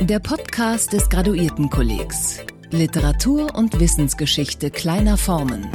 Der 0.00 0.18
Podcast 0.18 0.92
des 0.92 1.08
Graduiertenkollegs. 1.08 2.40
Literatur 2.70 3.54
und 3.54 3.78
Wissensgeschichte 3.78 4.70
kleiner 4.70 5.16
Formen. 5.16 5.70